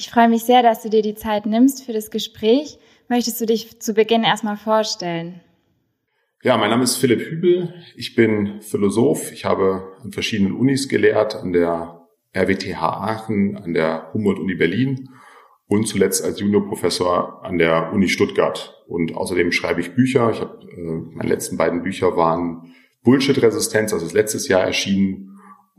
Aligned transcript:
Ich 0.00 0.08
freue 0.08 0.30
mich 0.30 0.44
sehr, 0.44 0.62
dass 0.62 0.82
du 0.82 0.88
dir 0.88 1.02
die 1.02 1.14
Zeit 1.14 1.44
nimmst 1.44 1.84
für 1.84 1.92
das 1.92 2.10
Gespräch. 2.10 2.78
Möchtest 3.10 3.38
du 3.38 3.44
dich 3.44 3.80
zu 3.80 3.92
Beginn 3.92 4.24
erstmal 4.24 4.56
vorstellen? 4.56 5.42
Ja, 6.42 6.56
mein 6.56 6.70
Name 6.70 6.84
ist 6.84 6.96
Philipp 6.96 7.20
Hübel. 7.20 7.74
Ich 7.96 8.14
bin 8.14 8.62
Philosoph. 8.62 9.30
Ich 9.30 9.44
habe 9.44 9.92
an 10.02 10.10
verschiedenen 10.10 10.54
Unis 10.54 10.88
gelehrt, 10.88 11.34
an 11.34 11.52
der 11.52 12.00
RWTH 12.34 12.80
Aachen, 12.80 13.58
an 13.58 13.74
der 13.74 14.10
Humboldt-Uni 14.14 14.54
Berlin 14.54 15.10
und 15.66 15.86
zuletzt 15.86 16.24
als 16.24 16.40
Juniorprofessor 16.40 17.44
an 17.44 17.58
der 17.58 17.92
Uni 17.92 18.08
Stuttgart. 18.08 18.82
Und 18.88 19.14
außerdem 19.14 19.52
schreibe 19.52 19.82
ich 19.82 19.94
Bücher. 19.94 20.30
Ich 20.30 20.40
habe, 20.40 20.66
äh, 20.66 21.14
meine 21.14 21.28
letzten 21.28 21.58
beiden 21.58 21.82
Bücher 21.82 22.16
waren 22.16 22.72
Bullshit-Resistenz, 23.02 23.90
das 23.90 24.02
ist 24.02 24.14
letztes 24.14 24.48
Jahr 24.48 24.62
erschienen, 24.62 25.29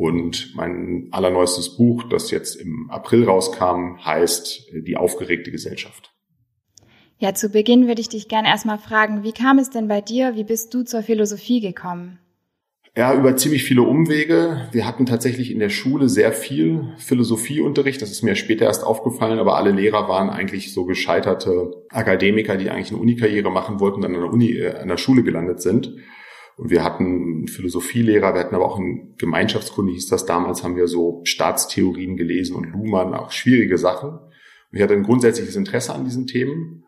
und 0.01 0.55
mein 0.55 1.09
allerneuestes 1.11 1.77
Buch, 1.77 2.03
das 2.09 2.31
jetzt 2.31 2.55
im 2.55 2.89
April 2.89 3.25
rauskam, 3.25 4.03
heißt 4.03 4.73
äh, 4.73 4.81
Die 4.81 4.97
aufgeregte 4.97 5.51
Gesellschaft. 5.51 6.11
Ja, 7.19 7.35
zu 7.35 7.49
Beginn 7.49 7.87
würde 7.87 8.01
ich 8.01 8.09
dich 8.09 8.27
gerne 8.27 8.48
erstmal 8.48 8.79
fragen, 8.79 9.23
wie 9.23 9.31
kam 9.31 9.59
es 9.59 9.70
denn 9.70 9.87
bei 9.87 10.01
dir, 10.01 10.35
wie 10.35 10.43
bist 10.43 10.73
du 10.73 10.81
zur 10.81 11.03
Philosophie 11.03 11.61
gekommen? 11.61 12.17
Ja, 12.98 13.13
über 13.13 13.37
ziemlich 13.37 13.63
viele 13.63 13.84
Umwege. 13.84 14.67
Wir 14.71 14.87
hatten 14.87 15.05
tatsächlich 15.05 15.51
in 15.51 15.59
der 15.59 15.70
Schule 15.70 16.09
sehr 16.09 16.33
viel 16.33 16.93
Philosophieunterricht. 16.98 18.01
Das 18.01 18.09
ist 18.09 18.23
mir 18.23 18.35
später 18.35 18.65
erst 18.65 18.83
aufgefallen, 18.83 19.37
aber 19.37 19.55
alle 19.55 19.71
Lehrer 19.71 20.09
waren 20.09 20.31
eigentlich 20.31 20.73
so 20.73 20.85
gescheiterte 20.85 21.85
Akademiker, 21.89 22.57
die 22.57 22.71
eigentlich 22.71 22.89
eine 22.89 22.99
Unikarriere 22.99 23.51
machen 23.51 23.79
wollten 23.79 23.98
und 23.98 24.01
dann 24.01 24.15
an 24.15 24.21
der 24.21 24.33
Uni, 24.33 24.51
äh, 24.54 24.77
an 24.79 24.87
der 24.87 24.98
Schule 24.98 25.21
gelandet 25.21 25.61
sind. 25.61 25.95
Und 26.62 26.70
wir 26.70 26.84
hatten 26.84 27.05
einen 27.05 27.48
Philosophielehrer, 27.48 28.35
wir 28.35 28.41
hatten 28.41 28.54
aber 28.54 28.67
auch 28.67 28.77
einen 28.77 29.15
Gemeinschaftskunde, 29.17 29.93
hieß 29.93 30.09
das 30.09 30.27
damals, 30.27 30.63
haben 30.63 30.76
wir 30.76 30.87
so 30.87 31.21
Staatstheorien 31.23 32.17
gelesen 32.17 32.55
und 32.55 32.71
Luhmann, 32.71 33.15
auch 33.15 33.31
schwierige 33.31 33.79
Sachen. 33.79 34.12
Und 34.12 34.77
ich 34.77 34.84
hatte 34.84 34.93
ein 34.93 35.01
grundsätzliches 35.01 35.55
Interesse 35.55 35.91
an 35.91 36.05
diesen 36.05 36.27
Themen, 36.27 36.84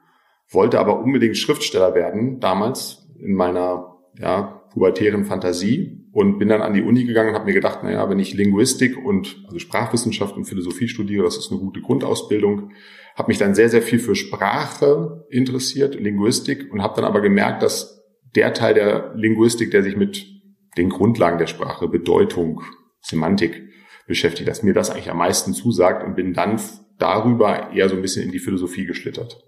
wollte 0.48 0.80
aber 0.80 1.00
unbedingt 1.00 1.38
Schriftsteller 1.38 1.96
werden, 1.96 2.40
damals 2.40 3.10
in 3.20 3.34
meiner 3.34 3.98
ja, 4.20 4.62
pubertären 4.72 5.26
Fantasie 5.26 6.06
und 6.12 6.38
bin 6.38 6.50
dann 6.50 6.62
an 6.62 6.76
die 6.76 6.84
Uni 6.84 7.06
gegangen 7.06 7.30
und 7.30 7.36
habe 7.36 7.46
mir 7.46 7.54
gedacht, 7.54 7.82
naja, 7.82 8.08
wenn 8.12 8.20
ich 8.20 8.36
Linguistik 8.36 9.04
und 9.04 9.44
also 9.48 9.58
Sprachwissenschaft 9.58 10.38
und 10.38 10.46
Philosophie 10.46 10.88
studiere, 10.88 11.24
das 11.24 11.38
ist 11.38 11.50
eine 11.50 11.60
gute 11.60 11.82
Grundausbildung. 11.82 12.70
Habe 13.16 13.28
mich 13.28 13.40
dann 13.40 13.56
sehr, 13.56 13.70
sehr 13.70 13.82
viel 13.82 13.98
für 13.98 14.14
Sprache 14.14 15.26
interessiert, 15.32 16.00
Linguistik 16.00 16.72
und 16.72 16.84
habe 16.84 16.96
dann 16.96 17.06
aber 17.06 17.22
gemerkt, 17.22 17.64
dass 17.64 18.03
der 18.36 18.54
Teil 18.54 18.74
der 18.74 19.14
Linguistik, 19.16 19.72
der 19.72 19.84
sich 19.84 19.96
mit 19.96 20.26
den 20.78 20.90
Grundlagen 20.90 21.38
der 21.38 21.48
Sprache, 21.48 21.88
Bedeutung, 21.88 22.62
Semantik 23.02 23.70
beschäftigt, 24.08 24.48
dass 24.50 24.64
mir 24.64 24.74
das 24.74 24.90
eigentlich 24.90 25.10
am 25.10 25.18
meisten 25.18 25.54
zusagt 25.54 26.04
und 26.04 26.16
bin 26.16 26.34
dann 26.34 26.60
darüber 26.98 27.72
eher 27.72 27.90
so 27.90 27.96
ein 27.96 28.02
bisschen 28.02 28.24
in 28.24 28.32
die 28.32 28.40
Philosophie 28.40 28.86
geschlittert. 28.86 29.44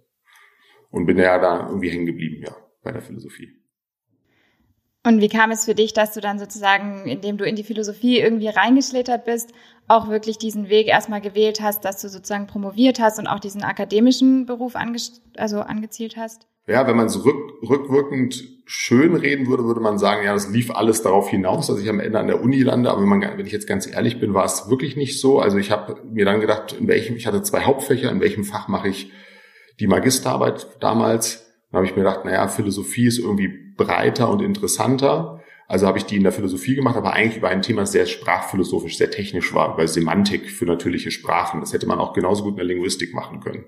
Und 0.92 1.06
bin 1.06 1.18
ja 1.18 1.40
da 1.40 1.68
irgendwie 1.68 1.90
hängen 1.90 2.06
geblieben, 2.06 2.44
ja, 2.46 2.56
bei 2.84 2.92
der 2.92 3.02
Philosophie. 3.02 3.50
Und 5.06 5.22
wie 5.22 5.30
kam 5.30 5.52
es 5.52 5.66
für 5.66 5.76
dich, 5.76 5.94
dass 5.94 6.14
du 6.14 6.22
dann 6.22 6.40
sozusagen, 6.40 7.06
indem 7.06 7.38
du 7.38 7.46
in 7.46 7.56
die 7.56 7.64
Philosophie 7.64 8.20
irgendwie 8.20 8.48
reingeschlittert 8.48 9.26
bist, 9.26 9.52
auch 9.88 10.10
wirklich 10.10 10.40
diesen 10.40 10.68
Weg 10.68 10.88
erstmal 10.88 11.22
gewählt 11.22 11.62
hast, 11.62 11.86
dass 11.86 12.02
du 12.02 12.10
sozusagen 12.10 12.48
promoviert 12.48 13.00
hast 13.00 13.20
und 13.20 13.28
auch 13.28 13.40
diesen 13.40 13.62
akademischen 13.62 14.48
Beruf 14.48 14.76
ange 14.76 14.98
also 15.38 15.60
angezielt 15.60 16.18
hast? 16.18 16.48
Ja, 16.68 16.88
wenn 16.88 16.98
man 16.98 17.06
es 17.06 17.24
rück, 17.24 17.54
rückwirkend 17.62 18.44
schön 18.66 19.16
reden 19.16 19.48
würde, 19.48 19.66
würde 19.66 19.82
man 19.82 20.00
sagen, 20.00 20.26
ja, 20.26 20.34
das 20.34 20.50
lief 20.50 20.72
alles 20.72 21.04
darauf 21.04 21.30
hinaus, 21.30 21.68
dass 21.68 21.80
ich 21.80 21.90
am 21.90 22.00
Ende 22.00 22.20
an 22.20 22.28
der 22.28 22.42
Uni 22.42 22.62
lande. 22.64 22.90
Aber 22.90 23.02
wenn, 23.02 23.10
man, 23.10 23.22
wenn 23.22 23.46
ich 23.46 23.52
jetzt 23.52 23.68
ganz 23.68 23.86
ehrlich 23.86 24.20
bin, 24.20 24.34
war 24.34 24.46
es 24.46 24.68
wirklich 24.70 24.96
nicht 24.96 25.22
so. 25.22 25.40
Also 25.40 25.58
ich 25.58 25.70
habe 25.70 25.98
mir 26.12 26.26
dann 26.26 26.42
gedacht, 26.42 26.74
in 26.74 26.88
welchem, 26.88 27.16
ich 27.16 27.28
hatte 27.28 27.44
zwei 27.44 27.62
Hauptfächer, 27.62 28.12
in 28.12 28.20
welchem 28.20 28.44
Fach 28.44 28.68
mache 28.68 28.90
ich 28.90 29.12
die 29.80 29.88
Magisterarbeit 29.88 30.68
damals. 30.80 31.46
Dann 31.70 31.78
habe 31.78 31.86
ich 31.86 31.96
mir 31.96 32.04
gedacht, 32.04 32.26
naja, 32.26 32.48
Philosophie 32.48 33.06
ist 33.06 33.20
irgendwie 33.20 33.50
breiter 33.78 34.32
und 34.32 34.42
interessanter. 34.42 35.44
Also 35.68 35.86
habe 35.86 35.98
ich 35.98 36.06
die 36.06 36.16
in 36.18 36.24
der 36.24 36.32
Philosophie 36.32 36.76
gemacht, 36.76 36.96
aber 36.96 37.14
eigentlich 37.14 37.38
über 37.38 37.50
ein 37.50 37.62
Thema, 37.62 37.82
das 37.82 37.92
sehr 37.92 38.06
sprachphilosophisch, 38.06 38.98
sehr 38.98 39.12
technisch 39.12 39.54
war, 39.54 39.74
über 39.74 39.88
Semantik 39.88 40.50
für 40.50 40.66
natürliche 40.66 41.12
Sprachen. 41.12 41.60
Das 41.60 41.74
hätte 41.74 41.88
man 41.88 42.00
auch 42.00 42.14
genauso 42.14 42.44
gut 42.44 42.54
in 42.54 42.58
der 42.58 42.66
Linguistik 42.66 43.14
machen 43.14 43.40
können. 43.40 43.66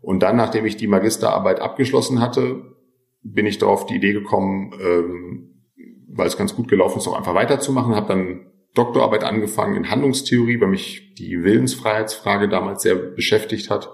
Und 0.00 0.22
dann, 0.22 0.36
nachdem 0.36 0.64
ich 0.64 0.76
die 0.76 0.86
Magisterarbeit 0.86 1.60
abgeschlossen 1.60 2.20
hatte, 2.20 2.76
bin 3.22 3.46
ich 3.46 3.58
darauf 3.58 3.86
die 3.86 3.96
Idee 3.96 4.12
gekommen, 4.12 4.72
ähm, 4.80 5.64
weil 6.08 6.26
es 6.26 6.36
ganz 6.36 6.54
gut 6.54 6.68
gelaufen 6.68 6.98
ist, 6.98 7.08
auch 7.08 7.16
einfach 7.16 7.34
weiterzumachen. 7.34 7.94
Habe 7.94 8.08
dann 8.08 8.46
Doktorarbeit 8.74 9.24
angefangen 9.24 9.76
in 9.76 9.90
Handlungstheorie, 9.90 10.60
weil 10.60 10.68
mich 10.68 11.14
die 11.14 11.42
Willensfreiheitsfrage 11.42 12.48
damals 12.48 12.82
sehr 12.82 12.94
beschäftigt 12.94 13.70
hat. 13.70 13.90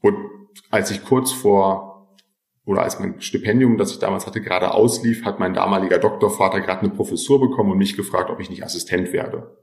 Und 0.00 0.16
als 0.70 0.90
ich 0.90 1.04
kurz 1.04 1.32
vor 1.32 2.16
oder 2.64 2.82
als 2.82 2.98
mein 2.98 3.20
Stipendium, 3.20 3.76
das 3.76 3.92
ich 3.92 3.98
damals 3.98 4.26
hatte, 4.26 4.40
gerade 4.40 4.72
auslief, 4.72 5.24
hat 5.24 5.40
mein 5.40 5.54
damaliger 5.54 5.98
Doktorvater 5.98 6.60
gerade 6.60 6.80
eine 6.80 6.90
Professur 6.90 7.40
bekommen 7.40 7.72
und 7.72 7.78
mich 7.78 7.96
gefragt, 7.96 8.30
ob 8.30 8.40
ich 8.40 8.50
nicht 8.50 8.64
Assistent 8.64 9.12
werde. 9.12 9.56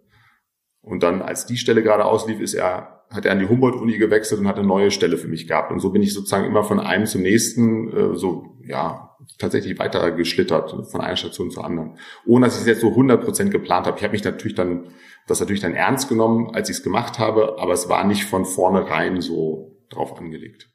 Und 0.81 1.03
dann, 1.03 1.21
als 1.21 1.45
die 1.45 1.57
Stelle 1.57 1.83
gerade 1.83 2.05
auslief, 2.05 2.39
ist 2.39 2.53
er, 2.53 2.98
hat 3.09 3.25
er 3.25 3.31
an 3.31 3.39
die 3.39 3.47
Humboldt-Uni 3.47 3.97
gewechselt 3.97 4.39
und 4.39 4.47
hat 4.47 4.57
eine 4.57 4.67
neue 4.67 4.91
Stelle 4.91 5.17
für 5.17 5.27
mich 5.27 5.47
gehabt. 5.47 5.71
Und 5.71 5.79
so 5.79 5.89
bin 5.89 6.01
ich 6.01 6.13
sozusagen 6.13 6.45
immer 6.45 6.63
von 6.63 6.79
einem 6.79 7.05
zum 7.05 7.21
nächsten, 7.21 7.91
äh, 7.91 8.15
so, 8.15 8.57
ja, 8.63 9.17
tatsächlich 9.37 9.79
weiter 9.79 10.11
geschlittert, 10.11 10.71
von 10.91 11.01
einer 11.01 11.15
Station 11.15 11.49
zur 11.51 11.65
anderen. 11.65 11.97
Ohne 12.25 12.45
dass 12.45 12.55
ich 12.55 12.61
es 12.61 12.67
jetzt 12.67 12.81
so 12.81 12.89
100 12.89 13.23
Prozent 13.23 13.51
geplant 13.51 13.87
habe. 13.87 13.97
Ich 13.97 14.03
habe 14.03 14.11
mich 14.11 14.23
natürlich 14.23 14.55
dann, 14.55 14.89
das 15.27 15.39
natürlich 15.39 15.61
dann 15.61 15.73
ernst 15.73 16.09
genommen, 16.09 16.53
als 16.53 16.69
ich 16.69 16.77
es 16.77 16.83
gemacht 16.83 17.19
habe, 17.19 17.57
aber 17.59 17.73
es 17.73 17.89
war 17.89 18.03
nicht 18.05 18.25
von 18.25 18.45
vornherein 18.45 19.21
so 19.21 19.77
drauf 19.89 20.17
angelegt. 20.17 20.69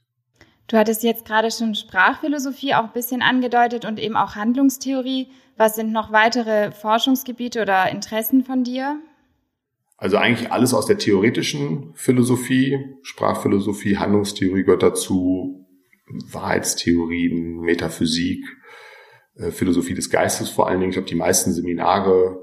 Du 0.67 0.77
hattest 0.79 1.03
jetzt 1.03 1.27
gerade 1.27 1.51
schon 1.51 1.75
Sprachphilosophie 1.75 2.75
auch 2.75 2.85
ein 2.85 2.93
bisschen 2.93 3.23
angedeutet 3.23 3.85
und 3.85 4.01
eben 4.01 4.17
auch 4.17 4.35
Handlungstheorie. 4.35 5.29
Was 5.57 5.77
sind 5.77 5.93
noch 5.93 6.11
weitere 6.11 6.73
Forschungsgebiete 6.73 7.63
oder 7.63 7.91
Interessen 7.91 8.45
von 8.45 8.65
dir? 8.65 8.99
Also 9.97 10.17
eigentlich 10.17 10.51
alles 10.51 10.75
aus 10.75 10.87
der 10.87 10.99
theoretischen 10.99 11.93
Philosophie, 11.95 12.79
Sprachphilosophie, 13.03 13.97
Handlungstheorie 13.97 14.65
gehört 14.65 14.83
dazu, 14.83 15.67
Wahrheitstheorien, 16.31 17.61
Metaphysik, 17.61 18.45
äh, 19.37 19.51
Philosophie 19.51 19.95
des 19.95 20.11
Geistes 20.11 20.49
vor 20.49 20.69
allen 20.69 20.81
Dingen. 20.81 20.91
Ich 20.91 20.97
glaube, 20.97 21.09
die 21.09 21.15
meisten 21.15 21.53
Seminare, 21.53 22.39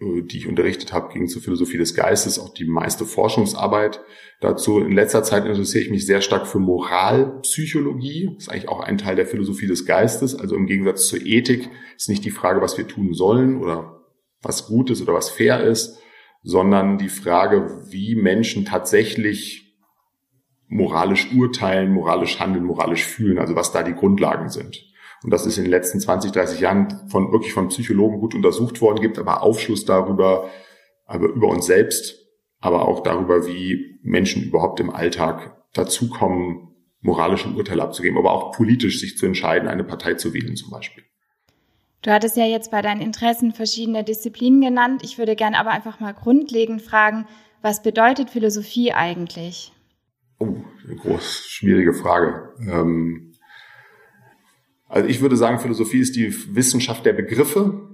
äh, 0.00 0.22
die 0.22 0.38
ich 0.38 0.48
unterrichtet 0.48 0.92
habe, 0.92 1.12
gingen 1.12 1.28
zur 1.28 1.42
Philosophie 1.42 1.78
des 1.78 1.94
Geistes, 1.94 2.38
auch 2.38 2.52
die 2.52 2.64
meiste 2.64 3.04
Forschungsarbeit 3.04 4.00
dazu. 4.40 4.80
In 4.80 4.92
letzter 4.92 5.22
Zeit 5.22 5.44
interessiere 5.44 5.84
ich 5.84 5.90
mich 5.90 6.06
sehr 6.06 6.20
stark 6.20 6.46
für 6.46 6.58
Moralpsychologie. 6.58 8.30
Das 8.34 8.44
ist 8.44 8.48
eigentlich 8.50 8.68
auch 8.68 8.80
ein 8.80 8.98
Teil 8.98 9.16
der 9.16 9.26
Philosophie 9.26 9.66
des 9.66 9.86
Geistes. 9.86 10.34
Also 10.34 10.56
im 10.56 10.66
Gegensatz 10.66 11.06
zur 11.06 11.24
Ethik 11.24 11.70
ist 11.96 12.08
nicht 12.08 12.24
die 12.24 12.30
Frage, 12.30 12.60
was 12.60 12.76
wir 12.78 12.88
tun 12.88 13.14
sollen 13.14 13.60
oder 13.60 14.00
was 14.42 14.66
gut 14.66 14.90
ist 14.90 15.00
oder 15.00 15.14
was 15.14 15.30
fair 15.30 15.62
ist, 15.64 15.98
sondern 16.44 16.98
die 16.98 17.08
Frage, 17.08 17.86
wie 17.90 18.14
Menschen 18.14 18.66
tatsächlich 18.66 19.74
moralisch 20.68 21.32
urteilen, 21.34 21.92
moralisch 21.92 22.38
handeln, 22.38 22.64
moralisch 22.64 23.04
fühlen, 23.04 23.38
also 23.38 23.56
was 23.56 23.72
da 23.72 23.82
die 23.82 23.94
Grundlagen 23.94 24.50
sind. 24.50 24.84
Und 25.22 25.30
das 25.30 25.46
ist 25.46 25.56
in 25.56 25.64
den 25.64 25.70
letzten 25.70 26.00
20, 26.00 26.32
30 26.32 26.60
Jahren 26.60 27.08
von 27.08 27.32
wirklich 27.32 27.54
von 27.54 27.68
Psychologen 27.68 28.20
gut 28.20 28.34
untersucht 28.34 28.82
worden, 28.82 29.00
gibt 29.00 29.18
aber 29.18 29.42
Aufschluss 29.42 29.86
darüber, 29.86 30.50
aber 31.06 31.28
über 31.28 31.48
uns 31.48 31.66
selbst, 31.66 32.26
aber 32.60 32.86
auch 32.88 33.02
darüber, 33.02 33.46
wie 33.46 33.98
Menschen 34.02 34.42
überhaupt 34.42 34.80
im 34.80 34.90
Alltag 34.90 35.56
dazukommen, 35.72 36.74
moralische 37.00 37.48
Urteile 37.48 37.82
abzugeben, 37.82 38.18
aber 38.18 38.32
auch 38.32 38.52
politisch 38.52 39.00
sich 39.00 39.16
zu 39.16 39.24
entscheiden, 39.24 39.68
eine 39.68 39.84
Partei 39.84 40.14
zu 40.14 40.34
wählen 40.34 40.56
zum 40.56 40.70
Beispiel. 40.70 41.04
Du 42.04 42.10
hattest 42.10 42.36
ja 42.36 42.44
jetzt 42.44 42.70
bei 42.70 42.82
deinen 42.82 43.00
Interessen 43.00 43.52
verschiedene 43.52 44.04
Disziplinen 44.04 44.60
genannt. 44.60 45.00
Ich 45.02 45.16
würde 45.16 45.34
gerne 45.34 45.58
aber 45.58 45.70
einfach 45.70 46.00
mal 46.00 46.12
grundlegend 46.12 46.82
fragen, 46.82 47.26
was 47.62 47.82
bedeutet 47.82 48.28
Philosophie 48.28 48.92
eigentlich? 48.92 49.72
Oh, 50.38 50.54
eine 50.86 50.96
groß 50.96 51.46
schwierige 51.48 51.94
Frage. 51.94 52.52
Ähm, 52.60 53.32
also 54.86 55.08
ich 55.08 55.22
würde 55.22 55.38
sagen, 55.38 55.58
Philosophie 55.58 56.00
ist 56.00 56.14
die 56.14 56.54
Wissenschaft 56.54 57.06
der 57.06 57.14
Begriffe. 57.14 57.88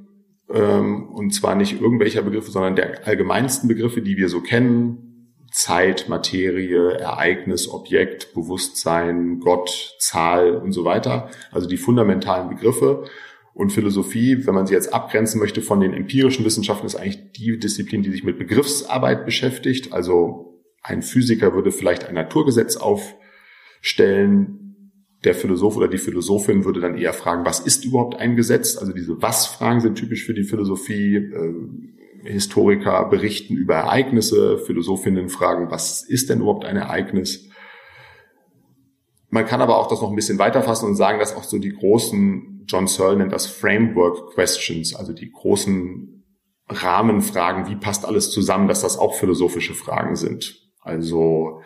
Ähm, 0.52 1.08
und 1.10 1.32
zwar 1.32 1.54
nicht 1.54 1.80
irgendwelcher 1.80 2.22
Begriffe, 2.22 2.50
sondern 2.50 2.74
der 2.74 3.06
allgemeinsten 3.06 3.68
Begriffe, 3.68 4.02
die 4.02 4.16
wir 4.16 4.28
so 4.28 4.40
kennen. 4.40 5.36
Zeit, 5.52 6.08
Materie, 6.08 6.94
Ereignis, 6.94 7.68
Objekt, 7.68 8.34
Bewusstsein, 8.34 9.38
Gott, 9.38 9.94
Zahl 10.00 10.56
und 10.56 10.72
so 10.72 10.84
weiter. 10.84 11.30
Also 11.52 11.68
die 11.68 11.76
fundamentalen 11.76 12.48
Begriffe. 12.48 13.04
Und 13.52 13.72
Philosophie, 13.72 14.46
wenn 14.46 14.54
man 14.54 14.66
sie 14.66 14.74
jetzt 14.74 14.94
abgrenzen 14.94 15.40
möchte 15.40 15.60
von 15.60 15.80
den 15.80 15.92
empirischen 15.92 16.44
Wissenschaften, 16.44 16.86
ist 16.86 16.94
eigentlich 16.94 17.32
die 17.32 17.58
Disziplin, 17.58 18.02
die 18.02 18.10
sich 18.10 18.24
mit 18.24 18.38
Begriffsarbeit 18.38 19.24
beschäftigt. 19.24 19.92
Also 19.92 20.60
ein 20.82 21.02
Physiker 21.02 21.54
würde 21.54 21.72
vielleicht 21.72 22.06
ein 22.06 22.14
Naturgesetz 22.14 22.76
aufstellen. 22.76 24.56
Der 25.24 25.34
Philosoph 25.34 25.76
oder 25.76 25.88
die 25.88 25.98
Philosophin 25.98 26.64
würde 26.64 26.80
dann 26.80 26.96
eher 26.96 27.12
fragen, 27.12 27.44
was 27.44 27.60
ist 27.60 27.84
überhaupt 27.84 28.16
ein 28.16 28.36
Gesetz? 28.36 28.76
Also 28.78 28.92
diese 28.92 29.20
Was-Fragen 29.20 29.80
sind 29.80 29.96
typisch 29.96 30.24
für 30.24 30.34
die 30.34 30.44
Philosophie. 30.44 31.16
Äh, 31.16 31.54
Historiker 32.24 33.08
berichten 33.08 33.56
über 33.56 33.76
Ereignisse, 33.76 34.58
Philosophinnen 34.58 35.28
fragen, 35.28 35.70
was 35.70 36.02
ist 36.02 36.28
denn 36.28 36.40
überhaupt 36.40 36.64
ein 36.64 36.76
Ereignis? 36.76 37.48
Man 39.30 39.46
kann 39.46 39.62
aber 39.62 39.78
auch 39.78 39.86
das 39.86 40.00
noch 40.00 40.10
ein 40.10 40.16
bisschen 40.16 40.38
weiterfassen 40.38 40.88
und 40.88 40.96
sagen, 40.96 41.18
dass 41.18 41.36
auch 41.36 41.44
so 41.44 41.58
die 41.58 41.72
großen, 41.72 42.59
John 42.66 42.86
Searle 42.86 43.18
nennt 43.18 43.32
das 43.32 43.46
Framework 43.46 44.34
Questions, 44.34 44.94
also 44.94 45.12
die 45.12 45.30
großen 45.30 46.24
Rahmenfragen, 46.68 47.68
wie 47.68 47.76
passt 47.76 48.04
alles 48.04 48.30
zusammen, 48.30 48.68
dass 48.68 48.82
das 48.82 48.98
auch 48.98 49.14
philosophische 49.14 49.74
Fragen 49.74 50.16
sind. 50.16 50.60
Also 50.80 51.62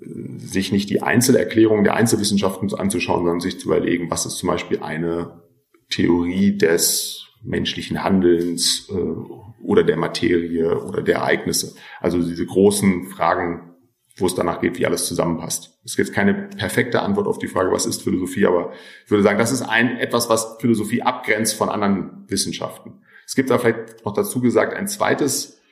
äh, 0.00 0.38
sich 0.38 0.72
nicht 0.72 0.90
die 0.90 1.02
Einzelerklärungen 1.02 1.84
der 1.84 1.94
Einzelwissenschaften 1.94 2.72
anzuschauen, 2.74 3.24
sondern 3.24 3.40
sich 3.40 3.58
zu 3.58 3.66
überlegen, 3.66 4.10
was 4.10 4.26
ist 4.26 4.38
zum 4.38 4.48
Beispiel 4.48 4.80
eine 4.80 5.42
Theorie 5.90 6.56
des 6.56 7.28
menschlichen 7.42 8.02
Handelns 8.02 8.88
äh, 8.90 9.62
oder 9.62 9.82
der 9.82 9.96
Materie 9.96 10.80
oder 10.82 11.02
der 11.02 11.16
Ereignisse. 11.16 11.74
Also 12.00 12.22
diese 12.22 12.46
großen 12.46 13.08
Fragen, 13.08 13.71
wo 14.16 14.26
es 14.26 14.34
danach 14.34 14.60
geht, 14.60 14.78
wie 14.78 14.86
alles 14.86 15.06
zusammenpasst. 15.06 15.78
Es 15.84 15.96
gibt 15.96 16.12
keine 16.12 16.34
perfekte 16.34 17.02
Antwort 17.02 17.26
auf 17.26 17.38
die 17.38 17.48
Frage, 17.48 17.72
was 17.72 17.86
ist 17.86 18.02
Philosophie, 18.02 18.46
aber 18.46 18.72
ich 19.04 19.10
würde 19.10 19.22
sagen, 19.22 19.38
das 19.38 19.52
ist 19.52 19.62
ein 19.62 19.96
etwas, 19.96 20.28
was 20.28 20.56
Philosophie 20.60 21.02
abgrenzt 21.02 21.54
von 21.54 21.68
anderen 21.68 22.24
Wissenschaften. 22.28 23.02
Es 23.26 23.34
gibt 23.34 23.50
da 23.50 23.58
vielleicht 23.58 24.04
noch 24.04 24.12
dazu 24.12 24.40
gesagt 24.40 24.74
ein 24.74 24.88
zweites 24.88 25.62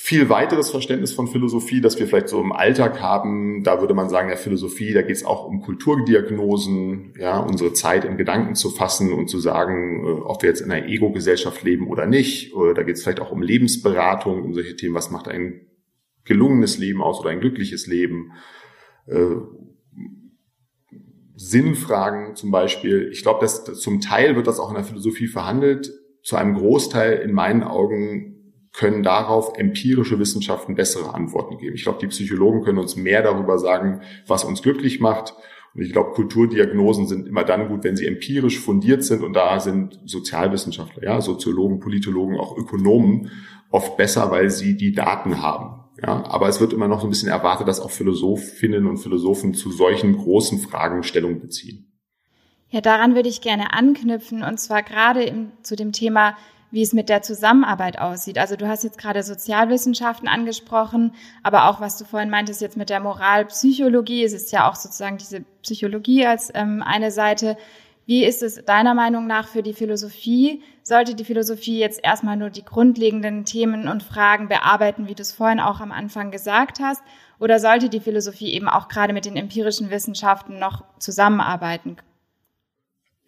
viel 0.00 0.28
weiteres 0.28 0.70
Verständnis 0.70 1.12
von 1.12 1.26
Philosophie, 1.26 1.80
das 1.80 1.98
wir 1.98 2.06
vielleicht 2.06 2.28
so 2.28 2.40
im 2.40 2.52
Alltag 2.52 3.00
haben. 3.02 3.64
Da 3.64 3.80
würde 3.80 3.94
man 3.94 4.08
sagen, 4.08 4.30
ja, 4.30 4.36
Philosophie, 4.36 4.92
da 4.92 5.02
geht 5.02 5.16
es 5.16 5.24
auch 5.24 5.44
um 5.44 5.60
Kulturdiagnosen, 5.60 7.14
ja, 7.18 7.40
unsere 7.40 7.72
Zeit 7.72 8.04
in 8.04 8.16
Gedanken 8.16 8.54
zu 8.54 8.70
fassen 8.70 9.12
und 9.12 9.28
zu 9.28 9.40
sagen, 9.40 10.04
äh, 10.06 10.10
ob 10.20 10.42
wir 10.42 10.50
jetzt 10.50 10.60
in 10.60 10.70
einer 10.70 10.86
Ego-Gesellschaft 10.86 11.64
leben 11.64 11.88
oder 11.88 12.06
nicht. 12.06 12.52
Da 12.76 12.84
geht 12.84 12.94
es 12.94 13.02
vielleicht 13.02 13.18
auch 13.18 13.32
um 13.32 13.42
Lebensberatung, 13.42 14.44
um 14.44 14.54
solche 14.54 14.76
Themen, 14.76 14.94
was 14.94 15.10
macht 15.10 15.26
ein 15.26 15.66
gelungenes 16.28 16.78
Leben 16.78 17.02
aus 17.02 17.20
oder 17.20 17.30
ein 17.30 17.40
glückliches 17.40 17.86
Leben. 17.86 18.32
Äh, 19.06 19.36
Sinnfragen 21.34 22.34
zum 22.34 22.50
Beispiel. 22.50 23.10
Ich 23.12 23.22
glaube, 23.22 23.40
dass 23.40 23.64
zum 23.64 24.00
Teil 24.00 24.34
wird 24.36 24.46
das 24.46 24.58
auch 24.58 24.70
in 24.70 24.74
der 24.74 24.84
Philosophie 24.84 25.28
verhandelt. 25.28 25.92
Zu 26.22 26.36
einem 26.36 26.54
Großteil 26.54 27.20
in 27.20 27.32
meinen 27.32 27.62
Augen 27.62 28.38
können 28.72 29.02
darauf 29.02 29.56
empirische 29.56 30.18
Wissenschaften 30.18 30.74
bessere 30.74 31.14
Antworten 31.14 31.58
geben. 31.58 31.74
Ich 31.74 31.84
glaube, 31.84 32.00
die 32.00 32.08
Psychologen 32.08 32.62
können 32.62 32.78
uns 32.78 32.96
mehr 32.96 33.22
darüber 33.22 33.58
sagen, 33.58 34.02
was 34.26 34.44
uns 34.44 34.62
glücklich 34.62 35.00
macht. 35.00 35.34
Und 35.74 35.82
ich 35.82 35.92
glaube, 35.92 36.12
Kulturdiagnosen 36.12 37.06
sind 37.06 37.28
immer 37.28 37.44
dann 37.44 37.68
gut, 37.68 37.84
wenn 37.84 37.96
sie 37.96 38.06
empirisch 38.06 38.58
fundiert 38.58 39.04
sind. 39.04 39.22
Und 39.22 39.34
da 39.34 39.60
sind 39.60 40.00
Sozialwissenschaftler, 40.04 41.04
ja, 41.04 41.20
Soziologen, 41.20 41.78
Politologen, 41.78 42.36
auch 42.36 42.56
Ökonomen 42.56 43.30
oft 43.70 43.96
besser, 43.96 44.30
weil 44.30 44.50
sie 44.50 44.76
die 44.76 44.92
Daten 44.92 45.40
haben. 45.42 45.77
Ja, 46.00 46.24
aber 46.26 46.48
es 46.48 46.60
wird 46.60 46.72
immer 46.72 46.88
noch 46.88 47.00
so 47.00 47.06
ein 47.06 47.10
bisschen 47.10 47.28
erwartet, 47.28 47.66
dass 47.66 47.80
auch 47.80 47.90
Philosophinnen 47.90 48.86
und 48.86 48.98
Philosophen 48.98 49.54
zu 49.54 49.72
solchen 49.72 50.16
großen 50.16 50.60
Fragen 50.60 51.02
Stellung 51.02 51.40
beziehen. 51.40 51.92
Ja, 52.70 52.80
daran 52.80 53.14
würde 53.14 53.28
ich 53.28 53.40
gerne 53.40 53.72
anknüpfen 53.72 54.42
und 54.42 54.58
zwar 54.58 54.82
gerade 54.82 55.24
im, 55.24 55.52
zu 55.62 55.74
dem 55.74 55.92
Thema 55.92 56.36
wie 56.70 56.82
es 56.82 56.92
mit 56.92 57.08
der 57.08 57.22
Zusammenarbeit 57.22 57.98
aussieht. 57.98 58.38
Also 58.38 58.56
du 58.56 58.68
hast 58.68 58.84
jetzt 58.84 58.98
gerade 58.98 59.22
Sozialwissenschaften 59.22 60.28
angesprochen, 60.28 61.14
aber 61.42 61.68
auch 61.68 61.80
was 61.80 61.96
du 61.96 62.04
vorhin 62.04 62.30
meintest 62.30 62.60
jetzt 62.60 62.76
mit 62.76 62.90
der 62.90 63.00
Moralpsychologie, 63.00 64.24
es 64.24 64.32
ist 64.32 64.52
ja 64.52 64.68
auch 64.68 64.74
sozusagen 64.74 65.18
diese 65.18 65.42
Psychologie 65.62 66.26
als 66.26 66.50
ähm, 66.54 66.82
eine 66.84 67.10
Seite. 67.10 67.56
Wie 68.08 68.24
ist 68.24 68.42
es 68.42 68.64
deiner 68.64 68.94
Meinung 68.94 69.26
nach 69.26 69.48
für 69.48 69.62
die 69.62 69.74
Philosophie? 69.74 70.62
Sollte 70.82 71.14
die 71.14 71.26
Philosophie 71.26 71.78
jetzt 71.78 72.00
erstmal 72.02 72.38
nur 72.38 72.48
die 72.48 72.64
grundlegenden 72.64 73.44
Themen 73.44 73.86
und 73.86 74.02
Fragen 74.02 74.48
bearbeiten, 74.48 75.08
wie 75.08 75.14
du 75.14 75.20
es 75.20 75.32
vorhin 75.32 75.60
auch 75.60 75.80
am 75.80 75.92
Anfang 75.92 76.30
gesagt 76.30 76.80
hast? 76.80 77.02
Oder 77.38 77.60
sollte 77.60 77.90
die 77.90 78.00
Philosophie 78.00 78.54
eben 78.54 78.66
auch 78.66 78.88
gerade 78.88 79.12
mit 79.12 79.26
den 79.26 79.36
empirischen 79.36 79.90
Wissenschaften 79.90 80.58
noch 80.58 80.84
zusammenarbeiten 80.98 81.98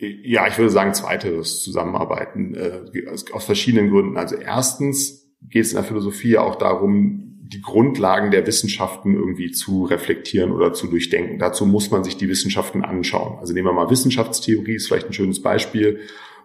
ja, 0.03 0.47
ich 0.47 0.57
würde 0.57 0.71
sagen, 0.71 0.95
zweiteres 0.95 1.63
Zusammenarbeiten 1.63 2.55
äh, 2.55 3.05
aus 3.33 3.45
verschiedenen 3.45 3.91
Gründen. 3.91 4.17
Also 4.17 4.35
erstens 4.35 5.31
geht 5.43 5.67
es 5.67 5.73
in 5.73 5.77
der 5.77 5.85
Philosophie 5.85 6.39
auch 6.39 6.57
darum, 6.57 7.30
die 7.53 7.61
Grundlagen 7.61 8.31
der 8.31 8.47
Wissenschaften 8.47 9.15
irgendwie 9.15 9.51
zu 9.51 9.85
reflektieren 9.85 10.53
oder 10.53 10.73
zu 10.73 10.87
durchdenken. 10.87 11.39
Dazu 11.39 11.67
muss 11.67 11.91
man 11.91 12.05
sich 12.05 12.17
die 12.17 12.29
Wissenschaften 12.29 12.85
anschauen. 12.85 13.39
Also 13.41 13.53
nehmen 13.53 13.67
wir 13.67 13.73
mal 13.73 13.91
Wissenschaftstheorie, 13.91 14.77
ist 14.77 14.87
vielleicht 14.87 15.07
ein 15.07 15.13
schönes 15.13 15.43
Beispiel. 15.43 16.01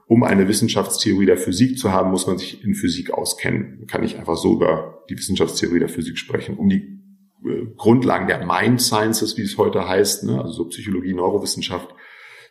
Um 0.07 0.23
eine 0.23 0.47
Wissenschaftstheorie 0.47 1.27
der 1.27 1.37
Physik 1.37 1.77
zu 1.77 1.91
haben, 1.91 2.09
muss 2.09 2.25
man 2.25 2.37
sich 2.37 2.63
in 2.63 2.73
Physik 2.73 3.11
auskennen. 3.11 3.85
Kann 3.87 4.01
nicht 4.01 4.17
einfach 4.17 4.35
so 4.35 4.53
über 4.53 5.03
die 5.09 5.17
Wissenschaftstheorie 5.17 5.79
der 5.79 5.89
Physik 5.89 6.17
sprechen. 6.17 6.57
Um 6.57 6.69
die 6.69 6.99
äh, 7.45 7.67
Grundlagen 7.75 8.27
der 8.27 8.43
Mind 8.45 8.81
Sciences, 8.81 9.37
wie 9.37 9.43
es 9.43 9.57
heute 9.57 9.87
heißt, 9.87 10.23
ne, 10.23 10.41
also 10.41 10.51
so 10.51 10.65
Psychologie, 10.65 11.13
Neurowissenschaft, 11.13 11.93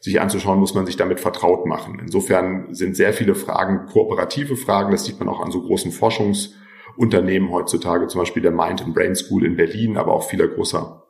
sich 0.01 0.21
anzuschauen, 0.21 0.61
muss 0.61 0.75
man 0.75 0.87
sich 0.87 0.97
damit 0.97 1.19
vertraut 1.19 1.67
machen. 1.67 1.99
Insofern 2.01 2.75
sind 2.75 2.95
sehr 2.95 3.13
viele 3.13 3.35
Fragen 3.35 3.87
kooperative 3.87 4.57
Fragen. 4.57 4.93
Das 4.93 5.07
sieht 5.07 5.19
man 5.19 5.29
auch 5.29 5.41
an 5.41 5.51
so 5.51 5.63
großen 5.63 5.93
Forschungsunternehmen 6.95 7.51
heutzutage, 7.51 8.07
zum 8.07 8.21
Beispiel 8.21 8.43
der 8.43 8.53
Mind 8.53 8.83
and 8.83 8.95
Brain 8.95 9.15
School 9.15 9.45
in 9.45 9.57
Berlin, 9.57 9.97
aber 9.97 10.13
auch 10.13 10.29
vieler 10.29 10.49
großer 10.49 11.03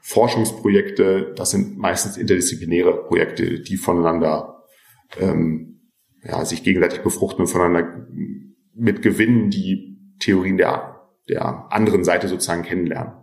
Forschungsprojekte. 0.00 1.32
Das 1.36 1.50
sind 1.50 1.78
meistens 1.78 2.16
interdisziplinäre 2.16 3.04
Projekte, 3.06 3.60
die 3.60 3.76
voneinander 3.76 4.64
ähm, 5.18 5.90
ja, 6.22 6.44
sich 6.44 6.62
gegenseitig 6.62 7.02
befruchten 7.02 7.42
und 7.42 7.48
voneinander 7.48 8.06
mit 8.74 9.02
Gewinnen 9.02 9.50
die 9.50 9.98
Theorien 10.20 10.56
der, 10.56 11.08
der 11.28 11.66
anderen 11.70 12.04
Seite 12.04 12.28
sozusagen 12.28 12.62
kennenlernen. 12.62 13.14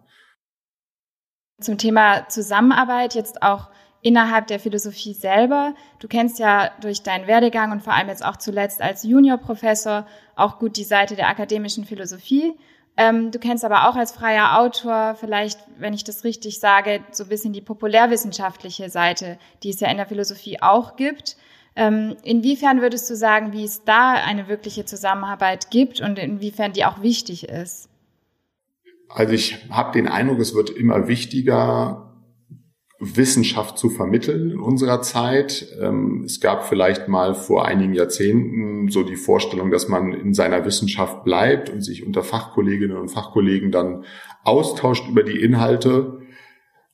Zum 1.59 1.77
Thema 1.77 2.27
Zusammenarbeit 2.29 3.13
jetzt 3.13 3.43
auch 3.43 3.69
innerhalb 4.01 4.47
der 4.47 4.59
Philosophie 4.59 5.13
selber. 5.13 5.75
Du 5.99 6.07
kennst 6.07 6.39
ja 6.39 6.71
durch 6.81 7.03
deinen 7.03 7.27
Werdegang 7.27 7.71
und 7.71 7.83
vor 7.83 7.93
allem 7.93 8.09
jetzt 8.09 8.25
auch 8.25 8.37
zuletzt 8.37 8.81
als 8.81 9.03
Juniorprofessor 9.03 10.07
auch 10.35 10.59
gut 10.59 10.77
die 10.77 10.83
Seite 10.83 11.15
der 11.15 11.29
akademischen 11.29 11.85
Philosophie. 11.85 12.53
Ähm, 12.97 13.31
du 13.31 13.39
kennst 13.39 13.63
aber 13.63 13.87
auch 13.87 13.95
als 13.95 14.11
freier 14.11 14.59
Autor 14.59 15.15
vielleicht, 15.19 15.59
wenn 15.77 15.93
ich 15.93 16.03
das 16.03 16.23
richtig 16.23 16.59
sage, 16.59 17.01
so 17.11 17.23
ein 17.23 17.29
bisschen 17.29 17.53
die 17.53 17.61
populärwissenschaftliche 17.61 18.89
Seite, 18.89 19.37
die 19.63 19.69
es 19.69 19.79
ja 19.79 19.89
in 19.89 19.97
der 19.97 20.07
Philosophie 20.07 20.61
auch 20.61 20.95
gibt. 20.95 21.37
Ähm, 21.75 22.17
inwiefern 22.23 22.81
würdest 22.81 23.09
du 23.09 23.15
sagen, 23.15 23.53
wie 23.53 23.63
es 23.63 23.85
da 23.85 24.11
eine 24.13 24.49
wirkliche 24.49 24.83
Zusammenarbeit 24.83 25.71
gibt 25.71 26.01
und 26.01 26.19
inwiefern 26.19 26.73
die 26.73 26.83
auch 26.83 27.01
wichtig 27.01 27.47
ist? 27.47 27.87
Also 29.07 29.33
ich 29.33 29.57
habe 29.69 29.93
den 29.93 30.07
Eindruck, 30.07 30.39
es 30.39 30.53
wird 30.53 30.69
immer 30.69 31.07
wichtiger, 31.07 32.10
Wissenschaft 33.03 33.79
zu 33.79 33.89
vermitteln 33.89 34.51
in 34.51 34.59
unserer 34.59 35.01
Zeit. 35.01 35.67
Ähm, 35.81 36.23
es 36.25 36.39
gab 36.39 36.69
vielleicht 36.69 37.07
mal 37.07 37.33
vor 37.33 37.65
einigen 37.65 37.95
Jahrzehnten 37.95 38.89
so 38.89 39.01
die 39.01 39.15
Vorstellung, 39.15 39.71
dass 39.71 39.87
man 39.87 40.13
in 40.13 40.35
seiner 40.35 40.65
Wissenschaft 40.65 41.23
bleibt 41.23 41.71
und 41.71 41.81
sich 41.81 42.05
unter 42.05 42.21
Fachkolleginnen 42.21 42.95
und 42.95 43.09
Fachkollegen 43.09 43.71
dann 43.71 44.05
austauscht 44.43 45.09
über 45.09 45.23
die 45.23 45.41
Inhalte. 45.41 46.19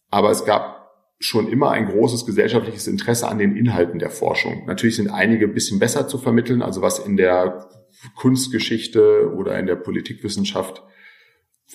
Aber 0.10 0.32
es 0.32 0.46
gab 0.46 0.78
schon 1.20 1.50
immer 1.50 1.72
ein 1.72 1.88
großes 1.88 2.26
gesellschaftliches 2.26 2.88
Interesse 2.88 3.28
an 3.28 3.38
den 3.38 3.58
Inhalten 3.58 4.00
der 4.00 4.10
Forschung. 4.10 4.66
Natürlich 4.66 4.96
sind 4.96 5.10
einige 5.10 5.46
ein 5.46 5.54
bisschen 5.54 5.80
besser 5.80 6.08
zu 6.08 6.18
vermitteln, 6.18 6.62
also 6.62 6.82
was 6.82 7.00
in 7.00 7.18
der 7.18 7.68
Kunstgeschichte 8.16 9.34
oder 9.36 9.60
in 9.60 9.66
der 9.66 9.76
Politikwissenschaft 9.76 10.84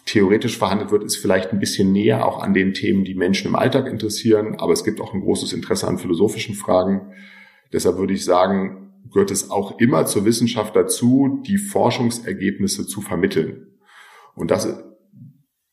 theoretisch 0.06 0.58
verhandelt 0.58 0.90
wird, 0.90 1.04
ist 1.04 1.16
vielleicht 1.16 1.52
ein 1.52 1.60
bisschen 1.60 1.92
näher 1.92 2.26
auch 2.26 2.42
an 2.42 2.54
den 2.54 2.72
Themen, 2.72 3.04
die 3.04 3.14
Menschen 3.14 3.48
im 3.48 3.56
Alltag 3.56 3.86
interessieren. 3.86 4.56
Aber 4.58 4.72
es 4.72 4.84
gibt 4.84 5.00
auch 5.00 5.14
ein 5.14 5.20
großes 5.20 5.52
Interesse 5.52 5.86
an 5.86 5.98
philosophischen 5.98 6.54
Fragen. 6.54 7.12
Deshalb 7.72 7.98
würde 7.98 8.14
ich 8.14 8.24
sagen, 8.24 8.92
gehört 9.12 9.30
es 9.30 9.50
auch 9.50 9.78
immer 9.78 10.06
zur 10.06 10.24
Wissenschaft 10.24 10.74
dazu, 10.74 11.42
die 11.46 11.58
Forschungsergebnisse 11.58 12.86
zu 12.86 13.00
vermitteln. 13.02 13.66
Und 14.34 14.50
das 14.50 14.82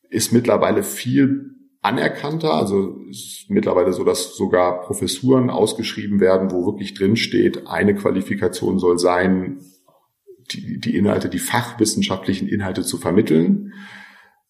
ist 0.09 0.33
mittlerweile 0.33 0.83
viel 0.83 1.55
anerkannter. 1.81 2.53
Also 2.53 2.97
ist 3.09 3.45
mittlerweile 3.49 3.93
so, 3.93 4.03
dass 4.03 4.35
sogar 4.35 4.81
Professuren 4.81 5.49
ausgeschrieben 5.49 6.19
werden, 6.19 6.51
wo 6.51 6.65
wirklich 6.65 6.93
drin 6.93 7.15
steht, 7.15 7.67
eine 7.67 7.95
Qualifikation 7.95 8.79
soll 8.79 8.99
sein, 8.99 9.61
die, 10.51 10.79
die 10.79 10.95
Inhalte, 10.95 11.29
die 11.29 11.39
fachwissenschaftlichen 11.39 12.47
Inhalte 12.47 12.81
zu 12.83 12.97
vermitteln. 12.97 13.73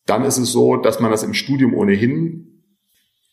Dann 0.09 0.23
ist 0.23 0.37
es 0.37 0.51
so, 0.51 0.75
dass 0.75 0.99
man 0.99 1.11
das 1.11 1.23
im 1.23 1.35
Studium 1.35 1.75
ohnehin 1.75 2.63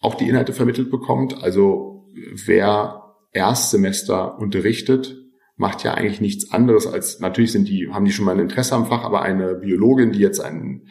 auch 0.01 0.15
die 0.15 0.29
Inhalte 0.29 0.53
vermittelt 0.53 0.91
bekommt. 0.91 1.43
Also 1.43 2.11
wer 2.45 3.15
Erstsemester 3.33 4.39
unterrichtet, 4.39 5.17
macht 5.57 5.85
ja 5.85 5.95
eigentlich 5.95 6.21
nichts 6.21 6.53
anderes 6.53 6.87
als, 6.87 7.19
natürlich 7.19 7.53
sind 7.53 7.69
die, 7.69 7.89
haben 7.91 8.05
die 8.05 8.13
schon 8.13 8.27
mal 8.27 8.35
ein 8.35 8.41
Interesse 8.41 8.75
am 8.75 8.87
Fach, 8.87 9.05
aber 9.05 9.23
eine 9.23 9.55
Biologin, 9.55 10.13
die 10.13 10.19
jetzt 10.19 10.41
ein, 10.41 10.89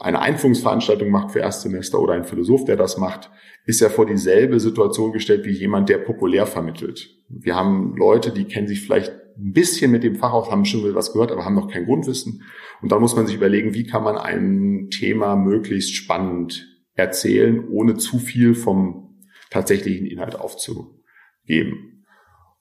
eine 0.00 0.20
Einführungsveranstaltung 0.20 1.10
macht 1.10 1.30
für 1.30 1.38
Erstsemester 1.38 2.00
oder 2.00 2.14
ein 2.14 2.24
Philosoph, 2.24 2.64
der 2.64 2.76
das 2.76 2.98
macht, 2.98 3.30
ist 3.66 3.80
ja 3.80 3.90
vor 3.90 4.06
dieselbe 4.06 4.58
Situation 4.58 5.12
gestellt 5.12 5.44
wie 5.44 5.52
jemand, 5.52 5.88
der 5.88 5.98
populär 5.98 6.46
vermittelt. 6.46 7.08
Wir 7.28 7.54
haben 7.54 7.94
Leute, 7.96 8.32
die 8.32 8.46
kennen 8.46 8.66
sich 8.66 8.80
vielleicht 8.80 9.12
ein 9.36 9.52
bisschen 9.52 9.90
mit 9.90 10.04
dem 10.04 10.16
Fach 10.16 10.50
haben 10.50 10.64
schon 10.64 10.94
was 10.94 11.12
gehört, 11.12 11.32
aber 11.32 11.44
haben 11.44 11.54
noch 11.54 11.70
kein 11.70 11.86
Grundwissen. 11.86 12.42
Und 12.82 12.92
dann 12.92 13.00
muss 13.00 13.16
man 13.16 13.26
sich 13.26 13.36
überlegen, 13.36 13.74
wie 13.74 13.86
kann 13.86 14.04
man 14.04 14.16
ein 14.16 14.88
Thema 14.90 15.36
möglichst 15.36 15.94
spannend 15.94 16.68
erzählen, 16.94 17.68
ohne 17.68 17.96
zu 17.96 18.18
viel 18.18 18.54
vom 18.54 19.18
tatsächlichen 19.50 20.06
Inhalt 20.06 20.36
aufzugeben. 20.36 22.04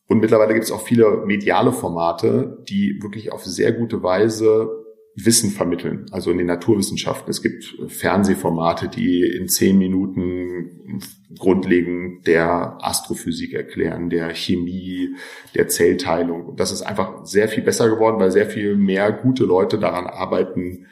Und 0.07 0.19
mittlerweile 0.19 0.53
gibt 0.53 0.65
es 0.65 0.71
auch 0.71 0.81
viele 0.81 1.25
mediale 1.25 1.71
Formate, 1.71 2.63
die 2.67 2.99
wirklich 3.01 3.31
auf 3.31 3.45
sehr 3.45 3.71
gute 3.71 4.03
Weise 4.03 4.82
Wissen 5.15 5.51
vermitteln, 5.51 6.07
also 6.11 6.31
in 6.31 6.39
den 6.39 6.47
Naturwissenschaften. 6.47 7.29
Es 7.29 7.43
gibt 7.43 7.75
Fernsehformate, 7.87 8.87
die 8.87 9.21
in 9.23 9.47
zehn 9.47 9.77
Minuten 9.77 11.01
grundlegend 11.37 12.25
der 12.25 12.77
Astrophysik 12.81 13.53
erklären, 13.53 14.09
der 14.09 14.33
Chemie, 14.33 15.15
der 15.53 15.67
Zellteilung. 15.67 16.55
Das 16.55 16.71
ist 16.71 16.81
einfach 16.81 17.25
sehr 17.25 17.47
viel 17.47 17.63
besser 17.63 17.89
geworden, 17.89 18.19
weil 18.19 18.31
sehr 18.31 18.47
viel 18.47 18.75
mehr 18.75 19.11
gute 19.11 19.45
Leute 19.45 19.77
daran 19.77 20.07
arbeiten, 20.07 20.87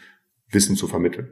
Wissen 0.49 0.75
zu 0.75 0.87
vermitteln. 0.87 1.31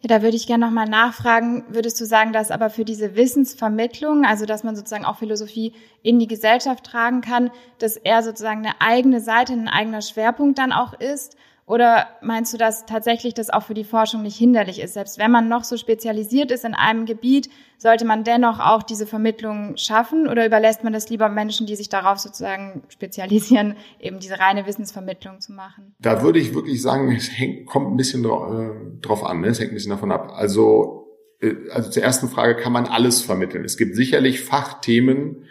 Ja, 0.00 0.08
da 0.08 0.22
würde 0.22 0.36
ich 0.36 0.46
gerne 0.46 0.66
nochmal 0.66 0.88
nachfragen, 0.88 1.64
würdest 1.70 2.00
du 2.00 2.04
sagen, 2.04 2.32
dass 2.32 2.50
aber 2.50 2.68
für 2.70 2.84
diese 2.84 3.16
Wissensvermittlung, 3.16 4.24
also 4.24 4.44
dass 4.44 4.62
man 4.62 4.76
sozusagen 4.76 5.06
auch 5.06 5.18
Philosophie 5.18 5.72
in 6.02 6.18
die 6.18 6.28
Gesellschaft 6.28 6.84
tragen 6.84 7.22
kann, 7.22 7.50
dass 7.78 7.96
er 7.96 8.22
sozusagen 8.22 8.60
eine 8.60 8.80
eigene 8.80 9.20
Seite, 9.20 9.54
ein 9.54 9.68
eigener 9.68 10.02
Schwerpunkt 10.02 10.58
dann 10.58 10.72
auch 10.72 10.92
ist? 11.00 11.36
Oder 11.66 12.06
meinst 12.22 12.54
du, 12.54 12.58
dass 12.58 12.86
tatsächlich 12.86 13.34
das 13.34 13.50
auch 13.50 13.64
für 13.64 13.74
die 13.74 13.82
Forschung 13.82 14.22
nicht 14.22 14.36
hinderlich 14.36 14.80
ist? 14.80 14.94
Selbst 14.94 15.18
wenn 15.18 15.32
man 15.32 15.48
noch 15.48 15.64
so 15.64 15.76
spezialisiert 15.76 16.52
ist 16.52 16.64
in 16.64 16.74
einem 16.74 17.06
Gebiet, 17.06 17.50
sollte 17.76 18.04
man 18.04 18.22
dennoch 18.22 18.60
auch 18.60 18.84
diese 18.84 19.04
Vermittlung 19.04 19.76
schaffen? 19.76 20.28
Oder 20.28 20.46
überlässt 20.46 20.84
man 20.84 20.92
das 20.92 21.10
lieber 21.10 21.28
Menschen, 21.28 21.66
die 21.66 21.74
sich 21.74 21.88
darauf 21.88 22.18
sozusagen 22.18 22.84
spezialisieren, 22.88 23.74
eben 24.00 24.20
diese 24.20 24.38
reine 24.38 24.64
Wissensvermittlung 24.64 25.40
zu 25.40 25.52
machen? 25.52 25.96
Da 25.98 26.22
würde 26.22 26.38
ich 26.38 26.54
wirklich 26.54 26.80
sagen, 26.80 27.10
es 27.10 27.36
hängt, 27.36 27.66
kommt 27.66 27.90
ein 27.90 27.96
bisschen 27.96 28.22
drauf, 28.22 28.54
äh, 28.54 29.00
drauf 29.00 29.24
an, 29.24 29.40
ne? 29.40 29.48
es 29.48 29.58
hängt 29.58 29.72
ein 29.72 29.74
bisschen 29.74 29.90
davon 29.90 30.12
ab. 30.12 30.32
Also, 30.36 31.08
äh, 31.40 31.54
also 31.72 31.90
zur 31.90 32.04
ersten 32.04 32.28
Frage, 32.28 32.54
kann 32.54 32.72
man 32.72 32.86
alles 32.86 33.22
vermitteln? 33.22 33.64
Es 33.64 33.76
gibt 33.76 33.96
sicherlich 33.96 34.40
Fachthemen, 34.40 35.46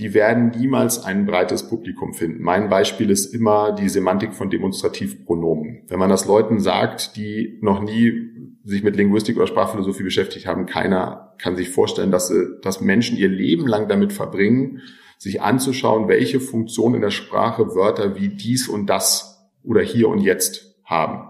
die 0.00 0.14
werden 0.14 0.52
niemals 0.56 1.04
ein 1.04 1.26
breites 1.26 1.68
Publikum 1.68 2.14
finden. 2.14 2.42
Mein 2.42 2.70
Beispiel 2.70 3.10
ist 3.10 3.34
immer 3.34 3.72
die 3.72 3.90
Semantik 3.90 4.32
von 4.32 4.48
Demonstrativpronomen. 4.48 5.82
Wenn 5.88 5.98
man 5.98 6.08
das 6.08 6.24
Leuten 6.24 6.58
sagt, 6.58 7.16
die 7.16 7.58
noch 7.60 7.82
nie 7.82 8.30
sich 8.64 8.82
mit 8.82 8.96
Linguistik 8.96 9.36
oder 9.36 9.46
Sprachphilosophie 9.46 10.02
beschäftigt 10.02 10.46
haben, 10.46 10.64
keiner 10.64 11.34
kann 11.36 11.54
sich 11.54 11.68
vorstellen, 11.68 12.10
dass, 12.10 12.32
dass 12.62 12.80
Menschen 12.80 13.18
ihr 13.18 13.28
Leben 13.28 13.66
lang 13.66 13.88
damit 13.88 14.14
verbringen, 14.14 14.80
sich 15.18 15.42
anzuschauen, 15.42 16.08
welche 16.08 16.40
Funktion 16.40 16.94
in 16.94 17.02
der 17.02 17.10
Sprache 17.10 17.74
Wörter 17.74 18.16
wie 18.16 18.30
dies 18.30 18.68
und 18.68 18.86
das 18.86 19.50
oder 19.62 19.82
hier 19.82 20.08
und 20.08 20.20
jetzt 20.20 20.80
haben. 20.82 21.28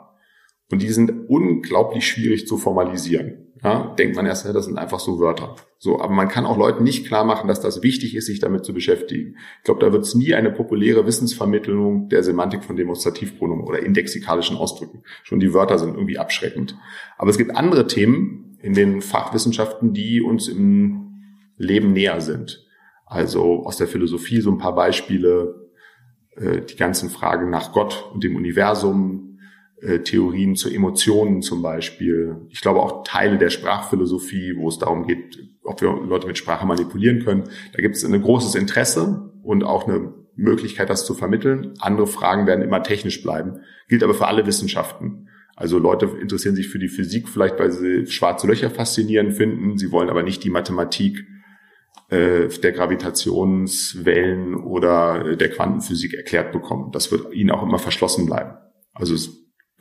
Und 0.71 0.81
die 0.83 0.91
sind 0.91 1.29
unglaublich 1.29 2.07
schwierig 2.07 2.47
zu 2.47 2.57
formalisieren. 2.57 3.50
Ja, 3.62 3.95
denkt 3.99 4.17
man 4.17 4.25
erst, 4.25 4.47
das 4.47 4.64
sind 4.64 4.79
einfach 4.79 5.00
so 5.00 5.19
Wörter. 5.21 5.55
So, 5.79 6.00
aber 6.00 6.14
man 6.14 6.29
kann 6.29 6.47
auch 6.47 6.57
Leuten 6.57 6.83
nicht 6.83 7.07
klar 7.07 7.25
machen, 7.25 7.47
dass 7.47 7.61
das 7.61 7.83
wichtig 7.83 8.14
ist, 8.14 8.26
sich 8.26 8.40
damit 8.40 8.64
zu 8.64 8.73
beschäftigen. 8.73 9.37
Ich 9.59 9.64
glaube, 9.64 9.81
da 9.81 9.93
wird 9.93 10.05
es 10.05 10.14
nie 10.14 10.35
eine 10.35 10.50
populäre 10.50 11.07
Wissensvermittlung 11.07 12.09
der 12.09 12.23
Semantik 12.23 12.64
von 12.64 12.76
Demonstrativpronomen 12.76 13.67
oder 13.67 13.81
indexikalischen 13.81 14.57
Ausdrücken. 14.57 15.02
Schon 15.25 15.40
die 15.40 15.52
Wörter 15.52 15.79
sind 15.79 15.95
irgendwie 15.95 16.19
abschreckend. 16.19 16.76
Aber 17.19 17.31
es 17.31 17.38
gibt 17.38 17.55
andere 17.55 17.87
Themen 17.87 18.57
in 18.62 18.73
den 18.73 19.02
Fachwissenschaften, 19.02 19.93
die 19.93 20.23
uns 20.23 20.49
im 20.49 21.23
Leben 21.57 21.93
näher 21.93 22.23
sind. 22.23 22.67
Also 23.05 23.67
aus 23.67 23.76
der 23.76 23.88
Philosophie 23.88 24.40
so 24.40 24.50
ein 24.50 24.59
paar 24.59 24.75
Beispiele, 24.75 25.69
äh, 26.37 26.62
die 26.62 26.76
ganzen 26.76 27.11
Fragen 27.11 27.50
nach 27.50 27.73
Gott 27.73 28.11
und 28.14 28.25
dem 28.25 28.37
Universum, 28.37 29.30
Theorien 30.05 30.57
zu 30.57 30.69
Emotionen 30.69 31.43
zum 31.43 31.63
Beispiel. 31.63 32.37
Ich 32.51 32.61
glaube 32.61 32.81
auch 32.81 33.05
Teile 33.05 33.39
der 33.39 33.51
Sprachphilosophie, 33.51 34.55
wo 34.57 34.69
es 34.69 34.79
darum 34.79 35.07
geht, 35.07 35.39
ob 35.63 35.81
wir 35.81 35.89
Leute 35.89 36.27
mit 36.27 36.39
Sprache 36.39 36.67
manipulieren 36.67 37.25
können. 37.25 37.45
Da 37.73 37.81
gibt 37.81 37.97
es 37.97 38.05
ein 38.05 38.21
großes 38.21 38.55
Interesse 38.55 39.33
und 39.43 39.65
auch 39.65 39.87
eine 39.87 40.13
Möglichkeit, 40.37 40.91
das 40.91 41.07
zu 41.07 41.15
vermitteln. 41.15 41.75
Andere 41.79 42.07
Fragen 42.07 42.47
werden 42.47 42.63
immer 42.63 42.83
technisch 42.83 43.23
bleiben. 43.23 43.61
Gilt 43.89 44.03
aber 44.03 44.15
für 44.15 44.27
alle 44.27 44.47
Wissenschaften. 44.47 45.29
Also 45.57 45.79
Leute 45.79 46.07
interessieren 46.21 46.55
sich 46.55 46.69
für 46.69 46.79
die 46.79 46.89
Physik 46.89 47.29
vielleicht, 47.29 47.59
weil 47.59 47.71
sie 47.71 48.07
schwarze 48.07 48.47
Löcher 48.47 48.71
faszinierend 48.71 49.35
finden. 49.35 49.77
Sie 49.77 49.93
wollen 49.93 50.09
aber 50.09 50.23
nicht 50.23 50.43
die 50.43 50.51
Mathematik 50.51 51.27
äh, 52.09 52.49
der 52.49 52.73
Gravitationswellen 52.73 54.55
oder 54.57 55.37
der 55.37 55.51
Quantenphysik 55.51 56.15
erklärt 56.15 56.53
bekommen. 56.53 56.93
Das 56.93 57.13
wird 57.13 57.35
ihnen 57.35 57.51
auch 57.51 57.63
immer 57.63 57.79
verschlossen 57.79 58.27
bleiben. 58.27 58.55
Also 58.95 59.15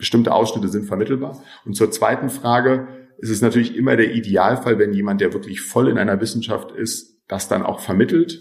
bestimmte 0.00 0.34
Ausschnitte 0.34 0.68
sind 0.68 0.86
vermittelbar. 0.86 1.40
Und 1.64 1.76
zur 1.76 1.90
zweiten 1.92 2.30
Frage 2.30 2.88
ist 3.18 3.30
es 3.30 3.42
natürlich 3.42 3.76
immer 3.76 3.96
der 3.96 4.12
Idealfall, 4.12 4.78
wenn 4.78 4.92
jemand, 4.92 5.20
der 5.20 5.32
wirklich 5.32 5.60
voll 5.60 5.88
in 5.88 5.98
einer 5.98 6.20
Wissenschaft 6.20 6.72
ist, 6.72 7.20
das 7.28 7.48
dann 7.48 7.62
auch 7.62 7.80
vermittelt. 7.80 8.40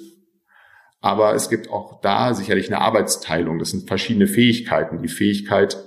Aber 1.02 1.36
es 1.36 1.50
gibt 1.50 1.70
auch 1.70 2.02
da 2.02 2.34
sicherlich 2.34 2.68
eine 2.68 2.82
Arbeitsteilung. 2.82 3.60
Das 3.60 3.72
sind 3.72 3.88
verschiedene 3.88 4.28
Fähigkeiten. 4.28 5.02
Die 5.02 5.10
Fähigkeit, 5.10 5.78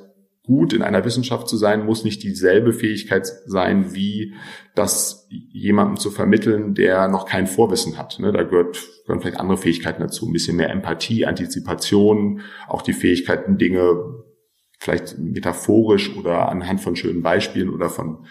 gut 0.44 0.72
in 0.74 0.82
einer 0.82 1.04
Wissenschaft 1.04 1.48
zu 1.48 1.56
sein, 1.56 1.86
muss 1.86 2.04
nicht 2.04 2.22
dieselbe 2.22 2.72
Fähigkeit 2.72 3.26
sein, 3.46 3.94
wie 3.94 4.34
das 4.74 5.26
jemandem 5.30 5.98
zu 5.98 6.10
vermitteln, 6.10 6.74
der 6.74 7.08
noch 7.08 7.26
kein 7.26 7.46
Vorwissen 7.46 7.96
hat. 7.96 8.18
Ne, 8.18 8.30
da 8.32 8.42
gehört, 8.42 8.78
gehören 9.06 9.20
vielleicht 9.20 9.40
andere 9.40 9.56
Fähigkeiten 9.58 10.02
dazu. 10.02 10.26
Ein 10.26 10.32
bisschen 10.32 10.56
mehr 10.56 10.70
Empathie, 10.70 11.24
Antizipation, 11.24 12.42
auch 12.68 12.82
die 12.82 12.94
Fähigkeiten, 12.94 13.56
Dinge 13.56 14.22
vielleicht 14.82 15.16
metaphorisch 15.16 16.16
oder 16.16 16.48
anhand 16.48 16.80
von 16.80 16.96
schönen 16.96 17.22
Beispielen 17.22 17.70
oder 17.70 17.88
von 17.88 18.26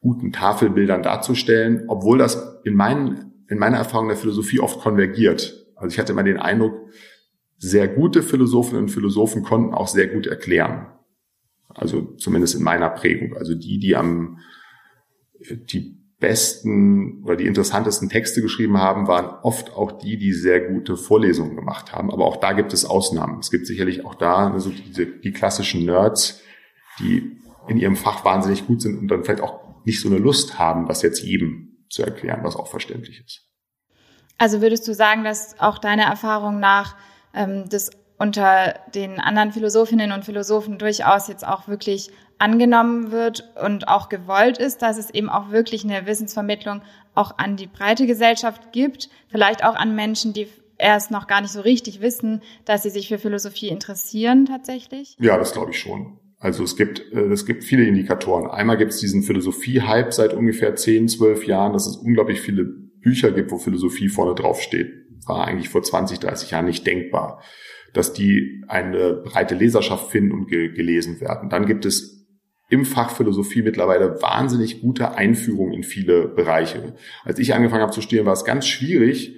guten 0.00 0.30
Tafelbildern 0.30 1.02
darzustellen, 1.02 1.84
obwohl 1.88 2.18
das 2.18 2.60
in, 2.62 2.74
meinen, 2.74 3.44
in 3.48 3.58
meiner 3.58 3.78
Erfahrung 3.78 4.06
der 4.06 4.16
Philosophie 4.16 4.60
oft 4.60 4.78
konvergiert. 4.78 5.66
Also 5.74 5.92
ich 5.92 5.98
hatte 5.98 6.12
immer 6.12 6.22
den 6.22 6.38
Eindruck, 6.38 6.74
sehr 7.58 7.88
gute 7.88 8.22
Philosophinnen 8.22 8.84
und 8.84 8.90
Philosophen 8.90 9.42
konnten 9.42 9.74
auch 9.74 9.88
sehr 9.88 10.06
gut 10.06 10.28
erklären. 10.28 10.86
Also 11.68 12.14
zumindest 12.18 12.54
in 12.54 12.62
meiner 12.62 12.90
Prägung. 12.90 13.36
Also 13.36 13.56
die, 13.56 13.80
die 13.80 13.96
am, 13.96 14.38
die 15.40 15.95
besten 16.18 17.22
oder 17.24 17.36
die 17.36 17.46
interessantesten 17.46 18.08
Texte 18.08 18.40
geschrieben 18.40 18.78
haben, 18.78 19.06
waren 19.06 19.38
oft 19.42 19.74
auch 19.74 19.92
die, 19.92 20.16
die 20.16 20.32
sehr 20.32 20.60
gute 20.60 20.96
Vorlesungen 20.96 21.56
gemacht 21.56 21.92
haben. 21.92 22.10
Aber 22.10 22.24
auch 22.24 22.36
da 22.36 22.52
gibt 22.52 22.72
es 22.72 22.84
Ausnahmen. 22.84 23.40
Es 23.40 23.50
gibt 23.50 23.66
sicherlich 23.66 24.04
auch 24.04 24.14
da 24.14 24.50
also 24.50 24.70
diese, 24.70 25.06
die 25.06 25.32
klassischen 25.32 25.84
Nerds, 25.84 26.40
die 27.00 27.38
in 27.68 27.76
ihrem 27.78 27.96
Fach 27.96 28.24
wahnsinnig 28.24 28.66
gut 28.66 28.80
sind 28.80 28.98
und 28.98 29.08
dann 29.08 29.24
vielleicht 29.24 29.42
auch 29.42 29.84
nicht 29.84 30.00
so 30.00 30.08
eine 30.08 30.18
Lust 30.18 30.58
haben, 30.58 30.86
das 30.86 31.02
jetzt 31.02 31.22
jedem 31.22 31.84
zu 31.90 32.02
erklären, 32.02 32.40
was 32.42 32.56
auch 32.56 32.68
verständlich 32.68 33.22
ist. 33.24 33.42
Also 34.38 34.60
würdest 34.60 34.86
du 34.88 34.94
sagen, 34.94 35.24
dass 35.24 35.58
auch 35.60 35.78
deiner 35.78 36.04
Erfahrung 36.04 36.60
nach 36.60 36.96
ähm, 37.34 37.68
das 37.68 37.90
unter 38.18 38.80
den 38.94 39.20
anderen 39.20 39.52
Philosophinnen 39.52 40.12
und 40.12 40.24
Philosophen 40.24 40.78
durchaus 40.78 41.28
jetzt 41.28 41.46
auch 41.46 41.68
wirklich 41.68 42.10
angenommen 42.38 43.12
wird 43.12 43.52
und 43.62 43.88
auch 43.88 44.08
gewollt 44.08 44.58
ist, 44.58 44.82
dass 44.82 44.98
es 44.98 45.10
eben 45.10 45.28
auch 45.28 45.50
wirklich 45.50 45.84
eine 45.84 46.06
Wissensvermittlung 46.06 46.82
auch 47.14 47.38
an 47.38 47.56
die 47.56 47.66
breite 47.66 48.06
Gesellschaft 48.06 48.72
gibt, 48.72 49.08
vielleicht 49.28 49.64
auch 49.64 49.74
an 49.74 49.94
Menschen, 49.94 50.32
die 50.32 50.48
erst 50.78 51.10
noch 51.10 51.26
gar 51.26 51.40
nicht 51.40 51.52
so 51.52 51.60
richtig 51.60 52.00
wissen, 52.00 52.42
dass 52.64 52.82
sie 52.82 52.90
sich 52.90 53.08
für 53.08 53.18
Philosophie 53.18 53.68
interessieren 53.68 54.46
tatsächlich? 54.46 55.16
Ja, 55.18 55.38
das 55.38 55.52
glaube 55.52 55.70
ich 55.70 55.78
schon. 55.78 56.18
Also 56.38 56.64
es 56.64 56.76
gibt, 56.76 57.00
äh, 57.12 57.32
es 57.32 57.46
gibt 57.46 57.64
viele 57.64 57.84
Indikatoren. 57.84 58.50
Einmal 58.50 58.76
gibt 58.76 58.92
es 58.92 59.00
diesen 59.00 59.22
Philosophie-Hype 59.22 60.12
seit 60.12 60.34
ungefähr 60.34 60.76
10, 60.76 61.08
12 61.08 61.46
Jahren, 61.46 61.72
dass 61.72 61.86
es 61.86 61.96
unglaublich 61.96 62.40
viele 62.40 62.64
Bücher 62.64 63.32
gibt, 63.32 63.50
wo 63.50 63.58
Philosophie 63.58 64.08
vorne 64.08 64.34
drauf 64.34 64.60
steht. 64.60 64.92
War 65.26 65.46
eigentlich 65.46 65.70
vor 65.70 65.82
20, 65.82 66.20
30 66.20 66.50
Jahren 66.50 66.66
nicht 66.66 66.86
denkbar, 66.86 67.42
dass 67.94 68.12
die 68.12 68.62
eine 68.68 69.14
breite 69.24 69.54
Leserschaft 69.54 70.10
finden 70.10 70.32
und 70.32 70.48
ge 70.48 70.72
gelesen 70.72 71.20
werden. 71.20 71.48
Dann 71.48 71.66
gibt 71.66 71.86
es 71.86 72.15
im 72.68 72.84
Fach 72.84 73.10
Philosophie 73.10 73.62
mittlerweile 73.62 74.20
wahnsinnig 74.20 74.80
gute 74.80 75.14
Einführung 75.16 75.72
in 75.72 75.82
viele 75.82 76.28
Bereiche. 76.28 76.94
Als 77.24 77.38
ich 77.38 77.54
angefangen 77.54 77.82
habe 77.82 77.92
zu 77.92 78.00
studieren, 78.00 78.26
war 78.26 78.32
es 78.32 78.44
ganz 78.44 78.66
schwierig, 78.66 79.36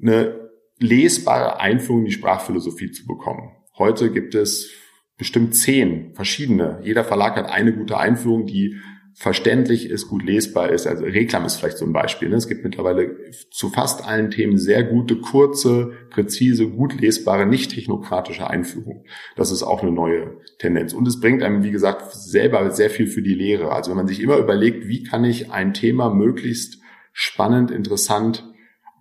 eine 0.00 0.50
lesbare 0.78 1.60
Einführung 1.60 2.00
in 2.00 2.06
die 2.06 2.12
Sprachphilosophie 2.12 2.92
zu 2.92 3.06
bekommen. 3.06 3.50
Heute 3.76 4.12
gibt 4.12 4.34
es 4.34 4.70
bestimmt 5.16 5.56
zehn 5.56 6.14
verschiedene. 6.14 6.80
Jeder 6.84 7.04
Verlag 7.04 7.36
hat 7.36 7.50
eine 7.50 7.72
gute 7.72 7.98
Einführung, 7.98 8.46
die 8.46 8.76
verständlich 9.18 9.90
ist, 9.90 10.06
gut 10.06 10.22
lesbar 10.22 10.70
ist. 10.70 10.86
Also 10.86 11.02
Reklam 11.02 11.44
ist 11.44 11.56
vielleicht 11.56 11.78
so 11.78 11.84
ein 11.84 11.92
Beispiel. 11.92 12.28
Ne? 12.28 12.36
Es 12.36 12.46
gibt 12.46 12.62
mittlerweile 12.62 13.16
zu 13.50 13.68
fast 13.68 14.06
allen 14.06 14.30
Themen 14.30 14.58
sehr 14.58 14.84
gute, 14.84 15.16
kurze, 15.16 15.90
präzise, 16.10 16.68
gut 16.68 17.00
lesbare, 17.00 17.44
nicht 17.44 17.72
technokratische 17.72 18.48
Einführung. 18.48 19.04
Das 19.34 19.50
ist 19.50 19.64
auch 19.64 19.82
eine 19.82 19.90
neue 19.90 20.36
Tendenz. 20.60 20.92
Und 20.92 21.08
es 21.08 21.18
bringt 21.18 21.42
einem, 21.42 21.64
wie 21.64 21.72
gesagt, 21.72 22.12
selber 22.12 22.70
sehr 22.70 22.90
viel 22.90 23.08
für 23.08 23.20
die 23.20 23.34
Lehre. 23.34 23.72
Also 23.72 23.90
wenn 23.90 23.96
man 23.96 24.06
sich 24.06 24.20
immer 24.20 24.36
überlegt, 24.36 24.86
wie 24.86 25.02
kann 25.02 25.24
ich 25.24 25.50
ein 25.50 25.74
Thema 25.74 26.10
möglichst 26.10 26.78
spannend, 27.12 27.72
interessant 27.72 28.44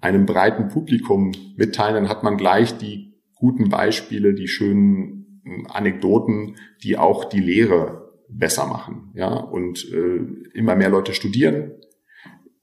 einem 0.02 0.26
breiten 0.26 0.70
Publikum 0.70 1.32
mitteilen, 1.58 1.94
dann 1.94 2.10
hat 2.10 2.24
man 2.24 2.38
gleich 2.38 2.76
die 2.80 3.14
guten 3.36 3.70
Beispiele, 3.70 4.34
die 4.34 4.48
schönen 4.48 5.44
Anekdoten, 5.70 6.56
die 6.82 6.98
auch 6.98 7.26
die 7.26 7.40
Lehre 7.40 8.07
besser 8.30 8.66
machen. 8.66 9.12
Ja, 9.14 9.34
und 9.34 9.86
äh, 9.92 10.20
immer 10.54 10.76
mehr 10.76 10.90
Leute 10.90 11.14
studieren 11.14 11.72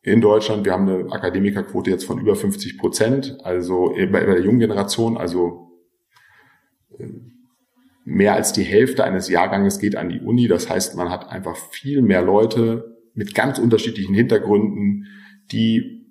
in 0.02 0.20
Deutschland. 0.20 0.64
Wir 0.64 0.72
haben 0.72 0.88
eine 0.88 1.10
Akademikerquote 1.10 1.90
jetzt 1.90 2.04
von 2.04 2.18
über 2.18 2.36
50 2.36 2.78
Prozent, 2.78 3.38
also 3.42 3.94
bei, 3.94 4.06
bei 4.06 4.24
der 4.24 4.40
jungen 4.40 4.60
Generation, 4.60 5.16
also 5.16 5.72
äh, 6.98 7.06
mehr 8.04 8.34
als 8.34 8.52
die 8.52 8.62
Hälfte 8.62 9.04
eines 9.04 9.28
Jahrganges 9.28 9.78
geht 9.78 9.96
an 9.96 10.10
die 10.10 10.20
Uni. 10.20 10.46
Das 10.46 10.68
heißt, 10.68 10.96
man 10.96 11.10
hat 11.10 11.30
einfach 11.30 11.56
viel 11.56 12.02
mehr 12.02 12.22
Leute 12.22 12.98
mit 13.14 13.34
ganz 13.34 13.58
unterschiedlichen 13.58 14.14
Hintergründen, 14.14 15.06
die 15.50 16.04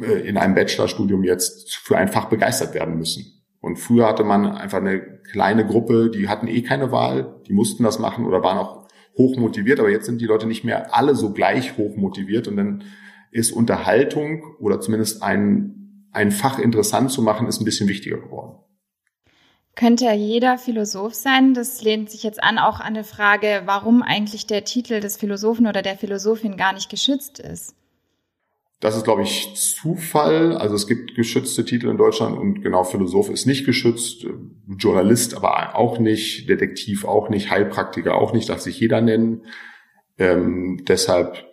äh, 0.00 0.28
in 0.28 0.36
einem 0.36 0.54
Bachelorstudium 0.54 1.22
jetzt 1.22 1.76
für 1.76 1.96
ein 1.96 2.08
Fach 2.08 2.26
begeistert 2.26 2.74
werden 2.74 2.98
müssen. 2.98 3.44
Und 3.60 3.76
früher 3.76 4.06
hatte 4.06 4.24
man 4.24 4.46
einfach 4.46 4.78
eine 4.78 5.20
kleine 5.30 5.66
Gruppe, 5.66 6.10
die 6.10 6.28
hatten 6.28 6.48
eh 6.48 6.62
keine 6.62 6.92
Wahl, 6.92 7.40
die 7.46 7.52
mussten 7.52 7.82
das 7.82 7.98
machen 7.98 8.24
oder 8.24 8.42
waren 8.42 8.58
auch 8.58 8.77
hoch 9.18 9.36
motiviert, 9.36 9.80
aber 9.80 9.90
jetzt 9.90 10.06
sind 10.06 10.20
die 10.20 10.26
Leute 10.26 10.46
nicht 10.46 10.64
mehr 10.64 10.96
alle 10.96 11.14
so 11.14 11.32
gleich 11.32 11.76
hoch 11.76 11.96
motiviert 11.96 12.48
und 12.48 12.56
dann 12.56 12.84
ist 13.30 13.52
Unterhaltung 13.52 14.44
oder 14.60 14.80
zumindest 14.80 15.22
ein, 15.22 16.06
ein 16.12 16.30
Fach 16.30 16.58
interessant 16.58 17.10
zu 17.10 17.20
machen, 17.20 17.46
ist 17.46 17.60
ein 17.60 17.64
bisschen 17.64 17.88
wichtiger 17.88 18.18
geworden. 18.18 18.58
Könnte 19.74 20.06
ja 20.06 20.12
jeder 20.12 20.58
Philosoph 20.58 21.14
sein? 21.14 21.54
Das 21.54 21.82
lehnt 21.82 22.10
sich 22.10 22.22
jetzt 22.22 22.42
an 22.42 22.58
auch 22.58 22.80
an 22.80 22.94
eine 22.94 23.04
Frage, 23.04 23.62
warum 23.66 24.02
eigentlich 24.02 24.46
der 24.46 24.64
Titel 24.64 24.98
des 25.00 25.16
Philosophen 25.16 25.66
oder 25.68 25.82
der 25.82 25.96
Philosophin 25.96 26.56
gar 26.56 26.72
nicht 26.72 26.88
geschützt 26.88 27.38
ist. 27.38 27.76
Das 28.80 28.96
ist, 28.96 29.04
glaube 29.04 29.22
ich, 29.22 29.54
Zufall. 29.56 30.56
Also 30.56 30.76
es 30.76 30.86
gibt 30.86 31.16
geschützte 31.16 31.64
Titel 31.64 31.88
in 31.88 31.96
Deutschland 31.96 32.38
und 32.38 32.62
genau 32.62 32.84
Philosoph 32.84 33.28
ist 33.28 33.46
nicht 33.46 33.66
geschützt, 33.66 34.26
Journalist 34.76 35.36
aber 35.36 35.74
auch 35.76 35.98
nicht, 35.98 36.48
Detektiv 36.48 37.04
auch 37.04 37.28
nicht, 37.28 37.50
Heilpraktiker 37.50 38.14
auch 38.14 38.32
nicht, 38.32 38.48
darf 38.48 38.60
sich 38.60 38.78
jeder 38.78 39.00
nennen. 39.00 39.42
Ähm, 40.16 40.84
deshalb 40.86 41.44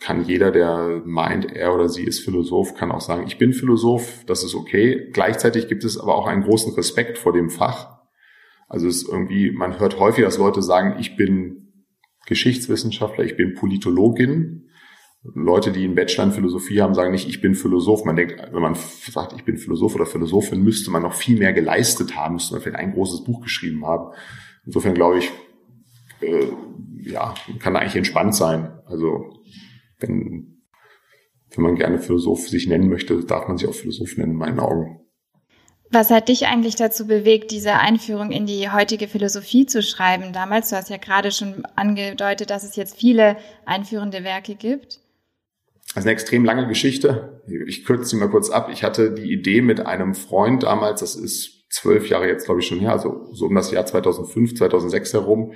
kann 0.00 0.22
jeder, 0.22 0.50
der 0.50 1.00
meint, 1.06 1.50
er 1.50 1.74
oder 1.74 1.88
sie 1.88 2.04
ist 2.04 2.20
Philosoph, 2.20 2.74
kann 2.74 2.92
auch 2.92 3.00
sagen, 3.00 3.24
ich 3.26 3.38
bin 3.38 3.54
Philosoph, 3.54 4.24
das 4.26 4.44
ist 4.44 4.54
okay. 4.54 5.08
Gleichzeitig 5.14 5.66
gibt 5.66 5.82
es 5.82 5.98
aber 5.98 6.14
auch 6.14 6.26
einen 6.26 6.42
großen 6.42 6.74
Respekt 6.74 7.16
vor 7.16 7.32
dem 7.32 7.48
Fach. 7.48 8.00
Also 8.68 8.86
es 8.86 8.96
ist 8.96 9.08
irgendwie, 9.08 9.50
man 9.50 9.78
hört 9.80 9.98
häufig, 9.98 10.24
dass 10.24 10.36
Leute 10.36 10.60
sagen, 10.60 10.96
ich 11.00 11.16
bin 11.16 11.72
Geschichtswissenschaftler, 12.26 13.24
ich 13.24 13.36
bin 13.36 13.54
Politologin. 13.54 14.63
Leute, 15.32 15.72
die 15.72 15.84
einen 15.84 15.94
Bachelor 15.94 16.24
in 16.24 16.32
Philosophie 16.32 16.82
haben, 16.82 16.94
sagen 16.94 17.10
nicht, 17.10 17.28
ich 17.28 17.40
bin 17.40 17.54
Philosoph. 17.54 18.04
Man 18.04 18.16
denkt, 18.16 18.36
wenn 18.52 18.60
man 18.60 18.74
sagt, 18.74 19.32
ich 19.32 19.44
bin 19.44 19.56
Philosoph 19.56 19.94
oder 19.94 20.04
Philosophin, 20.04 20.62
müsste 20.62 20.90
man 20.90 21.02
noch 21.02 21.14
viel 21.14 21.38
mehr 21.38 21.54
geleistet 21.54 22.14
haben, 22.14 22.34
müsste 22.34 22.54
man 22.54 22.62
vielleicht 22.62 22.78
ein 22.78 22.92
großes 22.92 23.24
Buch 23.24 23.40
geschrieben 23.40 23.86
haben. 23.86 24.14
Insofern 24.66 24.92
glaube 24.92 25.18
ich, 25.18 25.30
äh, 26.20 26.46
ja, 27.00 27.34
kann 27.58 27.74
eigentlich 27.76 27.96
entspannt 27.96 28.34
sein. 28.34 28.78
Also 28.84 29.40
wenn, 29.98 30.60
wenn 31.54 31.64
man 31.64 31.76
gerne 31.76 31.98
Philosoph 31.98 32.48
sich 32.48 32.66
nennen 32.66 32.88
möchte, 32.88 33.24
darf 33.24 33.48
man 33.48 33.56
sich 33.56 33.66
auch 33.66 33.74
Philosoph 33.74 34.18
nennen, 34.18 34.32
in 34.32 34.38
meinen 34.38 34.60
Augen. 34.60 35.00
Was 35.90 36.10
hat 36.10 36.28
dich 36.28 36.46
eigentlich 36.46 36.74
dazu 36.74 37.06
bewegt, 37.06 37.50
diese 37.50 37.74
Einführung 37.74 38.30
in 38.30 38.46
die 38.46 38.70
heutige 38.70 39.06
Philosophie 39.06 39.64
zu 39.64 39.82
schreiben? 39.82 40.32
Damals, 40.32 40.70
du 40.70 40.76
hast 40.76 40.90
ja 40.90 40.96
gerade 40.96 41.30
schon 41.30 41.64
angedeutet, 41.76 42.50
dass 42.50 42.64
es 42.64 42.76
jetzt 42.76 42.96
viele 42.98 43.36
einführende 43.64 44.24
Werke 44.24 44.54
gibt. 44.54 45.03
Das 45.94 46.02
ist 46.02 46.08
eine 46.08 46.12
extrem 46.12 46.44
lange 46.44 46.66
Geschichte. 46.66 47.40
Ich 47.66 47.84
kürze 47.84 48.10
sie 48.10 48.16
mal 48.16 48.28
kurz 48.28 48.50
ab. 48.50 48.68
Ich 48.72 48.82
hatte 48.82 49.12
die 49.12 49.32
Idee 49.32 49.62
mit 49.62 49.78
einem 49.78 50.14
Freund 50.14 50.64
damals, 50.64 51.00
das 51.00 51.14
ist 51.14 51.66
zwölf 51.70 52.08
Jahre 52.08 52.26
jetzt, 52.26 52.46
glaube 52.46 52.60
ich, 52.60 52.66
schon 52.66 52.80
her, 52.80 52.92
also 52.92 53.32
so 53.32 53.46
um 53.46 53.54
das 53.54 53.70
Jahr 53.70 53.86
2005, 53.86 54.56
2006 54.56 55.12
herum. 55.12 55.52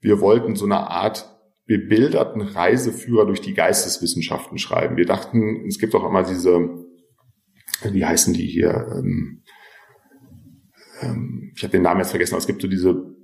Wir 0.00 0.20
wollten 0.20 0.56
so 0.56 0.64
eine 0.64 0.90
Art 0.90 1.32
bebilderten 1.66 2.40
Reiseführer 2.40 3.26
durch 3.26 3.40
die 3.40 3.54
Geisteswissenschaften 3.54 4.58
schreiben. 4.58 4.96
Wir 4.96 5.06
dachten, 5.06 5.64
es 5.68 5.78
gibt 5.78 5.94
auch 5.94 6.04
immer 6.04 6.24
diese, 6.24 6.84
wie 7.84 8.04
heißen 8.04 8.34
die 8.34 8.46
hier? 8.46 8.88
Ähm, 8.92 9.42
ähm, 11.00 11.52
ich 11.54 11.62
habe 11.62 11.72
den 11.72 11.82
Namen 11.82 12.00
jetzt 12.00 12.10
vergessen, 12.10 12.34
aber 12.34 12.40
es 12.40 12.46
gibt 12.48 12.62
so 12.62 12.68
diese 12.68 13.15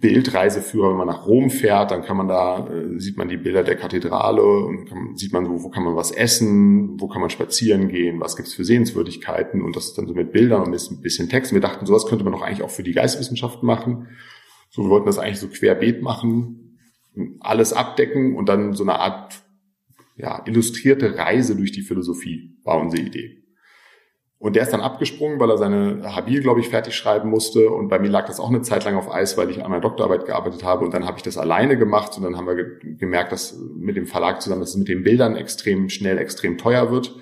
Bildreiseführer, 0.00 0.90
wenn 0.90 0.98
man 0.98 1.06
nach 1.06 1.26
Rom 1.26 1.50
fährt, 1.50 1.90
dann 1.90 2.02
kann 2.02 2.16
man 2.16 2.28
da, 2.28 2.68
äh, 2.68 2.98
sieht 2.98 3.16
man 3.16 3.28
die 3.28 3.36
Bilder 3.36 3.62
der 3.62 3.76
Kathedrale 3.76 4.42
und 4.42 4.86
kann, 4.86 5.16
sieht 5.16 5.32
man, 5.32 5.48
wo, 5.48 5.62
wo 5.62 5.68
kann 5.68 5.84
man 5.84 5.96
was 5.96 6.10
essen, 6.10 7.00
wo 7.00 7.08
kann 7.08 7.20
man 7.20 7.30
spazieren 7.30 7.88
gehen, 7.88 8.20
was 8.20 8.36
gibt's 8.36 8.54
für 8.54 8.64
Sehenswürdigkeiten 8.64 9.62
und 9.62 9.76
das 9.76 9.86
ist 9.86 9.98
dann 9.98 10.06
so 10.06 10.14
mit 10.14 10.32
Bildern 10.32 10.62
und 10.62 10.74
ein 10.74 11.02
bisschen 11.02 11.28
Text. 11.28 11.52
Wir 11.52 11.60
dachten, 11.60 11.86
sowas 11.86 12.06
könnte 12.06 12.24
man 12.24 12.32
doch 12.32 12.42
eigentlich 12.42 12.62
auch 12.62 12.70
für 12.70 12.82
die 12.82 12.92
Geistwissenschaften 12.92 13.66
machen. 13.66 14.08
So, 14.70 14.82
wir 14.82 14.90
wollten 14.90 15.06
das 15.06 15.18
eigentlich 15.18 15.40
so 15.40 15.48
querbeet 15.48 16.02
machen, 16.02 16.78
alles 17.40 17.72
abdecken 17.72 18.36
und 18.36 18.48
dann 18.48 18.74
so 18.74 18.82
eine 18.82 18.98
Art 18.98 19.42
ja, 20.16 20.42
illustrierte 20.46 21.16
Reise 21.16 21.56
durch 21.56 21.72
die 21.72 21.82
Philosophie 21.82 22.56
war 22.64 22.80
unsere 22.80 23.02
Idee. 23.02 23.45
Und 24.46 24.54
der 24.54 24.62
ist 24.62 24.72
dann 24.72 24.80
abgesprungen, 24.80 25.40
weil 25.40 25.50
er 25.50 25.58
seine 25.58 26.14
Habil, 26.14 26.40
glaube 26.40 26.60
ich, 26.60 26.68
fertig 26.68 26.94
schreiben 26.94 27.28
musste. 27.30 27.68
Und 27.68 27.88
bei 27.88 27.98
mir 27.98 28.10
lag 28.10 28.28
das 28.28 28.38
auch 28.38 28.48
eine 28.48 28.62
Zeit 28.62 28.84
lang 28.84 28.94
auf 28.94 29.12
Eis, 29.12 29.36
weil 29.36 29.50
ich 29.50 29.64
an 29.64 29.72
meiner 29.72 29.82
Doktorarbeit 29.82 30.24
gearbeitet 30.24 30.62
habe. 30.62 30.84
Und 30.84 30.94
dann 30.94 31.04
habe 31.04 31.16
ich 31.16 31.24
das 31.24 31.36
alleine 31.36 31.76
gemacht. 31.76 32.16
Und 32.16 32.22
dann 32.22 32.36
haben 32.36 32.46
wir 32.46 32.54
ge 32.54 32.94
gemerkt, 32.94 33.32
dass 33.32 33.58
mit 33.76 33.96
dem 33.96 34.06
Verlag 34.06 34.40
zusammen, 34.40 34.60
dass 34.60 34.70
es 34.70 34.76
mit 34.76 34.86
den 34.86 35.02
Bildern 35.02 35.34
extrem 35.34 35.88
schnell, 35.88 36.16
extrem 36.18 36.58
teuer 36.58 36.92
wird. 36.92 37.16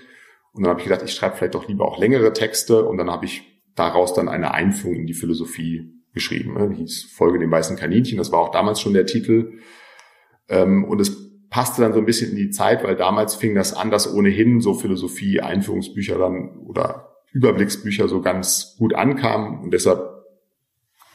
Und 0.53 0.65
dann 0.65 0.69
habe 0.69 0.81
ich 0.81 0.85
gedacht, 0.85 1.01
ich 1.03 1.15
schreibe 1.15 1.35
vielleicht 1.37 1.55
doch 1.55 1.67
lieber 1.67 1.87
auch 1.87 1.99
längere 1.99 2.35
Texte. 2.35 2.85
Und 2.85 2.99
dann 2.99 3.11
habe 3.11 3.25
ich 3.25 3.65
daraus 3.75 4.13
dann 4.13 4.29
eine 4.29 4.53
Einführung 4.53 4.97
in 4.97 5.07
die 5.07 5.15
Philosophie 5.15 5.95
geschrieben. 6.13 6.75
Die 6.75 6.77
hieß 6.77 7.11
Folge 7.17 7.39
dem 7.39 7.51
weißen 7.51 7.79
Kaninchen. 7.79 8.19
Das 8.19 8.33
war 8.33 8.41
auch 8.41 8.51
damals 8.51 8.83
schon 8.83 8.93
der 8.93 9.07
Titel. 9.07 9.61
Ähm, 10.51 10.85
und 10.85 11.01
es 11.01 11.49
passte 11.49 11.81
dann 11.81 11.95
so 11.95 12.01
ein 12.01 12.05
bisschen 12.05 12.33
in 12.33 12.37
die 12.37 12.51
Zeit, 12.51 12.85
weil 12.85 12.97
damals 12.97 13.35
fing 13.35 13.55
das 13.55 13.73
an, 13.73 13.91
dass 13.91 14.13
ohnehin 14.13 14.61
so 14.61 14.75
Philosophie, 14.75 15.41
Einführungsbücher 15.41 16.19
dann 16.19 16.59
oder 16.67 17.04
Überblicksbücher 17.35 18.09
so 18.09 18.23
ganz 18.23 18.77
gut 18.79 18.95
ankamen 18.95 19.61
und 19.61 19.73
deshalb 19.73 20.15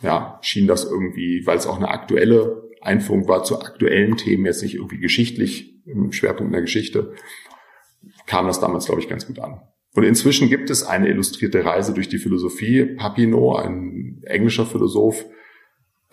ja, 0.01 0.37
schien 0.41 0.67
das 0.67 0.85
irgendwie, 0.85 1.45
weil 1.45 1.57
es 1.57 1.65
auch 1.65 1.77
eine 1.77 1.89
aktuelle 1.89 2.69
Einführung 2.81 3.27
war 3.27 3.43
zu 3.43 3.59
aktuellen 3.59 4.15
Themen, 4.15 4.45
jetzt 4.45 4.61
nicht 4.61 4.75
irgendwie 4.75 4.99
geschichtlich 4.99 5.81
im 5.85 6.11
Schwerpunkt 6.11 6.53
der 6.53 6.61
Geschichte, 6.61 7.13
kam 8.27 8.45
das 8.45 8.59
damals, 8.59 8.85
glaube 8.85 9.01
ich, 9.01 9.09
ganz 9.09 9.25
gut 9.27 9.39
an. 9.39 9.61
Und 9.95 10.03
inzwischen 10.03 10.49
gibt 10.49 10.69
es 10.69 10.83
eine 10.83 11.09
illustrierte 11.09 11.65
Reise 11.65 11.93
durch 11.93 12.07
die 12.07 12.19
Philosophie. 12.19 12.85
Papineau, 12.85 13.55
ein 13.55 14.21
englischer 14.23 14.65
Philosoph, 14.65 15.25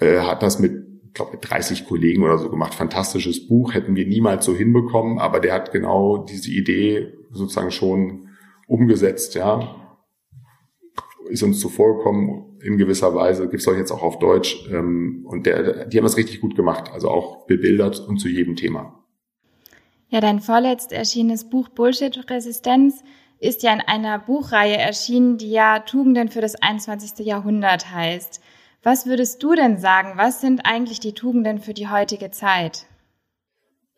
äh, 0.00 0.20
hat 0.20 0.42
das 0.42 0.58
mit 0.58 0.86
glaube 1.16 1.32
mit 1.32 1.50
30 1.50 1.86
Kollegen 1.86 2.22
oder 2.22 2.38
so 2.38 2.48
gemacht. 2.50 2.74
Fantastisches 2.74 3.48
Buch, 3.48 3.74
hätten 3.74 3.96
wir 3.96 4.06
niemals 4.06 4.44
so 4.44 4.54
hinbekommen, 4.54 5.18
aber 5.18 5.40
der 5.40 5.54
hat 5.54 5.72
genau 5.72 6.18
diese 6.18 6.50
Idee 6.50 7.12
sozusagen 7.30 7.70
schon 7.70 8.28
umgesetzt, 8.68 9.34
ja. 9.34 9.85
Ist 11.28 11.42
uns 11.42 11.60
zuvorgekommen 11.60 12.58
in 12.62 12.78
gewisser 12.78 13.14
Weise, 13.14 13.48
gibt's 13.48 13.66
euch 13.68 13.78
jetzt 13.78 13.92
auch 13.92 14.02
auf 14.02 14.18
Deutsch. 14.18 14.68
Ähm, 14.70 15.24
und 15.28 15.46
der, 15.46 15.86
die 15.86 15.98
haben 15.98 16.04
das 16.04 16.16
richtig 16.16 16.40
gut 16.40 16.56
gemacht, 16.56 16.90
also 16.92 17.08
auch 17.08 17.46
bebildert 17.46 18.00
und 18.00 18.18
zu 18.18 18.28
jedem 18.28 18.56
Thema. 18.56 19.04
Ja, 20.08 20.20
dein 20.20 20.40
vorletzt 20.40 20.92
erschienenes 20.92 21.48
Buch 21.48 21.68
Bullshit-Resistenz 21.68 23.02
ist 23.38 23.62
ja 23.62 23.72
in 23.72 23.80
einer 23.80 24.18
Buchreihe 24.18 24.76
erschienen, 24.76 25.36
die 25.36 25.50
ja 25.50 25.80
Tugenden 25.80 26.28
für 26.28 26.40
das 26.40 26.54
21. 26.54 27.26
Jahrhundert 27.26 27.92
heißt. 27.92 28.40
Was 28.82 29.06
würdest 29.06 29.42
du 29.42 29.54
denn 29.54 29.78
sagen? 29.78 30.12
Was 30.16 30.40
sind 30.40 30.62
eigentlich 30.64 31.00
die 31.00 31.12
Tugenden 31.12 31.58
für 31.58 31.74
die 31.74 31.88
heutige 31.88 32.30
Zeit? 32.30 32.86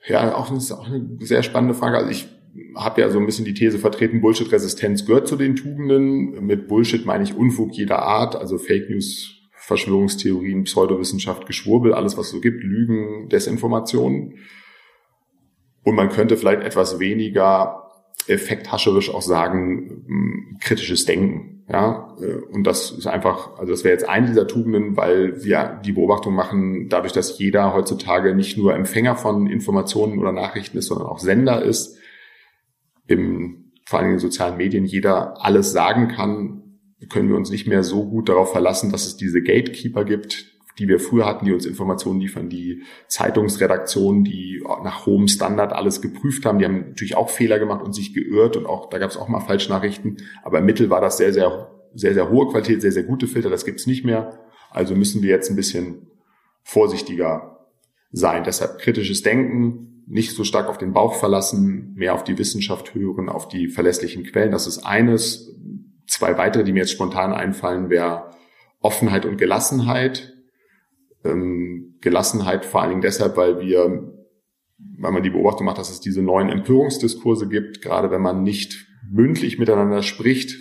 Ja, 0.06 0.34
auch, 0.34 0.48
das 0.48 0.64
ist 0.64 0.72
auch 0.72 0.86
eine 0.86 1.18
sehr 1.20 1.42
spannende 1.42 1.74
Frage. 1.74 1.98
Also 1.98 2.10
ich 2.10 2.28
habe 2.74 3.00
ja 3.00 3.10
so 3.10 3.18
ein 3.18 3.26
bisschen 3.26 3.44
die 3.44 3.54
These 3.54 3.78
vertreten, 3.78 4.20
Bullshit-Resistenz 4.20 5.06
gehört 5.06 5.28
zu 5.28 5.36
den 5.36 5.56
Tugenden. 5.56 6.44
Mit 6.44 6.68
Bullshit 6.68 7.06
meine 7.06 7.24
ich 7.24 7.34
Unfug 7.34 7.72
jeder 7.72 8.02
Art, 8.02 8.36
also 8.36 8.58
Fake 8.58 8.90
News, 8.90 9.34
Verschwörungstheorien, 9.52 10.64
Pseudowissenschaft, 10.64 11.46
Geschwurbel, 11.46 11.92
alles 11.92 12.16
was 12.16 12.30
so 12.30 12.40
gibt, 12.40 12.62
Lügen, 12.62 13.28
Desinformationen. 13.28 14.34
Und 15.84 15.94
man 15.94 16.08
könnte 16.08 16.36
vielleicht 16.36 16.62
etwas 16.62 16.98
weniger 16.98 17.84
effekthascherisch 18.26 19.12
auch 19.12 19.22
sagen, 19.22 20.56
kritisches 20.60 21.04
Denken 21.06 21.64
Ja, 21.70 22.16
und 22.50 22.66
das 22.66 22.90
ist 22.92 23.06
einfach, 23.06 23.58
also 23.58 23.72
das 23.72 23.84
wäre 23.84 23.92
jetzt 23.92 24.08
eine 24.08 24.28
dieser 24.28 24.46
Tugenden, 24.46 24.96
weil 24.96 25.44
wir 25.44 25.78
die 25.84 25.92
Beobachtung 25.92 26.34
machen, 26.34 26.88
dadurch, 26.88 27.12
dass 27.12 27.38
jeder 27.38 27.74
heutzutage 27.74 28.34
nicht 28.34 28.56
nur 28.56 28.74
Empfänger 28.74 29.16
von 29.16 29.46
Informationen 29.46 30.18
oder 30.18 30.32
Nachrichten 30.32 30.78
ist, 30.78 30.86
sondern 30.86 31.08
auch 31.08 31.18
Sender 31.18 31.62
ist, 31.62 31.97
im, 33.08 33.72
vor 33.84 33.98
allem 33.98 34.12
in 34.12 34.18
sozialen 34.18 34.56
Medien 34.56 34.84
jeder 34.84 35.44
alles 35.44 35.72
sagen 35.72 36.08
kann, 36.08 36.62
können 37.08 37.28
wir 37.28 37.36
uns 37.36 37.50
nicht 37.50 37.66
mehr 37.66 37.82
so 37.82 38.08
gut 38.08 38.28
darauf 38.28 38.52
verlassen, 38.52 38.92
dass 38.92 39.06
es 39.06 39.16
diese 39.16 39.42
Gatekeeper 39.42 40.04
gibt, 40.04 40.46
die 40.78 40.88
wir 40.88 41.00
früher 41.00 41.26
hatten, 41.26 41.44
die 41.44 41.52
uns 41.52 41.66
Informationen 41.66 42.20
liefern, 42.20 42.48
die 42.48 42.82
Zeitungsredaktionen, 43.08 44.24
die 44.24 44.62
nach 44.84 45.06
hohem 45.06 45.26
Standard 45.26 45.72
alles 45.72 46.00
geprüft 46.00 46.44
haben. 46.44 46.58
Die 46.58 46.64
haben 46.64 46.88
natürlich 46.88 47.16
auch 47.16 47.30
Fehler 47.30 47.58
gemacht 47.58 47.84
und 47.84 47.94
sich 47.94 48.14
geirrt 48.14 48.56
und 48.56 48.66
auch 48.66 48.88
da 48.88 48.98
gab 48.98 49.10
es 49.10 49.16
auch 49.16 49.28
mal 49.28 49.40
Falschnachrichten. 49.40 50.18
Aber 50.42 50.58
im 50.58 50.66
Mittel 50.66 50.90
war 50.90 51.00
das 51.00 51.16
sehr, 51.16 51.32
sehr, 51.32 51.70
sehr, 51.94 52.14
sehr 52.14 52.30
hohe 52.30 52.48
Qualität, 52.48 52.80
sehr, 52.80 52.92
sehr 52.92 53.02
gute 53.02 53.26
Filter. 53.26 53.50
Das 53.50 53.64
gibt's 53.64 53.86
nicht 53.86 54.04
mehr. 54.04 54.38
Also 54.70 54.94
müssen 54.94 55.22
wir 55.22 55.30
jetzt 55.30 55.50
ein 55.50 55.56
bisschen 55.56 56.08
vorsichtiger 56.62 57.66
sein. 58.12 58.44
Deshalb 58.44 58.78
kritisches 58.78 59.22
Denken, 59.22 59.87
nicht 60.08 60.34
so 60.34 60.44
stark 60.44 60.68
auf 60.68 60.78
den 60.78 60.92
Bauch 60.92 61.14
verlassen, 61.14 61.92
mehr 61.94 62.14
auf 62.14 62.24
die 62.24 62.38
Wissenschaft 62.38 62.94
hören, 62.94 63.28
auf 63.28 63.48
die 63.48 63.68
verlässlichen 63.68 64.24
Quellen. 64.24 64.52
Das 64.52 64.66
ist 64.66 64.78
eines. 64.78 65.54
Zwei 66.06 66.38
weitere, 66.38 66.64
die 66.64 66.72
mir 66.72 66.80
jetzt 66.80 66.92
spontan 66.92 67.34
einfallen, 67.34 67.90
wäre 67.90 68.30
Offenheit 68.80 69.26
und 69.26 69.36
Gelassenheit 69.36 70.38
ähm, 71.24 71.96
Gelassenheit 72.00 72.64
vor 72.64 72.82
allen 72.82 72.90
Dingen 72.90 73.02
deshalb, 73.02 73.36
weil 73.36 73.60
wir, 73.60 74.14
weil 74.98 75.12
man 75.12 75.22
die 75.22 75.30
Beobachtung 75.30 75.66
macht, 75.66 75.78
dass 75.78 75.90
es 75.90 76.00
diese 76.00 76.22
neuen 76.22 76.48
Empörungsdiskurse 76.48 77.48
gibt, 77.48 77.82
gerade 77.82 78.10
wenn 78.10 78.22
man 78.22 78.42
nicht 78.42 78.86
mündlich 79.10 79.58
miteinander 79.58 80.02
spricht, 80.02 80.56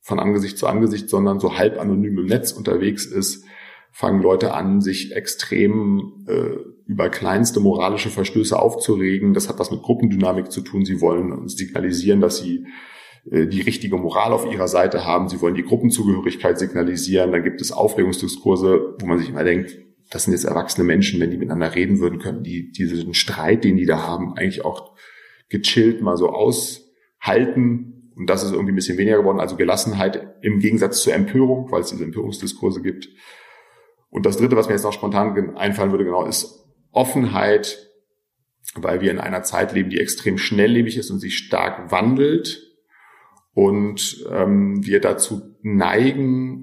von 0.00 0.18
Angesicht 0.18 0.58
zu 0.58 0.66
Angesicht, 0.66 1.08
sondern 1.08 1.38
so 1.38 1.56
halb 1.56 1.78
anonym 1.78 2.18
im 2.18 2.26
Netz 2.26 2.52
unterwegs 2.52 3.06
ist, 3.06 3.44
fangen 3.92 4.20
Leute 4.20 4.52
an, 4.52 4.80
sich 4.80 5.14
extrem 5.14 6.24
äh, 6.26 6.56
über 6.92 7.08
kleinste 7.08 7.58
moralische 7.58 8.10
Verstöße 8.10 8.58
aufzuregen. 8.58 9.32
Das 9.32 9.48
hat 9.48 9.58
was 9.58 9.70
mit 9.70 9.82
Gruppendynamik 9.82 10.52
zu 10.52 10.60
tun. 10.60 10.84
Sie 10.84 11.00
wollen 11.00 11.48
signalisieren, 11.48 12.20
dass 12.20 12.38
sie 12.38 12.66
äh, 13.30 13.46
die 13.46 13.62
richtige 13.62 13.96
Moral 13.96 14.32
auf 14.32 14.44
ihrer 14.50 14.68
Seite 14.68 15.06
haben. 15.06 15.28
Sie 15.28 15.40
wollen 15.40 15.54
die 15.54 15.64
Gruppenzugehörigkeit 15.64 16.58
signalisieren. 16.58 17.32
Dann 17.32 17.42
gibt 17.42 17.62
es 17.62 17.72
Aufregungsdiskurse, 17.72 18.96
wo 19.00 19.06
man 19.06 19.18
sich 19.18 19.30
immer 19.30 19.42
denkt, 19.42 19.78
das 20.10 20.24
sind 20.24 20.34
jetzt 20.34 20.44
erwachsene 20.44 20.84
Menschen, 20.84 21.18
wenn 21.20 21.30
die 21.30 21.38
miteinander 21.38 21.74
reden 21.74 21.98
würden, 21.98 22.18
könnten 22.18 22.44
die 22.44 22.70
diesen 22.70 23.14
Streit, 23.14 23.64
den 23.64 23.78
die 23.78 23.86
da 23.86 24.06
haben, 24.06 24.34
eigentlich 24.36 24.62
auch 24.62 24.92
gechillt 25.48 26.02
mal 26.02 26.18
so 26.18 26.28
aushalten. 26.28 28.12
Und 28.14 28.28
das 28.28 28.42
ist 28.42 28.52
irgendwie 28.52 28.72
ein 28.72 28.76
bisschen 28.76 28.98
weniger 28.98 29.16
geworden. 29.16 29.40
Also 29.40 29.56
Gelassenheit 29.56 30.36
im 30.42 30.58
Gegensatz 30.58 31.02
zur 31.02 31.14
Empörung, 31.14 31.70
weil 31.70 31.80
es 31.80 31.88
diese 31.88 32.04
Empörungsdiskurse 32.04 32.82
gibt. 32.82 33.08
Und 34.10 34.26
das 34.26 34.36
Dritte, 34.36 34.56
was 34.56 34.66
mir 34.68 34.74
jetzt 34.74 34.82
noch 34.82 34.92
spontan 34.92 35.56
einfallen 35.56 35.90
würde, 35.90 36.04
genau, 36.04 36.26
ist 36.26 36.61
Offenheit, 36.92 37.90
weil 38.74 39.00
wir 39.00 39.10
in 39.10 39.18
einer 39.18 39.42
Zeit 39.42 39.72
leben, 39.72 39.90
die 39.90 39.98
extrem 39.98 40.38
schnelllebig 40.38 40.96
ist 40.96 41.10
und 41.10 41.18
sich 41.18 41.36
stark 41.36 41.90
wandelt. 41.90 42.68
Und 43.54 44.24
ähm, 44.30 44.84
wir 44.84 45.00
dazu 45.00 45.42
neigen, 45.62 46.62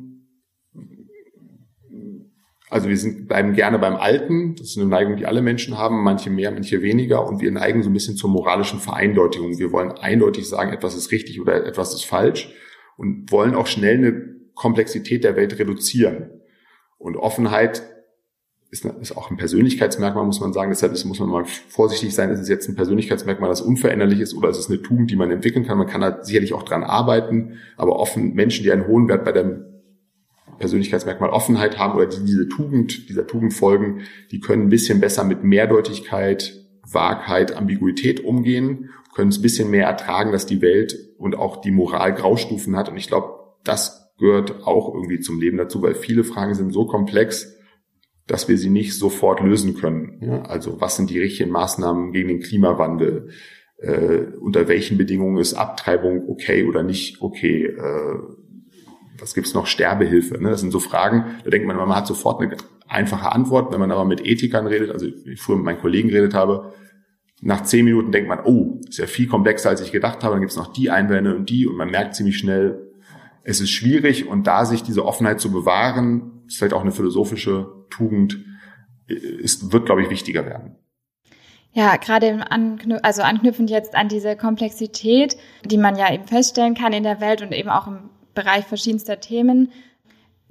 also 2.70 2.88
wir 2.88 2.98
sind, 2.98 3.28
bleiben 3.28 3.54
gerne 3.54 3.80
beim 3.80 3.96
Alten. 3.96 4.56
Das 4.56 4.68
ist 4.68 4.78
eine 4.78 4.88
Neigung, 4.88 5.18
die 5.18 5.26
alle 5.26 5.42
Menschen 5.42 5.78
haben, 5.78 6.04
manche 6.04 6.30
mehr, 6.30 6.52
manche 6.52 6.82
weniger. 6.82 7.28
Und 7.28 7.42
wir 7.42 7.52
neigen 7.52 7.84
so 7.84 7.90
ein 7.90 7.94
bisschen 7.94 8.16
zur 8.16 8.30
moralischen 8.30 8.80
Vereindeutigung. 8.80 9.58
Wir 9.58 9.72
wollen 9.72 9.92
eindeutig 9.92 10.48
sagen, 10.48 10.72
etwas 10.72 10.96
ist 10.96 11.12
richtig 11.12 11.42
oder 11.42 11.66
etwas 11.66 11.94
ist 11.94 12.06
falsch 12.06 12.54
und 12.98 13.32
wollen 13.32 13.56
auch 13.56 13.68
schnell 13.68 13.98
eine 13.98 14.36
Komplexität 14.54 15.24
der 15.24 15.36
Welt 15.36 15.58
reduzieren. 15.58 16.30
Und 16.98 17.18
Offenheit 17.18 17.82
ist, 18.72 18.86
ist 18.86 19.18
auch 19.18 19.32
ein 19.32 19.38
Persönlichkeitsmerkmal, 19.38 20.26
muss 20.26 20.40
man 20.40 20.54
sagen. 20.54 20.70
Deshalb 20.70 20.94
ist, 20.94 21.06
muss 21.06 21.20
man 21.20 21.30
mal 21.30 21.46
vorsichtig 21.46 22.14
sein, 22.14 22.30
ist 22.30 22.40
es 22.40 22.50
jetzt 22.50 22.70
ein 22.70 22.76
Persönlichkeitsmerkmal, 22.76 23.50
das 23.50 23.62
unveränderlich 23.62 24.20
ist 24.20 24.36
oder 24.36 24.50
ist 24.50 24.60
es 24.60 24.70
eine 24.70 24.82
Tugend, 24.82 25.10
die 25.10 25.16
man 25.16 25.32
entwickeln 25.32 25.66
kann. 25.66 25.78
Man 25.78 25.88
kann 25.88 26.02
da 26.02 26.24
sicherlich 26.24 26.54
auch 26.54 26.64
dran 26.64 26.84
arbeiten, 26.84 27.58
aber 27.78 27.98
offen 27.98 28.34
Menschen, 28.36 28.64
die 28.64 28.72
einen 28.72 28.88
hohen 28.88 29.08
Wert 29.08 29.26
bei 29.26 29.32
der 29.32 29.66
Persönlichkeitsmerkmal 30.60 31.30
Offenheit 31.30 31.80
haben 31.80 31.96
oder 31.96 32.06
die 32.06 32.24
diese 32.24 32.48
Tugend, 32.48 33.10
dieser 33.10 33.26
Tugend 33.26 33.54
folgen, 33.54 34.02
die 34.32 34.40
können 34.40 34.64
ein 34.64 34.70
bisschen 34.70 35.00
besser 35.00 35.24
mit 35.24 35.44
Mehrdeutigkeit, 35.44 36.54
Wahrheit, 36.92 37.56
Ambiguität 37.56 38.24
umgehen, 38.24 38.90
können 39.16 39.30
es 39.30 39.40
ein 39.40 39.42
bisschen 39.42 39.72
mehr 39.72 39.88
ertragen, 39.88 40.32
dass 40.32 40.46
die 40.46 40.62
Welt 40.62 40.96
und 41.18 41.36
auch 41.36 41.62
die 41.62 41.72
Moral 41.72 42.14
Graustufen 42.14 42.76
hat. 42.76 42.90
Und 42.90 42.98
ich 42.98 43.08
glaube, 43.08 43.40
das 43.64 44.14
gehört 44.18 44.68
auch 44.68 44.94
irgendwie 44.94 45.20
zum 45.20 45.40
Leben 45.40 45.58
dazu, 45.58 45.82
weil 45.82 45.96
viele 45.96 46.24
Fragen 46.24 46.54
sind 46.54 46.72
so 46.72 46.86
komplex, 46.86 47.56
dass 48.30 48.48
wir 48.48 48.58
sie 48.58 48.70
nicht 48.70 48.94
sofort 48.96 49.42
lösen 49.42 49.74
können. 49.74 50.20
Ja, 50.22 50.42
also 50.44 50.80
was 50.80 50.96
sind 50.96 51.10
die 51.10 51.20
richtigen 51.20 51.50
Maßnahmen 51.50 52.14
gegen 52.14 52.28
den 52.28 52.40
Klimawandel? 52.42 53.30
Äh, 53.78 54.36
unter 54.40 54.68
welchen 54.68 54.98
Bedingungen 54.98 55.38
ist 55.38 55.56
Abtreibung 55.56 56.30
okay 56.30 56.66
oder 56.66 56.84
nicht 56.84 57.22
okay? 57.22 57.66
Äh, 57.66 58.20
was 59.18 59.34
gibt's 59.34 59.56
noch? 59.56 59.66
Sterbehilfe. 59.66 60.42
Ne? 60.42 60.52
Das 60.52 60.62
sind 60.62 60.72
so 60.72 60.80
Fragen, 60.80 61.38
da 61.44 61.50
denkt 61.50 61.68
man, 61.68 61.76
man 61.76 61.96
hat 61.96 62.06
sofort 62.06 62.40
eine 62.42 62.56
einfache 62.88 63.32
Antwort. 63.32 63.74
Wenn 63.74 63.80
man 63.80 63.92
aber 63.92 64.06
mit 64.06 64.26
Ethikern 64.26 64.68
redet, 64.68 64.92
also 64.92 65.08
ich 65.08 65.42
früher 65.42 65.56
mit 65.56 65.66
meinen 65.66 65.80
Kollegen 65.80 66.10
geredet 66.10 66.36
habe, 66.36 66.74
nach 67.42 67.64
zehn 67.64 67.86
Minuten 67.86 68.12
denkt 68.12 68.30
man, 68.30 68.42
oh, 68.46 68.80
ist 68.88 69.00
ja 69.00 69.08
viel 69.08 69.28
komplexer, 69.28 69.70
als 69.70 69.82
ich 69.82 69.92
gedacht 69.92 70.24
habe. 70.24 70.36
Dann 70.36 70.42
gibt's 70.42 70.56
noch 70.56 70.72
die 70.72 70.92
Einwände 70.92 71.36
und 71.36 71.50
die 71.50 71.66
und 71.66 71.78
man 71.78 71.90
merkt 71.90 72.14
ziemlich 72.14 72.38
schnell, 72.38 72.92
es 73.44 73.60
ist 73.60 73.72
schwierig 73.72 74.28
und 74.28 74.46
da 74.46 74.66
sich 74.66 74.84
diese 74.84 75.04
Offenheit 75.04 75.40
zu 75.40 75.52
bewahren, 75.52 76.44
ist 76.48 76.58
vielleicht 76.58 76.74
auch 76.74 76.82
eine 76.82 76.92
philosophische 76.92 77.79
Tugend, 77.90 78.38
ist, 79.08 79.72
wird, 79.72 79.86
glaube 79.86 80.04
ich, 80.04 80.10
wichtiger 80.10 80.46
werden. 80.46 80.76
Ja, 81.72 81.98
gerade 81.98 82.52
anknüp 82.52 83.00
also 83.04 83.22
anknüpfend 83.22 83.70
jetzt 83.70 83.96
an 83.96 84.08
diese 84.08 84.36
Komplexität, 84.36 85.38
die 85.66 85.78
man 85.78 85.96
ja 85.96 86.12
eben 86.12 86.28
feststellen 86.28 86.74
kann 86.74 86.94
in 86.94 87.04
der 87.04 87.22
Welt 87.22 87.42
und 87.42 87.52
eben 87.52 87.70
auch 87.70 87.88
im 87.88 88.10
Bereich 88.34 88.66
verschiedenster 88.66 89.20
Themen, 89.20 89.72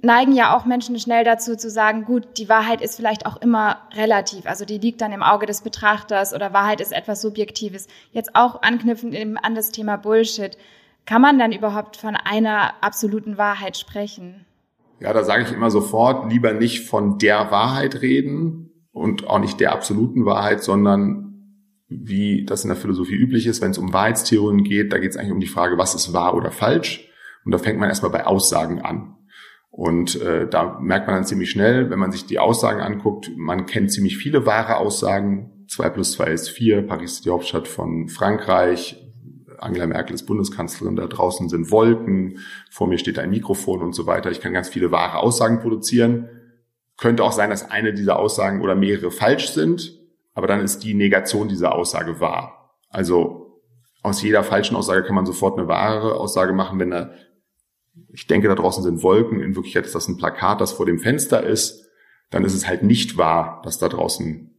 neigen 0.01 0.31
ja 0.31 0.55
auch 0.55 0.65
Menschen 0.65 0.97
schnell 0.97 1.25
dazu 1.25 1.57
zu 1.57 1.69
sagen, 1.69 2.05
gut, 2.05 2.37
die 2.37 2.47
Wahrheit 2.47 2.81
ist 2.81 2.95
vielleicht 2.95 3.25
auch 3.25 3.37
immer 3.41 3.81
relativ, 3.93 4.45
also 4.45 4.63
die 4.63 4.77
liegt 4.77 5.01
dann 5.01 5.11
im 5.11 5.23
Auge 5.23 5.45
des 5.45 5.61
Betrachters 5.61 6.33
oder 6.33 6.53
Wahrheit 6.53 6.79
ist 6.79 6.93
etwas 6.93 7.21
Subjektives. 7.21 7.87
Jetzt 8.11 8.35
auch 8.35 8.61
anknüpfend 8.61 9.13
eben 9.13 9.37
an 9.37 9.55
das 9.55 9.71
Thema 9.71 9.97
Bullshit. 9.97 10.57
Kann 11.05 11.21
man 11.21 11.37
dann 11.37 11.51
überhaupt 11.51 11.97
von 11.97 12.15
einer 12.15 12.81
absoluten 12.81 13.37
Wahrheit 13.37 13.77
sprechen? 13.77 14.45
Ja, 14.99 15.13
da 15.13 15.23
sage 15.23 15.43
ich 15.43 15.53
immer 15.53 15.71
sofort, 15.71 16.31
lieber 16.31 16.53
nicht 16.53 16.87
von 16.87 17.17
der 17.17 17.51
Wahrheit 17.51 18.01
reden 18.01 18.71
und 18.91 19.27
auch 19.27 19.39
nicht 19.39 19.59
der 19.59 19.71
absoluten 19.71 20.25
Wahrheit, 20.25 20.63
sondern 20.63 21.29
wie 21.87 22.45
das 22.45 22.63
in 22.63 22.69
der 22.69 22.77
Philosophie 22.77 23.15
üblich 23.15 23.47
ist, 23.47 23.61
wenn 23.61 23.71
es 23.71 23.77
um 23.77 23.93
Wahrheitstheorien 23.93 24.63
geht, 24.63 24.93
da 24.93 24.99
geht 24.99 25.11
es 25.11 25.17
eigentlich 25.17 25.31
um 25.31 25.39
die 25.39 25.47
Frage, 25.47 25.77
was 25.77 25.95
ist 25.95 26.13
wahr 26.13 26.35
oder 26.35 26.51
falsch. 26.51 27.09
Und 27.45 27.51
da 27.51 27.57
fängt 27.57 27.79
man 27.79 27.89
erstmal 27.89 28.11
bei 28.11 28.27
Aussagen 28.27 28.81
an. 28.81 29.15
Und 29.71 30.21
äh, 30.21 30.47
da 30.47 30.77
merkt 30.79 31.07
man 31.07 31.15
dann 31.15 31.25
ziemlich 31.25 31.49
schnell, 31.49 31.89
wenn 31.89 31.99
man 31.99 32.11
sich 32.11 32.25
die 32.25 32.37
Aussagen 32.37 32.81
anguckt, 32.81 33.31
man 33.37 33.65
kennt 33.65 33.91
ziemlich 33.91 34.17
viele 34.17 34.45
wahre 34.45 34.77
Aussagen. 34.77 35.65
2 35.69 35.89
plus 35.89 36.11
2 36.13 36.25
ist 36.31 36.49
4, 36.49 36.81
Paris 36.81 37.13
ist 37.13 37.25
die 37.25 37.29
Hauptstadt 37.29 37.67
von 37.67 38.07
Frankreich, 38.09 38.97
Angela 39.61 39.87
Merkel 39.87 40.15
ist 40.15 40.25
Bundeskanzlerin, 40.25 40.95
da 40.95 41.07
draußen 41.07 41.49
sind 41.49 41.71
Wolken, 41.71 42.39
vor 42.69 42.87
mir 42.87 42.97
steht 42.97 43.19
ein 43.19 43.29
Mikrofon 43.29 43.81
und 43.81 43.93
so 43.93 44.05
weiter. 44.05 44.31
Ich 44.31 44.41
kann 44.41 44.53
ganz 44.53 44.69
viele 44.69 44.91
wahre 44.91 45.17
Aussagen 45.17 45.59
produzieren. 45.59 46.29
Könnte 46.97 47.23
auch 47.23 47.31
sein, 47.31 47.49
dass 47.49 47.69
eine 47.69 47.93
dieser 47.93 48.19
Aussagen 48.19 48.61
oder 48.61 48.75
mehrere 48.75 49.11
falsch 49.11 49.49
sind, 49.51 49.97
aber 50.33 50.47
dann 50.47 50.61
ist 50.61 50.83
die 50.83 50.93
Negation 50.93 51.47
dieser 51.47 51.73
Aussage 51.73 52.19
wahr. 52.19 52.75
Also 52.89 53.61
aus 54.01 54.21
jeder 54.21 54.43
falschen 54.43 54.75
Aussage 54.75 55.03
kann 55.03 55.15
man 55.15 55.25
sofort 55.25 55.57
eine 55.57 55.67
wahre 55.67 56.15
Aussage 56.15 56.53
machen, 56.53 56.79
wenn 56.79 56.91
da 56.91 57.11
ich 58.11 58.27
denke, 58.27 58.47
da 58.47 58.55
draußen 58.55 58.83
sind 58.83 59.03
Wolken, 59.03 59.41
in 59.41 59.55
Wirklichkeit 59.55 59.85
ist 59.85 59.95
das 59.95 60.07
ein 60.07 60.17
Plakat, 60.17 60.61
das 60.61 60.71
vor 60.71 60.85
dem 60.85 60.99
Fenster 60.99 61.43
ist, 61.43 61.87
dann 62.29 62.45
ist 62.45 62.53
es 62.53 62.67
halt 62.67 62.83
nicht 62.83 63.17
wahr, 63.17 63.61
dass 63.63 63.79
da 63.79 63.89
draußen, 63.89 64.55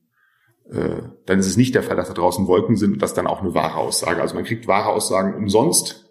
dann 1.27 1.39
ist 1.39 1.47
es 1.47 1.57
nicht 1.57 1.75
der 1.75 1.83
Fall, 1.83 1.97
dass 1.97 2.09
da 2.09 2.15
draußen 2.15 2.47
Wolken 2.47 2.77
sind 2.77 2.93
und 2.93 3.03
das 3.03 3.15
dann 3.15 3.27
auch 3.27 3.41
eine 3.41 3.55
wahre 3.55 3.77
Aussage. 3.77 4.21
Also 4.21 4.35
man 4.35 4.45
kriegt 4.45 4.69
wahre 4.69 4.91
Aussagen 4.91 5.35
umsonst, 5.35 6.11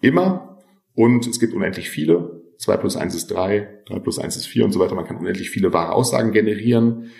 immer, 0.00 0.58
und 0.94 1.26
es 1.26 1.38
gibt 1.40 1.54
unendlich 1.54 1.90
viele. 1.90 2.42
2 2.58 2.76
plus 2.76 2.96
1 2.96 3.14
ist 3.14 3.28
3, 3.28 3.82
3 3.86 3.98
plus 4.00 4.18
1 4.18 4.36
ist 4.36 4.46
4 4.46 4.66
und 4.66 4.72
so 4.72 4.80
weiter. 4.80 4.94
Man 4.94 5.06
kann 5.06 5.16
unendlich 5.16 5.50
viele 5.50 5.72
wahre 5.72 5.92
Aussagen 5.92 6.32
generieren. 6.32 7.10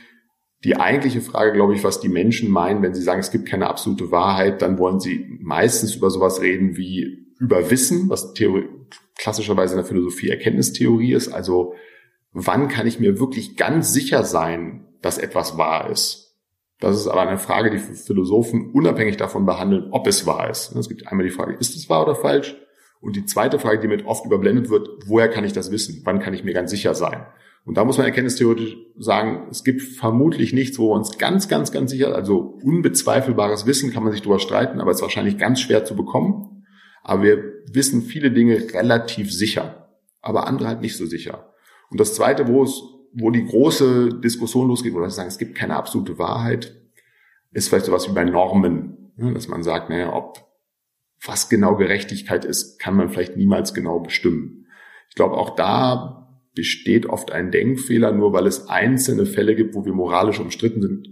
Die 0.64 0.76
eigentliche 0.76 1.22
Frage, 1.22 1.52
glaube 1.52 1.74
ich, 1.74 1.82
was 1.82 2.00
die 2.00 2.10
Menschen 2.10 2.50
meinen, 2.50 2.82
wenn 2.82 2.92
sie 2.92 3.00
sagen, 3.00 3.20
es 3.20 3.30
gibt 3.30 3.48
keine 3.48 3.68
absolute 3.68 4.10
Wahrheit, 4.10 4.60
dann 4.60 4.78
wollen 4.78 5.00
sie 5.00 5.38
meistens 5.40 5.94
über 5.94 6.10
sowas 6.10 6.42
reden 6.42 6.76
wie 6.76 7.26
über 7.38 7.70
Wissen, 7.70 8.10
was 8.10 8.34
Theorie, 8.34 8.68
klassischerweise 9.16 9.74
in 9.74 9.78
der 9.78 9.86
Philosophie 9.86 10.28
Erkenntnistheorie 10.28 11.14
ist. 11.14 11.28
Also 11.28 11.72
wann 12.32 12.68
kann 12.68 12.86
ich 12.86 13.00
mir 13.00 13.18
wirklich 13.18 13.56
ganz 13.56 13.94
sicher 13.94 14.24
sein, 14.24 14.86
dass 15.00 15.16
etwas 15.16 15.56
wahr 15.56 15.90
ist? 15.90 16.29
Das 16.80 16.96
ist 16.96 17.06
aber 17.06 17.20
eine 17.20 17.38
Frage, 17.38 17.70
die 17.70 17.78
Philosophen 17.78 18.70
unabhängig 18.72 19.18
davon 19.18 19.44
behandeln, 19.44 19.88
ob 19.90 20.06
es 20.06 20.26
wahr 20.26 20.48
ist. 20.48 20.74
Es 20.74 20.88
gibt 20.88 21.06
einmal 21.06 21.26
die 21.26 21.32
Frage, 21.32 21.54
ist 21.60 21.76
es 21.76 21.88
wahr 21.90 22.02
oder 22.02 22.14
falsch? 22.14 22.56
Und 23.00 23.16
die 23.16 23.24
zweite 23.24 23.58
Frage, 23.58 23.80
die 23.80 23.88
mit 23.88 24.06
oft 24.06 24.24
überblendet 24.24 24.70
wird, 24.70 24.88
woher 25.06 25.28
kann 25.28 25.44
ich 25.44 25.52
das 25.52 25.70
wissen? 25.70 26.02
Wann 26.04 26.20
kann 26.20 26.34
ich 26.34 26.44
mir 26.44 26.54
ganz 26.54 26.70
sicher 26.70 26.94
sein? 26.94 27.26
Und 27.64 27.76
da 27.76 27.84
muss 27.84 27.98
man 27.98 28.06
erkenntnistheoretisch 28.06 28.76
sagen, 28.98 29.48
es 29.50 29.64
gibt 29.64 29.82
vermutlich 29.82 30.52
nichts, 30.52 30.78
wo 30.78 30.90
wir 30.90 30.96
uns 30.96 31.18
ganz, 31.18 31.48
ganz, 31.48 31.72
ganz 31.72 31.90
sicher, 31.90 32.14
also 32.14 32.58
unbezweifelbares 32.62 33.66
Wissen 33.66 33.92
kann 33.92 34.02
man 34.02 34.12
sich 34.12 34.22
darüber 34.22 34.38
streiten, 34.38 34.80
aber 34.80 34.90
es 34.90 34.98
ist 34.98 35.02
wahrscheinlich 35.02 35.38
ganz 35.38 35.60
schwer 35.60 35.84
zu 35.84 35.94
bekommen. 35.94 36.64
Aber 37.02 37.22
wir 37.22 37.42
wissen 37.70 38.02
viele 38.02 38.30
Dinge 38.30 38.72
relativ 38.72 39.32
sicher, 39.32 39.88
aber 40.22 40.46
andere 40.46 40.68
halt 40.68 40.80
nicht 40.80 40.96
so 40.96 41.06
sicher. 41.06 41.52
Und 41.90 42.00
das 42.00 42.14
zweite, 42.14 42.48
wo 42.48 42.62
es, 42.62 42.82
wo 43.12 43.30
die 43.30 43.44
große 43.44 44.20
Diskussion 44.20 44.68
losgeht, 44.68 44.94
wo 44.94 45.00
wir 45.00 45.10
sagen, 45.10 45.28
es 45.28 45.38
gibt 45.38 45.54
keine 45.54 45.76
absolute 45.76 46.18
Wahrheit, 46.18 46.76
ist 47.52 47.68
vielleicht 47.68 47.86
sowas 47.86 48.08
wie 48.08 48.14
bei 48.14 48.24
Normen, 48.24 49.12
ne, 49.16 49.32
dass 49.32 49.48
man 49.48 49.62
sagt, 49.62 49.90
naja, 49.90 50.12
ob 50.12 50.46
was 51.24 51.48
genau 51.48 51.76
Gerechtigkeit 51.76 52.44
ist, 52.44 52.78
kann 52.78 52.96
man 52.96 53.10
vielleicht 53.10 53.36
niemals 53.36 53.74
genau 53.74 54.00
bestimmen. 54.00 54.66
Ich 55.08 55.16
glaube, 55.16 55.36
auch 55.36 55.54
da 55.56 56.20
besteht 56.54 57.06
oft 57.06 57.30
ein 57.30 57.50
Denkfehler, 57.50 58.12
nur 58.12 58.32
weil 58.32 58.46
es 58.46 58.68
einzelne 58.68 59.26
Fälle 59.26 59.54
gibt, 59.54 59.74
wo 59.74 59.84
wir 59.84 59.92
moralisch 59.92 60.40
umstritten 60.40 60.80
sind, 60.80 61.08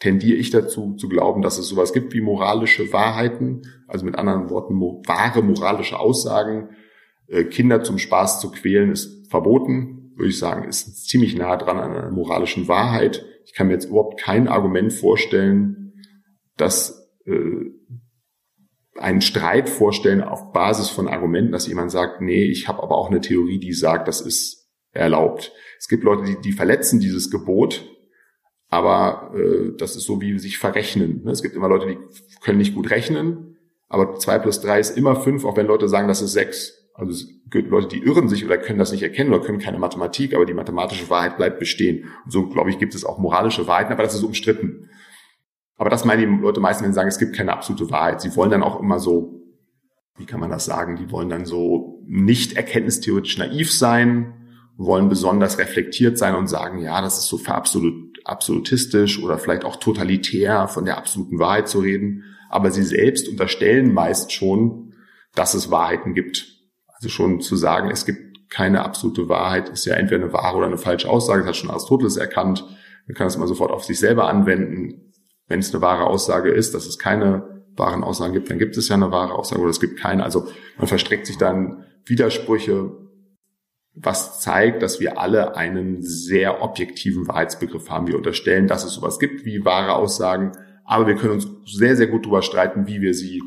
tendiere 0.00 0.36
ich 0.36 0.50
dazu 0.50 0.94
zu 0.94 1.08
glauben, 1.08 1.42
dass 1.42 1.58
es 1.58 1.68
sowas 1.68 1.92
gibt 1.92 2.12
wie 2.14 2.20
moralische 2.20 2.92
Wahrheiten, 2.92 3.62
also 3.86 4.04
mit 4.04 4.16
anderen 4.16 4.50
Worten 4.50 4.80
wahre 5.06 5.42
moralische 5.42 5.98
Aussagen. 5.98 6.70
Äh, 7.26 7.44
Kinder 7.44 7.82
zum 7.82 7.98
Spaß 7.98 8.40
zu 8.40 8.50
quälen 8.50 8.92
ist 8.92 9.28
verboten, 9.30 9.97
würde 10.18 10.30
ich 10.30 10.38
sagen, 10.38 10.68
ist 10.68 11.08
ziemlich 11.08 11.36
nah 11.36 11.56
dran 11.56 11.78
an 11.78 11.92
einer 11.92 12.10
moralischen 12.10 12.68
Wahrheit. 12.68 13.24
Ich 13.44 13.54
kann 13.54 13.68
mir 13.68 13.74
jetzt 13.74 13.86
überhaupt 13.86 14.20
kein 14.20 14.48
Argument 14.48 14.92
vorstellen, 14.92 15.94
dass 16.56 17.08
äh, 17.24 17.70
einen 18.96 19.20
Streit 19.20 19.68
vorstellen 19.68 20.22
auf 20.22 20.52
Basis 20.52 20.90
von 20.90 21.06
Argumenten, 21.08 21.52
dass 21.52 21.68
jemand 21.68 21.90
sagt, 21.90 22.20
nee, 22.20 22.44
ich 22.44 22.66
habe 22.66 22.82
aber 22.82 22.96
auch 22.96 23.10
eine 23.10 23.20
Theorie, 23.20 23.58
die 23.58 23.72
sagt, 23.72 24.08
das 24.08 24.20
ist 24.20 24.68
erlaubt. 24.92 25.52
Es 25.78 25.88
gibt 25.88 26.02
Leute, 26.02 26.24
die, 26.24 26.40
die 26.40 26.52
verletzen 26.52 26.98
dieses 26.98 27.30
Gebot, 27.30 27.88
aber 28.68 29.32
äh, 29.36 29.76
das 29.78 29.96
ist 29.96 30.04
so 30.04 30.20
wie 30.20 30.38
sich 30.38 30.58
verrechnen. 30.58 31.22
Ne? 31.24 31.30
Es 31.30 31.42
gibt 31.42 31.54
immer 31.54 31.68
Leute, 31.68 31.86
die 31.86 31.98
können 32.40 32.58
nicht 32.58 32.74
gut 32.74 32.90
rechnen, 32.90 33.56
aber 33.88 34.16
zwei 34.16 34.38
plus 34.38 34.60
drei 34.60 34.80
ist 34.80 34.96
immer 34.96 35.16
fünf, 35.16 35.44
auch 35.44 35.56
wenn 35.56 35.66
Leute 35.66 35.88
sagen, 35.88 36.08
das 36.08 36.20
ist 36.20 36.32
sechs. 36.32 36.77
Also 36.98 37.28
Leute, 37.52 37.86
die 37.86 38.02
irren 38.02 38.28
sich 38.28 38.44
oder 38.44 38.58
können 38.58 38.80
das 38.80 38.90
nicht 38.90 39.04
erkennen 39.04 39.32
oder 39.32 39.44
können 39.44 39.60
keine 39.60 39.78
Mathematik, 39.78 40.34
aber 40.34 40.44
die 40.44 40.52
mathematische 40.52 41.08
Wahrheit 41.08 41.36
bleibt 41.36 41.60
bestehen. 41.60 42.06
Und 42.24 42.32
so, 42.32 42.48
glaube 42.48 42.70
ich, 42.70 42.78
gibt 42.80 42.92
es 42.92 43.04
auch 43.04 43.18
moralische 43.18 43.68
Wahrheiten, 43.68 43.92
aber 43.92 44.02
das 44.02 44.16
ist 44.16 44.24
umstritten. 44.24 44.90
Aber 45.76 45.90
das 45.90 46.04
meinen 46.04 46.38
die 46.38 46.42
Leute 46.42 46.58
meistens, 46.58 46.84
wenn 46.84 46.92
sie 46.92 46.96
sagen, 46.96 47.08
es 47.08 47.20
gibt 47.20 47.36
keine 47.36 47.52
absolute 47.52 47.88
Wahrheit. 47.92 48.20
Sie 48.20 48.34
wollen 48.34 48.50
dann 48.50 48.64
auch 48.64 48.80
immer 48.80 48.98
so, 48.98 49.44
wie 50.16 50.26
kann 50.26 50.40
man 50.40 50.50
das 50.50 50.64
sagen, 50.64 50.96
die 50.96 51.12
wollen 51.12 51.28
dann 51.28 51.44
so 51.44 52.02
nicht 52.04 52.54
erkenntnistheoretisch 52.56 53.38
naiv 53.38 53.72
sein, 53.72 54.34
wollen 54.76 55.08
besonders 55.08 55.58
reflektiert 55.58 56.18
sein 56.18 56.34
und 56.34 56.48
sagen, 56.48 56.80
ja, 56.80 57.00
das 57.00 57.18
ist 57.18 57.28
so 57.28 57.38
verabsolut, 57.38 58.18
absolutistisch 58.24 59.22
oder 59.22 59.38
vielleicht 59.38 59.64
auch 59.64 59.76
totalitär 59.76 60.66
von 60.66 60.84
der 60.84 60.98
absoluten 60.98 61.38
Wahrheit 61.38 61.68
zu 61.68 61.78
reden. 61.78 62.24
Aber 62.48 62.72
sie 62.72 62.82
selbst 62.82 63.28
unterstellen 63.28 63.94
meist 63.94 64.32
schon, 64.32 64.94
dass 65.36 65.54
es 65.54 65.70
Wahrheiten 65.70 66.14
gibt. 66.14 66.57
Also 66.98 67.08
schon 67.08 67.40
zu 67.40 67.56
sagen, 67.56 67.90
es 67.90 68.06
gibt 68.06 68.50
keine 68.50 68.84
absolute 68.84 69.28
Wahrheit, 69.28 69.68
ist 69.68 69.84
ja 69.84 69.94
entweder 69.94 70.24
eine 70.24 70.32
wahre 70.32 70.56
oder 70.56 70.66
eine 70.66 70.78
falsche 70.78 71.08
Aussage. 71.08 71.40
Das 71.40 71.48
hat 71.48 71.56
schon 71.56 71.70
Aristoteles 71.70 72.16
erkannt. 72.16 72.64
Man 73.06 73.14
kann 73.14 73.26
es 73.26 73.38
mal 73.38 73.46
sofort 73.46 73.70
auf 73.70 73.84
sich 73.84 73.98
selber 73.98 74.28
anwenden. 74.28 75.12
Wenn 75.46 75.60
es 75.60 75.72
eine 75.72 75.82
wahre 75.82 76.06
Aussage 76.06 76.50
ist, 76.50 76.74
dass 76.74 76.86
es 76.86 76.98
keine 76.98 77.64
wahren 77.76 78.02
Aussagen 78.02 78.34
gibt, 78.34 78.50
dann 78.50 78.58
gibt 78.58 78.76
es 78.76 78.88
ja 78.88 78.96
eine 78.96 79.12
wahre 79.12 79.34
Aussage 79.34 79.60
oder 79.60 79.70
es 79.70 79.80
gibt 79.80 79.98
keine. 79.98 80.24
Also 80.24 80.48
man 80.76 80.88
verstreckt 80.88 81.26
sich 81.26 81.38
dann 81.38 81.84
Widersprüche, 82.04 82.90
was 83.94 84.40
zeigt, 84.40 84.82
dass 84.82 85.00
wir 85.00 85.18
alle 85.18 85.56
einen 85.56 86.02
sehr 86.02 86.62
objektiven 86.62 87.28
Wahrheitsbegriff 87.28 87.88
haben. 87.90 88.06
Wir 88.06 88.16
unterstellen, 88.16 88.66
dass 88.66 88.84
es 88.84 88.92
sowas 88.92 89.18
gibt 89.18 89.44
wie 89.44 89.64
wahre 89.64 89.94
Aussagen, 89.94 90.52
aber 90.84 91.06
wir 91.06 91.14
können 91.16 91.34
uns 91.34 91.48
sehr, 91.66 91.96
sehr 91.96 92.06
gut 92.06 92.24
darüber 92.24 92.42
streiten, 92.42 92.86
wie 92.86 93.00
wir 93.00 93.14
sie 93.14 93.42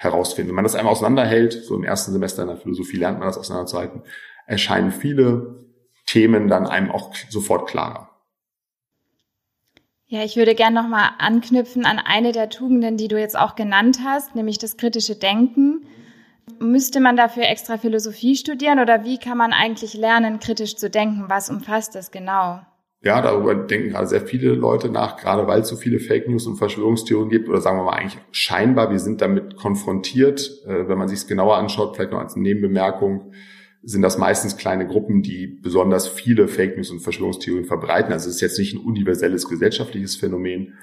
herausfinden. 0.00 0.48
Wenn 0.48 0.56
man 0.56 0.64
das 0.64 0.74
einmal 0.74 0.92
auseinanderhält, 0.92 1.52
so 1.52 1.76
im 1.76 1.84
ersten 1.84 2.12
Semester 2.12 2.42
in 2.42 2.48
der 2.48 2.56
Philosophie 2.56 2.96
lernt 2.96 3.18
man 3.18 3.28
das 3.28 3.36
auseinanderzuhalten, 3.36 4.02
erscheinen 4.46 4.92
viele 4.92 5.66
Themen 6.06 6.48
dann 6.48 6.66
einem 6.66 6.90
auch 6.90 7.14
sofort 7.28 7.68
klarer. 7.68 8.08
Ja, 10.06 10.24
ich 10.24 10.36
würde 10.36 10.54
gerne 10.54 10.82
nochmal 10.82 11.10
anknüpfen 11.18 11.84
an 11.84 11.98
eine 11.98 12.32
der 12.32 12.48
Tugenden, 12.48 12.96
die 12.96 13.08
du 13.08 13.20
jetzt 13.20 13.38
auch 13.38 13.54
genannt 13.54 13.98
hast, 14.02 14.34
nämlich 14.34 14.58
das 14.58 14.78
kritische 14.78 15.16
Denken. 15.16 15.86
Müsste 16.58 17.00
man 17.00 17.16
dafür 17.16 17.44
extra 17.44 17.76
Philosophie 17.76 18.36
studieren 18.36 18.80
oder 18.80 19.04
wie 19.04 19.18
kann 19.18 19.36
man 19.36 19.52
eigentlich 19.52 19.92
lernen, 19.92 20.40
kritisch 20.40 20.76
zu 20.76 20.88
denken? 20.88 21.26
Was 21.28 21.50
umfasst 21.50 21.94
das 21.94 22.10
genau? 22.10 22.60
Ja, 23.02 23.22
darüber 23.22 23.54
denken 23.54 23.90
gerade 23.90 24.06
sehr 24.06 24.20
viele 24.20 24.52
Leute 24.52 24.90
nach, 24.90 25.16
gerade 25.16 25.46
weil 25.46 25.62
es 25.62 25.68
so 25.68 25.76
viele 25.76 26.00
Fake 26.00 26.28
News 26.28 26.46
und 26.46 26.56
Verschwörungstheorien 26.56 27.30
gibt 27.30 27.48
oder 27.48 27.60
sagen 27.62 27.78
wir 27.78 27.84
mal 27.84 27.94
eigentlich 27.94 28.20
scheinbar, 28.30 28.90
wir 28.90 28.98
sind 28.98 29.22
damit 29.22 29.56
konfrontiert. 29.56 30.62
Äh, 30.66 30.86
wenn 30.86 30.98
man 30.98 31.08
sich 31.08 31.20
es 31.20 31.26
genauer 31.26 31.56
anschaut, 31.56 31.96
vielleicht 31.96 32.12
noch 32.12 32.18
als 32.18 32.36
Nebenbemerkung, 32.36 33.32
sind 33.82 34.02
das 34.02 34.18
meistens 34.18 34.58
kleine 34.58 34.86
Gruppen, 34.86 35.22
die 35.22 35.46
besonders 35.46 36.06
viele 36.06 36.46
Fake 36.46 36.76
News 36.76 36.90
und 36.90 37.00
Verschwörungstheorien 37.00 37.64
verbreiten. 37.64 38.12
Also 38.12 38.28
es 38.28 38.34
ist 38.34 38.42
jetzt 38.42 38.58
nicht 38.58 38.74
ein 38.74 38.80
universelles 38.80 39.48
gesellschaftliches 39.48 40.16
Phänomen, 40.16 40.74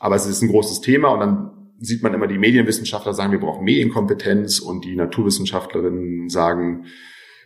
aber 0.00 0.16
es 0.16 0.26
ist 0.26 0.42
ein 0.42 0.48
großes 0.48 0.80
Thema 0.80 1.10
und 1.10 1.20
dann 1.20 1.50
sieht 1.78 2.02
man 2.02 2.12
immer 2.12 2.26
die 2.26 2.38
Medienwissenschaftler 2.38 3.14
sagen, 3.14 3.30
wir 3.30 3.38
brauchen 3.38 3.64
Medienkompetenz 3.64 4.58
und 4.58 4.84
die 4.84 4.96
Naturwissenschaftlerinnen 4.96 6.28
sagen, 6.28 6.86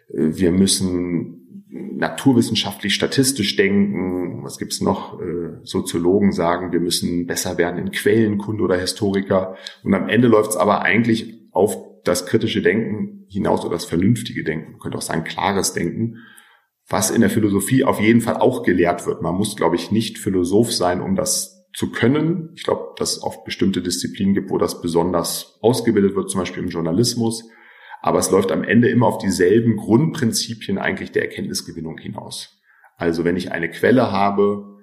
äh, 0.09 0.31
wir 0.31 0.51
müssen 0.51 1.44
naturwissenschaftlich 1.75 2.95
statistisch 2.95 3.57
denken. 3.57 4.45
Was 4.45 4.59
gibt's 4.59 4.81
noch? 4.81 5.21
Äh, 5.21 5.59
Soziologen 5.65 6.33
sagen, 6.33 6.73
wir 6.73 6.81
müssen 6.81 7.27
besser 7.27 7.59
werden 7.59 7.79
in 7.79 7.91
Quellenkunde 7.91 8.63
oder 8.63 8.77
Historiker. 8.77 9.57
Und 9.83 9.95
am 9.95 10.09
Ende 10.09 10.29
läuft's 10.29 10.57
aber 10.57 10.83
eigentlich 10.83 11.35
auf 11.51 11.77
das 12.05 12.27
kritische 12.27 12.63
Denken 12.63 13.27
hinaus 13.29 13.65
oder 13.65 13.75
das 13.75 13.87
vernünftige 13.87 14.45
Denken. 14.45 14.73
Man 14.73 14.81
könnte 14.81 14.99
auch 14.99 15.03
sagen, 15.03 15.25
klares 15.25 15.73
Denken, 15.73 16.19
was 16.89 17.11
in 17.11 17.23
der 17.23 17.31
Philosophie 17.31 17.83
auf 17.83 18.01
jeden 18.01 18.21
Fall 18.21 18.37
auch 18.37 18.63
gelehrt 18.63 19.07
wird. 19.07 19.23
Man 19.23 19.35
muss, 19.35 19.57
glaube 19.57 19.77
ich, 19.77 19.91
nicht 19.91 20.19
Philosoph 20.19 20.73
sein, 20.73 21.01
um 21.01 21.17
das 21.17 21.65
zu 21.75 21.91
können. 21.91 22.51
Ich 22.55 22.63
glaube, 22.63 22.95
dass 22.99 23.17
es 23.17 23.23
oft 23.23 23.45
bestimmte 23.45 23.83
Disziplinen 23.83 24.35
gibt, 24.35 24.51
wo 24.51 24.59
das 24.59 24.81
besonders 24.81 25.59
ausgebildet 25.61 26.15
wird, 26.15 26.31
zum 26.31 26.41
Beispiel 26.41 26.63
im 26.63 26.69
Journalismus. 26.69 27.49
Aber 28.05 28.19
es 28.19 28.31
läuft 28.31 28.53
am 28.53 28.65
Ende 28.65 28.91
immer 28.91 29.07
auf 29.07 29.17
dieselben 29.17 29.77
Grundprinzipien 29.77 30.77
eigentlich 30.77 31.11
der 31.11 31.23
Erkenntnisgewinnung 31.23 31.97
hinaus. 31.97 32.61
Also 32.99 33.25
wenn 33.25 33.35
ich 33.35 33.51
eine 33.51 33.71
Quelle 33.71 34.13
habe, 34.13 34.77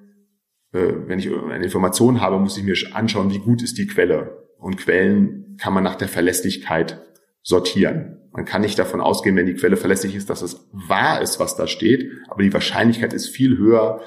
äh, 0.73 0.91
wenn 1.05 1.19
ich 1.19 1.29
eine 1.31 1.63
Information 1.63 2.19
habe, 2.19 2.39
muss 2.39 2.57
ich 2.57 2.63
mir 2.63 2.73
anschauen, 2.93 3.29
wie 3.29 3.37
gut 3.37 3.61
ist 3.61 3.77
die 3.77 3.85
Quelle. 3.85 4.47
Und 4.57 4.77
Quellen 4.77 5.55
kann 5.59 5.71
man 5.71 5.83
nach 5.83 5.97
der 5.97 6.07
Verlässlichkeit 6.07 6.99
sortieren. 7.43 8.17
Man 8.31 8.45
kann 8.45 8.61
nicht 8.61 8.79
davon 8.79 9.01
ausgehen, 9.01 9.35
wenn 9.35 9.45
die 9.45 9.53
Quelle 9.53 9.77
verlässlich 9.77 10.15
ist, 10.15 10.31
dass 10.31 10.41
es 10.41 10.67
wahr 10.71 11.21
ist, 11.21 11.39
was 11.39 11.55
da 11.55 11.67
steht. 11.67 12.09
Aber 12.27 12.41
die 12.41 12.53
Wahrscheinlichkeit 12.53 13.13
ist 13.13 13.29
viel 13.29 13.55
höher, 13.55 14.01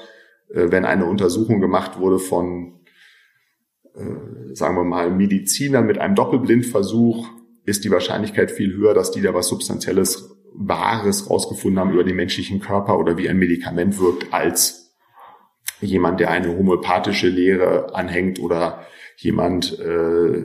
äh, 0.49 0.71
wenn 0.71 0.83
eine 0.83 1.05
Untersuchung 1.05 1.61
gemacht 1.61 1.99
wurde 1.99 2.19
von, 2.19 2.81
äh, 3.93 4.53
sagen 4.53 4.75
wir 4.75 4.83
mal, 4.83 5.09
Medizinern 5.09 5.85
mit 5.85 5.99
einem 5.99 6.15
Doppelblindversuch, 6.15 7.29
ist 7.65 7.83
die 7.83 7.91
Wahrscheinlichkeit 7.91 8.51
viel 8.51 8.75
höher, 8.75 8.93
dass 8.93 9.11
die 9.11 9.21
da 9.21 9.33
was 9.33 9.47
Substanzielles, 9.47 10.31
Wahres 10.57 11.29
rausgefunden 11.29 11.79
haben 11.79 11.91
über 11.91 12.05
den 12.05 12.15
menschlichen 12.15 12.61
Körper 12.61 12.97
oder 12.97 13.17
wie 13.17 13.27
ein 13.27 13.37
Medikament 13.37 13.99
wirkt, 13.99 14.33
als 14.33 14.95
jemand, 15.81 16.21
der 16.21 16.31
eine 16.31 16.55
homöopathische 16.55 17.27
Lehre 17.27 17.93
anhängt 17.93 18.39
oder 18.39 18.85
jemand, 19.17 19.77
äh, 19.79 20.43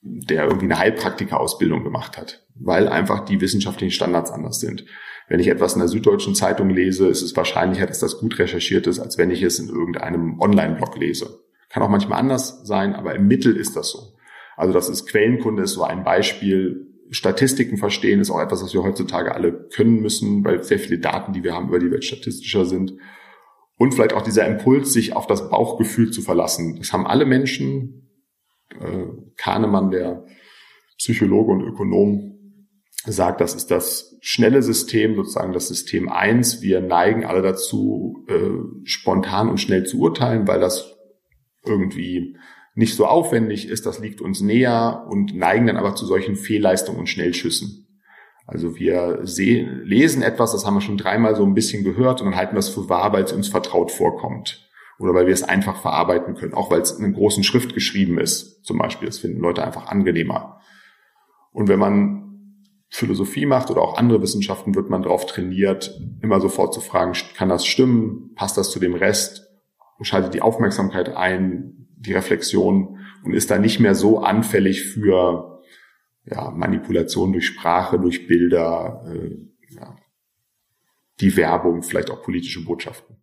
der 0.00 0.44
irgendwie 0.44 0.66
eine 0.66 0.78
Heilpraktikerausbildung 0.78 1.82
gemacht 1.82 2.16
hat, 2.16 2.46
weil 2.54 2.88
einfach 2.88 3.24
die 3.24 3.40
wissenschaftlichen 3.40 3.90
Standards 3.90 4.30
anders 4.30 4.60
sind. 4.60 4.84
Wenn 5.28 5.40
ich 5.40 5.48
etwas 5.48 5.74
in 5.74 5.80
der 5.80 5.88
Süddeutschen 5.88 6.34
Zeitung 6.34 6.70
lese, 6.70 7.08
ist 7.08 7.22
es 7.22 7.36
wahrscheinlicher, 7.36 7.86
dass 7.86 7.98
das 7.98 8.18
gut 8.18 8.38
recherchiert 8.38 8.86
ist, 8.86 8.98
als 8.98 9.18
wenn 9.18 9.30
ich 9.30 9.42
es 9.42 9.58
in 9.58 9.68
irgendeinem 9.68 10.40
Online-Blog 10.40 10.96
lese. 10.96 11.40
Kann 11.68 11.82
auch 11.82 11.90
manchmal 11.90 12.20
anders 12.20 12.60
sein, 12.64 12.94
aber 12.94 13.14
im 13.14 13.26
Mittel 13.26 13.56
ist 13.56 13.76
das 13.76 13.90
so. 13.90 14.17
Also 14.58 14.72
das 14.72 14.88
ist 14.88 15.06
Quellenkunde, 15.06 15.62
ist 15.62 15.74
so 15.74 15.84
ein 15.84 16.02
Beispiel. 16.02 16.84
Statistiken 17.10 17.76
verstehen 17.76 18.20
ist 18.20 18.28
auch 18.28 18.40
etwas, 18.40 18.60
was 18.60 18.74
wir 18.74 18.82
heutzutage 18.82 19.32
alle 19.32 19.52
können 19.68 20.00
müssen, 20.00 20.44
weil 20.44 20.64
sehr 20.64 20.80
viele 20.80 20.98
Daten, 20.98 21.32
die 21.32 21.44
wir 21.44 21.54
haben, 21.54 21.68
über 21.68 21.78
die 21.78 21.92
Welt 21.92 22.04
statistischer 22.04 22.64
sind. 22.64 22.94
Und 23.76 23.94
vielleicht 23.94 24.14
auch 24.14 24.22
dieser 24.22 24.48
Impuls, 24.48 24.92
sich 24.92 25.14
auf 25.14 25.28
das 25.28 25.48
Bauchgefühl 25.48 26.10
zu 26.10 26.22
verlassen. 26.22 26.74
Das 26.76 26.92
haben 26.92 27.06
alle 27.06 27.24
Menschen. 27.24 28.10
Äh, 28.80 29.04
Kahnemann, 29.36 29.92
der 29.92 30.26
Psychologe 30.98 31.52
und 31.52 31.62
Ökonom, 31.62 32.64
sagt, 33.06 33.40
das 33.40 33.54
ist 33.54 33.70
das 33.70 34.18
schnelle 34.20 34.62
System, 34.62 35.14
sozusagen 35.14 35.52
das 35.52 35.68
System 35.68 36.08
eins. 36.08 36.62
Wir 36.62 36.80
neigen 36.80 37.24
alle 37.24 37.42
dazu, 37.42 38.26
äh, 38.26 38.82
spontan 38.82 39.48
und 39.48 39.60
schnell 39.60 39.84
zu 39.84 40.00
urteilen, 40.00 40.48
weil 40.48 40.58
das 40.58 40.96
irgendwie 41.64 42.36
nicht 42.78 42.94
so 42.94 43.06
aufwendig 43.06 43.68
ist, 43.68 43.86
das 43.86 43.98
liegt 43.98 44.20
uns 44.20 44.40
näher 44.40 45.04
und 45.10 45.34
neigen 45.34 45.66
dann 45.66 45.76
aber 45.76 45.96
zu 45.96 46.06
solchen 46.06 46.36
Fehlleistungen 46.36 47.00
und 47.00 47.08
Schnellschüssen. 47.08 47.88
Also 48.46 48.76
wir 48.76 49.18
sehen, 49.24 49.82
lesen 49.82 50.22
etwas, 50.22 50.52
das 50.52 50.64
haben 50.64 50.74
wir 50.74 50.80
schon 50.80 50.96
dreimal 50.96 51.34
so 51.34 51.44
ein 51.44 51.54
bisschen 51.54 51.82
gehört 51.82 52.20
und 52.20 52.28
dann 52.28 52.36
halten 52.36 52.54
wir 52.54 52.60
es 52.60 52.68
für 52.68 52.88
wahr, 52.88 53.12
weil 53.12 53.24
es 53.24 53.32
uns 53.32 53.48
vertraut 53.48 53.90
vorkommt. 53.90 54.70
Oder 55.00 55.12
weil 55.12 55.26
wir 55.26 55.34
es 55.34 55.42
einfach 55.42 55.82
verarbeiten 55.82 56.36
können, 56.36 56.54
auch 56.54 56.70
weil 56.70 56.80
es 56.80 56.92
in 56.92 57.04
einer 57.04 57.14
großen 57.14 57.42
Schrift 57.42 57.74
geschrieben 57.74 58.16
ist, 58.16 58.64
zum 58.64 58.78
Beispiel. 58.78 59.06
Das 59.06 59.18
finden 59.18 59.40
Leute 59.40 59.64
einfach 59.64 59.88
angenehmer. 59.88 60.60
Und 61.50 61.66
wenn 61.66 61.80
man 61.80 62.54
Philosophie 62.90 63.44
macht 63.44 63.70
oder 63.72 63.82
auch 63.82 63.98
andere 63.98 64.22
Wissenschaften, 64.22 64.76
wird 64.76 64.88
man 64.88 65.02
darauf 65.02 65.26
trainiert, 65.26 66.00
immer 66.22 66.40
sofort 66.40 66.72
zu 66.72 66.80
fragen, 66.80 67.12
kann 67.36 67.48
das 67.48 67.66
stimmen? 67.66 68.34
Passt 68.36 68.56
das 68.56 68.70
zu 68.70 68.78
dem 68.78 68.94
Rest? 68.94 69.48
Schaltet 70.00 70.32
die 70.32 70.42
Aufmerksamkeit 70.42 71.08
ein, 71.16 71.87
die 72.00 72.12
Reflexion 72.12 72.98
und 73.24 73.34
ist 73.34 73.50
da 73.50 73.58
nicht 73.58 73.80
mehr 73.80 73.94
so 73.94 74.20
anfällig 74.20 74.84
für 74.92 75.60
ja, 76.24 76.50
Manipulation 76.50 77.32
durch 77.32 77.46
Sprache, 77.46 77.98
durch 77.98 78.26
Bilder, 78.26 79.04
äh, 79.06 79.36
ja, 79.74 79.96
die 81.20 81.36
Werbung, 81.36 81.82
vielleicht 81.82 82.10
auch 82.10 82.22
politische 82.22 82.64
Botschaften. 82.64 83.16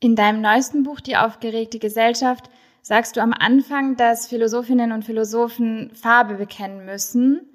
In 0.00 0.16
deinem 0.16 0.40
neuesten 0.40 0.82
Buch 0.82 1.00
Die 1.00 1.16
aufgeregte 1.16 1.78
Gesellschaft 1.78 2.50
sagst 2.82 3.16
du 3.16 3.20
am 3.20 3.32
Anfang, 3.32 3.96
dass 3.96 4.26
Philosophinnen 4.26 4.90
und 4.90 5.04
Philosophen 5.04 5.92
Farbe 5.94 6.34
bekennen 6.34 6.84
müssen. 6.84 7.52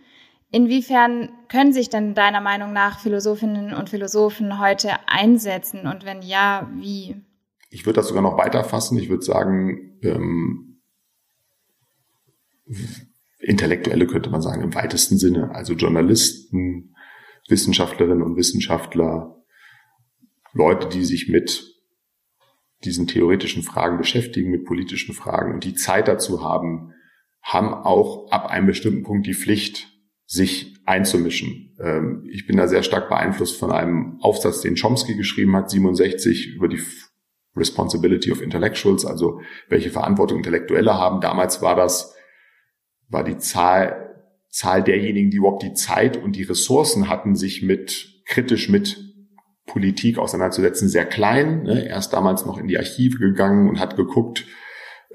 Inwiefern 0.49 1.29
können 1.49 1.73
sich 1.73 1.89
denn 1.89 2.13
deiner 2.13 2.39
Meinung 2.39 2.71
nach 2.71 2.99
Philosophinnen 2.99 3.73
und 3.73 3.89
Philosophen 3.89 4.59
heute 4.59 4.91
einsetzen 5.07 5.87
und 5.87 6.05
wenn 6.05 6.21
ja, 6.21 6.69
wie? 6.75 7.21
Ich 7.69 7.85
würde 7.85 7.97
das 7.97 8.07
sogar 8.07 8.23
noch 8.23 8.37
weiter 8.37 8.63
fassen. 8.63 8.97
Ich 8.97 9.09
würde 9.09 9.23
sagen, 9.23 9.99
ähm, 10.01 10.81
Intellektuelle 13.39 14.07
könnte 14.07 14.29
man 14.29 14.41
sagen 14.41 14.61
im 14.61 14.75
weitesten 14.75 15.17
Sinne, 15.17 15.53
also 15.53 15.73
Journalisten, 15.73 16.95
Wissenschaftlerinnen 17.47 18.23
und 18.23 18.35
Wissenschaftler, 18.35 19.43
Leute, 20.53 20.89
die 20.89 21.05
sich 21.05 21.29
mit 21.29 21.75
diesen 22.83 23.07
theoretischen 23.07 23.63
Fragen 23.63 23.97
beschäftigen, 23.97 24.51
mit 24.51 24.65
politischen 24.65 25.13
Fragen 25.13 25.53
und 25.53 25.63
die 25.63 25.75
Zeit 25.75 26.07
dazu 26.07 26.43
haben, 26.43 26.93
haben 27.41 27.73
auch 27.73 28.29
ab 28.31 28.47
einem 28.47 28.67
bestimmten 28.67 29.03
Punkt 29.03 29.25
die 29.25 29.33
Pflicht, 29.33 29.87
sich 30.25 30.75
einzumischen. 30.85 31.75
Ähm, 31.79 32.27
ich 32.29 32.45
bin 32.45 32.57
da 32.57 32.67
sehr 32.67 32.83
stark 32.83 33.07
beeinflusst 33.07 33.57
von 33.57 33.71
einem 33.71 34.19
Aufsatz, 34.19 34.61
den 34.61 34.75
Chomsky 34.75 35.15
geschrieben 35.15 35.55
hat, 35.55 35.69
67, 35.69 36.53
über 36.55 36.67
die 36.67 36.81
Responsibility 37.57 38.31
of 38.31 38.41
Intellectuals, 38.41 39.05
also 39.05 39.41
welche 39.67 39.89
Verantwortung 39.89 40.37
Intellektuelle 40.37 40.93
haben. 40.93 41.21
Damals 41.21 41.61
war 41.61 41.75
das 41.75 42.13
war 43.09 43.23
die 43.23 43.37
Zahl, 43.37 44.23
Zahl 44.49 44.83
derjenigen, 44.83 45.29
die 45.29 45.37
überhaupt 45.37 45.63
die 45.63 45.73
Zeit 45.73 46.17
und 46.17 46.35
die 46.35 46.43
Ressourcen 46.43 47.09
hatten, 47.09 47.35
sich 47.35 47.61
mit 47.61 48.21
kritisch 48.25 48.69
mit 48.69 49.03
Politik 49.65 50.17
auseinanderzusetzen, 50.17 50.87
sehr 50.87 51.05
klein. 51.05 51.63
Ne? 51.63 51.87
Er 51.87 51.97
ist 51.97 52.09
damals 52.09 52.45
noch 52.45 52.57
in 52.57 52.67
die 52.67 52.77
Archive 52.77 53.17
gegangen 53.17 53.69
und 53.69 53.79
hat 53.79 53.95
geguckt, 53.95 54.45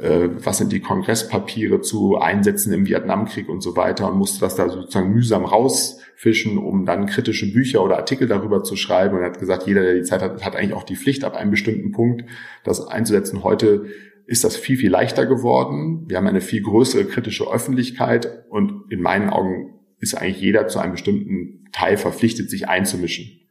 was 0.02 0.58
sind 0.58 0.72
die 0.72 0.80
Kongresspapiere 0.80 1.80
zu 1.80 2.18
Einsätzen 2.18 2.72
im 2.72 2.86
Vietnamkrieg 2.86 3.48
und 3.48 3.60
so 3.60 3.76
weiter 3.76 4.10
und 4.10 4.18
musste 4.18 4.40
das 4.40 4.56
da 4.56 4.68
sozusagen 4.68 5.12
mühsam 5.12 5.44
rausfischen, 5.44 6.58
um 6.58 6.84
dann 6.84 7.06
kritische 7.06 7.52
Bücher 7.52 7.84
oder 7.84 7.98
Artikel 7.98 8.26
darüber 8.26 8.64
zu 8.64 8.74
schreiben. 8.74 9.16
Und 9.16 9.24
hat 9.24 9.38
gesagt, 9.38 9.66
jeder, 9.68 9.82
der 9.82 9.94
die 9.94 10.02
Zeit 10.02 10.20
hat, 10.20 10.44
hat 10.44 10.56
eigentlich 10.56 10.72
auch 10.72 10.82
die 10.82 10.96
Pflicht, 10.96 11.22
ab 11.22 11.36
einem 11.36 11.52
bestimmten 11.52 11.92
Punkt 11.92 12.24
das 12.64 12.84
einzusetzen. 12.84 13.44
Heute 13.44 13.86
ist 14.26 14.42
das 14.42 14.56
viel, 14.56 14.76
viel 14.76 14.90
leichter 14.90 15.24
geworden. 15.24 16.04
Wir 16.08 16.16
haben 16.16 16.26
eine 16.26 16.40
viel 16.40 16.62
größere 16.62 17.04
kritische 17.04 17.48
Öffentlichkeit 17.48 18.44
und 18.48 18.90
in 18.90 19.02
meinen 19.02 19.30
Augen 19.30 19.78
ist 19.98 20.14
eigentlich 20.14 20.40
jeder 20.40 20.66
zu 20.66 20.80
einem 20.80 20.92
bestimmten 20.92 21.68
Teil 21.70 21.96
verpflichtet, 21.96 22.50
sich 22.50 22.68
einzumischen. 22.68 23.48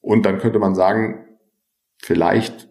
Und 0.00 0.26
dann 0.26 0.38
könnte 0.38 0.58
man 0.58 0.74
sagen, 0.74 1.24
vielleicht 1.98 2.68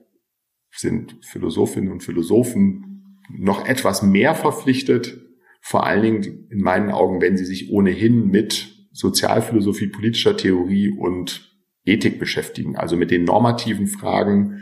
sind 0.76 1.18
Philosophinnen 1.22 1.92
und 1.92 2.04
Philosophen 2.04 3.20
noch 3.30 3.66
etwas 3.66 4.04
mehr 4.04 4.36
verpflichtet, 4.36 5.22
vor 5.62 5.86
allen 5.86 6.04
Dingen 6.04 6.48
in 6.52 6.62
meinen 6.62 6.92
Augen, 6.92 7.22
wenn 7.22 7.38
sie 7.38 7.46
sich 7.46 7.72
ohnehin 7.72 8.28
mit 8.28 8.88
Sozialphilosophie, 8.92 9.88
politischer 9.88 10.38
Theorie 10.38 10.90
und 10.90 11.52
Ethik 11.86 12.20
beschäftigen, 12.20 12.76
also 12.76 12.96
mit 12.96 13.12
den 13.12 13.24
normativen 13.24 13.88
Fragen, 13.88 14.62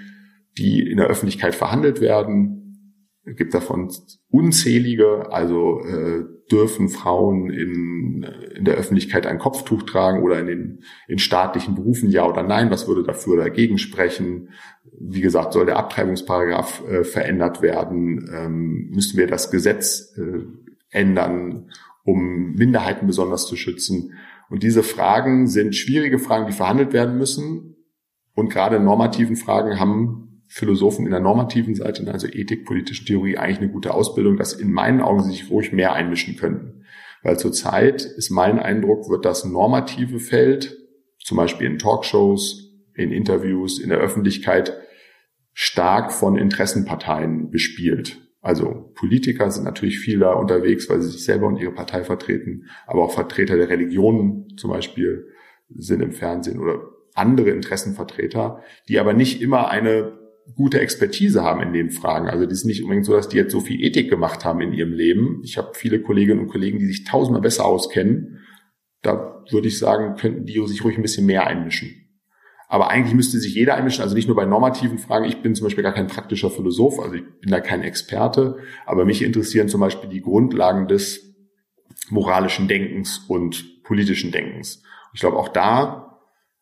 die 0.58 0.80
in 0.80 0.97
der 0.97 1.08
Öffentlichkeit 1.08 1.56
verhandelt 1.56 2.02
werden. 2.02 3.10
Es 3.26 3.36
gibt 3.36 3.54
davon 3.54 3.91
unzählige, 4.30 5.32
also 5.32 5.82
äh, 5.82 6.23
dürfen 6.52 6.90
Frauen 6.90 7.50
in, 7.50 8.24
in 8.56 8.66
der 8.66 8.76
Öffentlichkeit 8.76 9.26
ein 9.26 9.40
Kopftuch 9.40 9.84
tragen 9.84 10.22
oder 10.22 10.40
in 10.40 10.48
den 10.48 10.84
in 11.08 11.20
staatlichen 11.20 11.76
Berufen 11.76 12.10
ja 12.10 12.26
oder 12.26 12.44
nein, 12.44 12.70
was 12.70 12.88
würde 12.88 13.04
dafür 13.04 13.34
oder 13.34 13.44
dagegen 13.44 13.78
sprechen? 13.78 14.50
Wie 15.00 15.22
gesagt, 15.22 15.54
soll 15.54 15.66
der 15.66 15.78
Abtreibungsparagraph 15.78 16.84
äh, 16.88 17.04
verändert 17.04 17.62
werden? 17.62 18.30
Ähm, 18.34 18.90
müssen 18.92 19.18
wir 19.18 19.28
das 19.28 19.52
Gesetz 19.52 20.16
äh, 20.18 20.46
ändern, 20.90 21.72
um 22.04 22.54
Minderheiten 22.54 23.08
besonders 23.08 23.48
zu 23.48 23.56
schützen? 23.56 24.14
Und 24.50 24.64
diese 24.64 24.84
Fragen 24.84 25.48
sind 25.48 25.76
schwierige 25.76 26.20
Fragen, 26.20 26.46
die 26.46 26.54
verhandelt 26.54 26.94
werden 26.94 27.18
müssen. 27.18 27.76
Und 28.36 28.50
gerade 28.50 28.80
normativen 28.80 29.36
Fragen 29.36 29.80
haben 29.80 30.23
Philosophen 30.54 31.06
in 31.06 31.12
der 31.12 31.20
normativen 31.20 31.74
Seite, 31.74 32.08
also 32.13 32.28
Ethik, 32.28 32.66
politische 32.66 33.04
Theorie, 33.06 33.39
eigentlich 33.39 33.58
eine 33.58 33.72
gute 33.72 33.92
Ausbildung, 33.92 34.38
dass 34.38 34.54
in 34.54 34.72
meinen 34.72 35.02
Augen 35.02 35.24
sie 35.24 35.32
sich 35.32 35.50
ruhig 35.50 35.72
mehr 35.72 35.94
einmischen 35.94 36.36
könnten. 36.36 36.86
Weil 37.24 37.39
zurzeit 37.39 38.04
ist 38.04 38.30
mein 38.30 38.60
Eindruck, 38.60 39.10
wird 39.10 39.26
das 39.26 39.46
normative 39.46 40.20
Feld, 40.20 40.78
zum 41.18 41.38
Beispiel 41.38 41.66
in 41.66 41.80
Talkshows, 41.80 42.72
in 42.94 43.12
Interviews, 43.12 43.80
in 43.80 43.89
der 43.89 43.98
Öffentlichkeit, 43.98 44.80
stark 45.54 46.13
von 46.13 46.38
Interessenparteien 46.38 47.50
bespielt. 47.50 48.22
Also 48.39 48.92
Politiker 48.94 49.50
sind 49.50 49.63
natürlich 49.63 49.98
viel 49.98 50.20
da 50.20 50.34
unterwegs, 50.34 50.88
weil 50.88 51.02
sie 51.02 51.10
sich 51.10 51.26
selber 51.26 51.48
und 51.48 51.58
ihre 51.58 51.72
Partei 51.72 52.04
vertreten, 52.04 52.66
aber 52.86 53.06
auch 53.06 53.13
Vertreter 53.16 53.58
der 53.58 53.70
Religionen 53.70 54.56
zum 54.58 54.70
Beispiel 54.70 55.30
sind 55.76 56.04
im 56.04 56.12
Fernsehen 56.12 56.60
oder 56.60 56.80
andere 57.16 57.50
Interessenvertreter, 57.50 58.62
die 58.88 59.00
aber 59.00 59.13
nicht 59.13 59.42
immer 59.42 59.70
eine 59.70 60.23
gute 60.56 60.80
Expertise 60.80 61.44
haben 61.44 61.62
in 61.62 61.74
den 61.74 61.90
Fragen. 61.90 62.28
Also 62.28 62.46
das 62.46 62.60
ist 62.60 62.66
nicht 62.66 62.84
unbedingt 62.84 63.06
so, 63.06 63.14
dass 63.14 63.30
die 63.30 63.38
jetzt 63.38 63.52
so 63.52 63.62
viel 63.62 63.82
Ethik 63.84 64.10
gemacht 64.10 64.46
haben 64.46 64.62
in 64.62 64.74
ihrem 64.74 64.94
Leben. 64.94 65.42
Ich 65.44 65.58
habe 65.58 65.72
viele 65.74 66.02
Kolleginnen 66.02 66.42
und 66.42 66.48
Kollegen, 66.48 66.80
die 66.80 66.86
sich 66.86 67.06
tausendmal 67.06 67.42
besser 67.42 67.66
auskennen. 67.66 68.40
Da 69.02 69.44
würde 69.50 69.68
ich 69.68 69.80
sagen, 69.80 70.16
könnten 70.16 70.46
die 70.46 70.66
sich 70.68 70.84
ruhig 70.84 70.98
ein 70.98 71.02
bisschen 71.02 71.26
mehr 71.26 71.48
einmischen. 71.48 72.04
Aber 72.68 72.90
eigentlich 72.90 73.14
müsste 73.14 73.40
sich 73.40 73.54
jeder 73.54 73.76
einmischen, 73.76 74.02
also 74.02 74.16
nicht 74.16 74.28
nur 74.28 74.36
bei 74.36 74.46
normativen 74.46 74.98
Fragen. 74.98 75.26
Ich 75.26 75.42
bin 75.42 75.54
zum 75.54 75.66
Beispiel 75.66 75.84
gar 75.84 75.94
kein 75.94 76.08
praktischer 76.08 76.50
Philosoph, 76.50 77.00
also 77.00 77.14
ich 77.16 77.24
bin 77.40 77.52
da 77.52 77.60
kein 77.60 77.84
Experte, 77.84 78.58
aber 78.86 79.06
mich 79.06 79.22
interessieren 79.22 79.68
zum 79.68 79.82
Beispiel 79.82 80.10
die 80.10 80.22
Grundlagen 80.22 80.88
des 80.88 81.36
moralischen 82.10 82.68
Denkens 82.68 83.20
und 83.28 83.84
politischen 83.84 84.32
Denkens. 84.32 84.82
Ich 85.14 85.20
glaube, 85.20 85.38
auch 85.38 85.50
da 85.50 86.20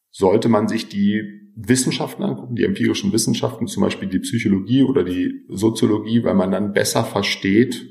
sollte 0.09 0.49
man 0.49 0.67
sich 0.67 0.89
die 0.89 1.40
Wissenschaften 1.55 2.23
angucken, 2.23 2.55
die 2.55 2.63
empirischen 2.63 3.11
Wissenschaften, 3.13 3.67
zum 3.67 3.83
Beispiel 3.83 4.07
die 4.07 4.19
Psychologie 4.19 4.83
oder 4.83 5.03
die 5.03 5.45
Soziologie, 5.49 6.23
weil 6.23 6.33
man 6.33 6.51
dann 6.51 6.73
besser 6.73 7.03
versteht, 7.03 7.85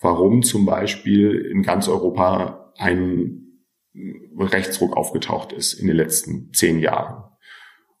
warum 0.00 0.42
zum 0.42 0.66
Beispiel 0.66 1.34
in 1.52 1.62
ganz 1.62 1.88
Europa 1.88 2.72
ein 2.76 3.42
Rechtsruck 4.38 4.96
aufgetaucht 4.96 5.52
ist 5.52 5.74
in 5.74 5.86
den 5.86 5.96
letzten 5.96 6.52
zehn 6.52 6.78
Jahren. 6.78 7.24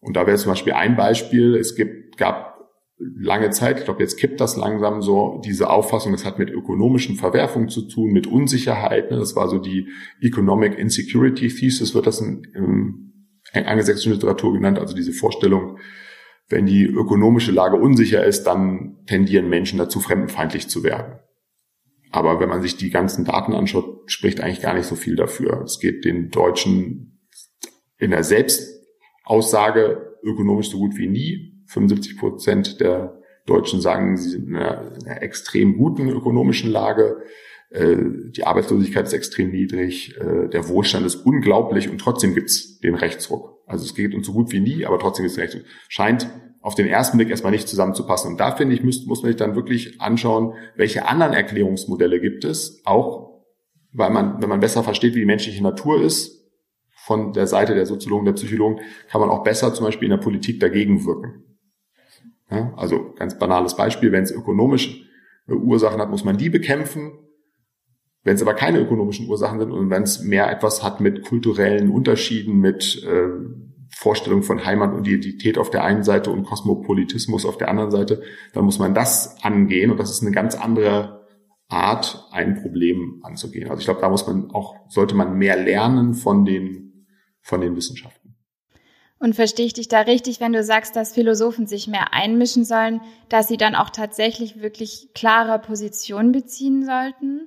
Und 0.00 0.16
da 0.16 0.26
wäre 0.26 0.36
zum 0.36 0.50
Beispiel 0.50 0.72
ein 0.72 0.96
Beispiel, 0.96 1.54
es 1.54 1.76
gibt, 1.76 2.16
gab 2.16 2.52
lange 2.98 3.50
Zeit, 3.50 3.78
ich 3.78 3.84
glaube, 3.84 4.00
jetzt 4.00 4.16
kippt 4.16 4.40
das 4.40 4.56
langsam 4.56 5.02
so, 5.02 5.40
diese 5.44 5.70
Auffassung, 5.70 6.12
das 6.12 6.24
hat 6.24 6.38
mit 6.38 6.50
ökonomischen 6.50 7.16
Verwerfungen 7.16 7.68
zu 7.68 7.82
tun, 7.88 8.12
mit 8.12 8.26
Unsicherheit. 8.26 9.10
Ne? 9.10 9.18
Das 9.18 9.36
war 9.36 9.48
so 9.48 9.58
die 9.58 9.88
Economic 10.20 10.78
Insecurity 10.78 11.48
Thesis, 11.48 11.94
wird 11.94 12.06
das 12.06 12.20
in, 12.20 13.11
angelsächsischen 13.54 14.12
Literatur 14.12 14.52
genannt, 14.52 14.78
also 14.78 14.94
diese 14.94 15.12
Vorstellung, 15.12 15.78
wenn 16.48 16.66
die 16.66 16.84
ökonomische 16.84 17.52
Lage 17.52 17.76
unsicher 17.76 18.24
ist, 18.24 18.44
dann 18.44 18.98
tendieren 19.06 19.48
Menschen 19.48 19.78
dazu, 19.78 20.00
fremdenfeindlich 20.00 20.68
zu 20.68 20.82
werden. 20.82 21.18
Aber 22.10 22.40
wenn 22.40 22.48
man 22.48 22.60
sich 22.60 22.76
die 22.76 22.90
ganzen 22.90 23.24
Daten 23.24 23.54
anschaut, 23.54 24.02
spricht 24.06 24.40
eigentlich 24.40 24.60
gar 24.60 24.74
nicht 24.74 24.86
so 24.86 24.96
viel 24.96 25.16
dafür. 25.16 25.62
Es 25.62 25.80
geht 25.80 26.04
den 26.04 26.30
Deutschen 26.30 27.26
in 27.96 28.10
der 28.10 28.22
Selbstaussage 28.22 30.18
ökonomisch 30.22 30.70
so 30.70 30.78
gut 30.78 30.96
wie 30.96 31.08
nie. 31.08 31.64
75 31.68 32.18
Prozent 32.18 32.80
der 32.80 33.18
Deutschen 33.46 33.80
sagen, 33.80 34.16
sie 34.18 34.28
sind 34.28 34.48
in 34.48 34.56
einer, 34.56 34.94
in 34.94 35.06
einer 35.06 35.22
extrem 35.22 35.78
guten 35.78 36.08
ökonomischen 36.10 36.70
Lage. 36.70 37.22
Äh, 37.72 37.96
die 38.30 38.44
Arbeitslosigkeit 38.44 39.06
ist 39.06 39.12
extrem 39.12 39.50
niedrig, 39.50 40.16
äh, 40.18 40.48
der 40.48 40.68
Wohlstand 40.68 41.06
ist 41.06 41.16
unglaublich 41.16 41.88
und 41.88 41.98
trotzdem 41.98 42.34
gibt's 42.34 42.78
den 42.80 42.94
Rechtsruck. 42.94 43.62
Also 43.66 43.84
es 43.84 43.94
geht 43.94 44.14
uns 44.14 44.26
so 44.26 44.32
gut 44.32 44.52
wie 44.52 44.60
nie, 44.60 44.84
aber 44.84 44.98
trotzdem 44.98 45.24
ist 45.24 45.38
Rechtsruck. 45.38 45.64
Scheint 45.88 46.28
auf 46.60 46.74
den 46.74 46.86
ersten 46.86 47.16
Blick 47.16 47.30
erstmal 47.30 47.52
nicht 47.52 47.68
zusammenzupassen. 47.68 48.32
Und 48.32 48.40
da 48.40 48.54
finde 48.54 48.74
ich, 48.74 48.84
muss, 48.84 49.04
muss 49.06 49.22
man 49.22 49.30
sich 49.30 49.38
dann 49.38 49.56
wirklich 49.56 50.00
anschauen, 50.00 50.54
welche 50.76 51.08
anderen 51.08 51.32
Erklärungsmodelle 51.32 52.20
gibt 52.20 52.44
es, 52.44 52.82
auch 52.84 53.42
weil 53.92 54.10
man, 54.10 54.40
wenn 54.40 54.48
man 54.48 54.60
besser 54.60 54.82
versteht, 54.82 55.14
wie 55.14 55.20
die 55.20 55.26
menschliche 55.26 55.62
Natur 55.62 56.02
ist, 56.02 56.40
von 57.04 57.32
der 57.32 57.48
Seite 57.48 57.74
der 57.74 57.84
Soziologen, 57.84 58.26
der 58.26 58.32
Psychologen, 58.34 58.80
kann 59.10 59.20
man 59.20 59.28
auch 59.28 59.42
besser 59.42 59.74
zum 59.74 59.86
Beispiel 59.86 60.06
in 60.06 60.16
der 60.16 60.22
Politik 60.22 60.60
dagegen 60.60 61.04
wirken. 61.04 61.42
Ja, 62.48 62.72
also 62.76 63.12
ganz 63.16 63.38
banales 63.38 63.76
Beispiel, 63.76 64.12
wenn 64.12 64.22
es 64.22 64.30
ökonomische 64.30 65.00
Ursachen 65.48 66.00
hat, 66.00 66.10
muss 66.10 66.24
man 66.24 66.36
die 66.36 66.48
bekämpfen. 66.48 67.12
Wenn 68.24 68.36
es 68.36 68.42
aber 68.42 68.54
keine 68.54 68.78
ökonomischen 68.78 69.28
Ursachen 69.28 69.58
sind 69.58 69.72
und 69.72 69.90
wenn 69.90 70.04
es 70.04 70.22
mehr 70.22 70.50
etwas 70.50 70.82
hat 70.82 71.00
mit 71.00 71.24
kulturellen 71.24 71.90
Unterschieden, 71.90 72.58
mit 72.58 73.02
äh, 73.04 73.28
Vorstellung 73.94 74.42
von 74.42 74.64
Heimat 74.64 74.94
und 74.94 75.06
Identität 75.06 75.58
auf 75.58 75.70
der 75.70 75.84
einen 75.84 76.02
Seite 76.02 76.30
und 76.30 76.44
Kosmopolitismus 76.44 77.44
auf 77.44 77.58
der 77.58 77.68
anderen 77.68 77.90
Seite, 77.90 78.22
dann 78.54 78.64
muss 78.64 78.78
man 78.78 78.94
das 78.94 79.42
angehen 79.42 79.90
und 79.90 79.98
das 79.98 80.10
ist 80.10 80.22
eine 80.22 80.30
ganz 80.32 80.54
andere 80.54 81.26
Art, 81.68 82.28
ein 82.30 82.60
Problem 82.60 83.20
anzugehen. 83.22 83.68
Also 83.70 83.80
ich 83.80 83.86
glaube, 83.86 84.00
da 84.00 84.08
muss 84.08 84.26
man 84.26 84.50
auch, 84.50 84.76
sollte 84.88 85.14
man 85.14 85.36
mehr 85.36 85.56
lernen 85.56 86.14
von 86.14 86.44
den, 86.44 87.06
von 87.40 87.60
den 87.60 87.76
Wissenschaften. 87.76 88.36
Und 89.18 89.34
verstehe 89.34 89.66
ich 89.66 89.72
dich 89.72 89.88
da 89.88 90.00
richtig, 90.00 90.40
wenn 90.40 90.52
du 90.52 90.64
sagst, 90.64 90.96
dass 90.96 91.14
Philosophen 91.14 91.66
sich 91.66 91.86
mehr 91.86 92.12
einmischen 92.12 92.64
sollen, 92.64 93.00
dass 93.28 93.46
sie 93.46 93.56
dann 93.56 93.76
auch 93.76 93.90
tatsächlich 93.90 94.60
wirklich 94.60 95.10
klare 95.14 95.60
Positionen 95.60 96.32
beziehen 96.32 96.84
sollten? 96.84 97.46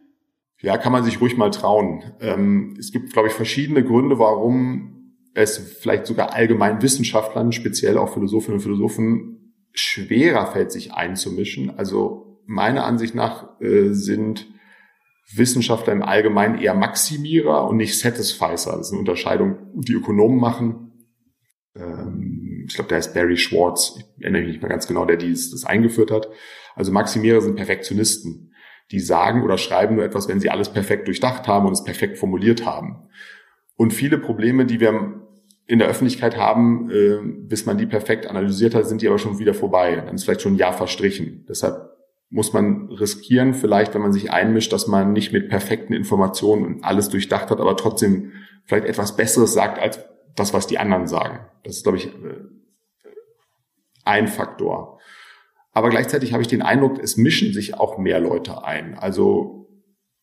Ja, 0.65 0.79
kann 0.79 0.91
man 0.91 1.03
sich 1.03 1.21
ruhig 1.21 1.37
mal 1.37 1.51
trauen. 1.51 2.03
Ähm, 2.19 2.75
es 2.79 2.91
gibt, 2.91 3.13
glaube 3.13 3.27
ich, 3.27 3.35
verschiedene 3.35 3.83
Gründe, 3.83 4.17
warum 4.17 5.13
es 5.35 5.59
vielleicht 5.59 6.07
sogar 6.07 6.33
allgemein 6.33 6.81
Wissenschaftlern, 6.81 7.51
speziell 7.51 7.99
auch 7.99 8.11
Philosophinnen 8.11 8.55
und 8.55 8.63
Philosophen, 8.63 9.53
schwerer 9.73 10.47
fällt, 10.47 10.71
sich 10.71 10.91
einzumischen. 10.91 11.77
Also 11.77 12.41
meiner 12.47 12.83
Ansicht 12.83 13.13
nach 13.13 13.61
äh, 13.61 13.89
sind 13.91 14.47
Wissenschaftler 15.35 15.93
im 15.93 16.01
Allgemeinen 16.01 16.57
eher 16.57 16.73
Maximierer 16.73 17.69
und 17.69 17.77
nicht 17.77 17.99
Satisficer. 17.99 18.71
Das 18.71 18.87
ist 18.87 18.91
eine 18.91 19.01
Unterscheidung, 19.01 19.57
die 19.75 19.93
Ökonomen 19.93 20.39
machen 20.39 20.85
ähm, 21.75 22.65
ich 22.67 22.73
glaube, 22.73 22.87
der 22.87 22.97
heißt 22.97 23.13
Barry 23.13 23.37
Schwartz, 23.37 23.95
ich 23.97 24.23
erinnere 24.23 24.41
mich 24.41 24.53
nicht 24.53 24.61
mehr 24.61 24.69
ganz 24.69 24.87
genau, 24.87 25.05
der 25.05 25.17
dies, 25.17 25.51
das 25.51 25.65
eingeführt 25.65 26.11
hat. 26.11 26.29
Also 26.75 26.91
Maximierer 26.91 27.41
sind 27.41 27.55
Perfektionisten. 27.55 28.53
Die 28.91 28.99
sagen 28.99 29.43
oder 29.43 29.57
schreiben 29.57 29.95
nur 29.95 30.05
etwas, 30.05 30.27
wenn 30.27 30.39
sie 30.39 30.49
alles 30.49 30.69
perfekt 30.69 31.07
durchdacht 31.07 31.47
haben 31.47 31.65
und 31.65 31.73
es 31.73 31.83
perfekt 31.83 32.17
formuliert 32.17 32.65
haben. 32.65 33.07
Und 33.75 33.93
viele 33.93 34.17
Probleme, 34.17 34.65
die 34.65 34.79
wir 34.79 35.21
in 35.67 35.79
der 35.79 35.87
Öffentlichkeit 35.87 36.37
haben, 36.37 36.89
äh, 36.91 37.19
bis 37.23 37.65
man 37.65 37.77
die 37.77 37.87
perfekt 37.87 38.27
analysiert 38.27 38.75
hat, 38.75 38.85
sind 38.85 39.01
die 39.01 39.07
aber 39.07 39.17
schon 39.17 39.39
wieder 39.39 39.53
vorbei. 39.53 39.95
Dann 39.95 40.15
ist 40.15 40.23
vielleicht 40.23 40.41
schon 40.41 40.53
ein 40.53 40.57
Jahr 40.57 40.73
verstrichen. 40.73 41.45
Deshalb 41.49 41.89
muss 42.29 42.53
man 42.53 42.89
riskieren, 42.91 43.53
vielleicht, 43.53 43.93
wenn 43.93 44.01
man 44.01 44.13
sich 44.13 44.31
einmischt, 44.31 44.73
dass 44.73 44.87
man 44.87 45.13
nicht 45.13 45.33
mit 45.33 45.49
perfekten 45.49 45.93
Informationen 45.93 46.83
alles 46.83 47.09
durchdacht 47.09 47.49
hat, 47.49 47.59
aber 47.59 47.77
trotzdem 47.77 48.33
vielleicht 48.65 48.85
etwas 48.85 49.15
Besseres 49.15 49.53
sagt, 49.53 49.79
als 49.79 49.99
das, 50.35 50.53
was 50.53 50.67
die 50.67 50.77
anderen 50.77 51.07
sagen. 51.07 51.39
Das 51.63 51.77
ist, 51.77 51.83
glaube 51.83 51.97
ich, 51.97 52.07
äh, 52.07 52.35
ein 54.03 54.27
Faktor. 54.27 54.94
Aber 55.75 55.89
gleichzeitig 55.89 56.31
habe 56.31 56.41
ich 56.41 56.47
den 56.47 56.61
Eindruck, 56.61 56.99
es 57.03 57.17
mischen 57.17 57.51
sich 57.51 57.73
auch 57.73 57.97
mehr 57.97 58.21
Leute 58.21 58.63
ein. 58.63 58.97
Also 58.97 59.67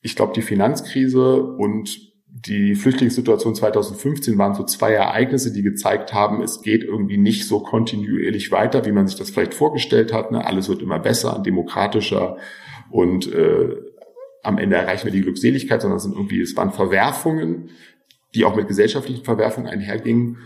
ich 0.00 0.16
glaube, 0.16 0.32
die 0.32 0.40
Finanzkrise 0.40 1.42
und 1.42 2.10
die 2.26 2.74
Flüchtlingssituation 2.74 3.54
2015 3.54 4.38
waren 4.38 4.54
so 4.54 4.64
zwei 4.64 4.92
Ereignisse, 4.92 5.52
die 5.52 5.60
gezeigt 5.60 6.14
haben, 6.14 6.40
es 6.40 6.62
geht 6.62 6.82
irgendwie 6.82 7.18
nicht 7.18 7.46
so 7.46 7.60
kontinuierlich 7.60 8.50
weiter, 8.50 8.86
wie 8.86 8.92
man 8.92 9.06
sich 9.06 9.18
das 9.18 9.28
vielleicht 9.28 9.52
vorgestellt 9.52 10.10
hat. 10.10 10.32
Ne? 10.32 10.42
Alles 10.42 10.70
wird 10.70 10.80
immer 10.80 10.98
besser, 10.98 11.42
demokratischer 11.44 12.38
und 12.90 13.30
äh, 13.30 13.76
am 14.42 14.56
Ende 14.56 14.76
erreichen 14.76 15.04
wir 15.04 15.12
die 15.12 15.20
Glückseligkeit, 15.20 15.82
sondern 15.82 15.98
es 15.98 16.04
sind 16.04 16.14
irgendwie, 16.14 16.40
es 16.40 16.56
waren 16.56 16.72
Verwerfungen, 16.72 17.68
die 18.34 18.46
auch 18.46 18.56
mit 18.56 18.68
gesellschaftlichen 18.68 19.22
Verwerfungen 19.22 19.68
einhergingen. 19.68 20.38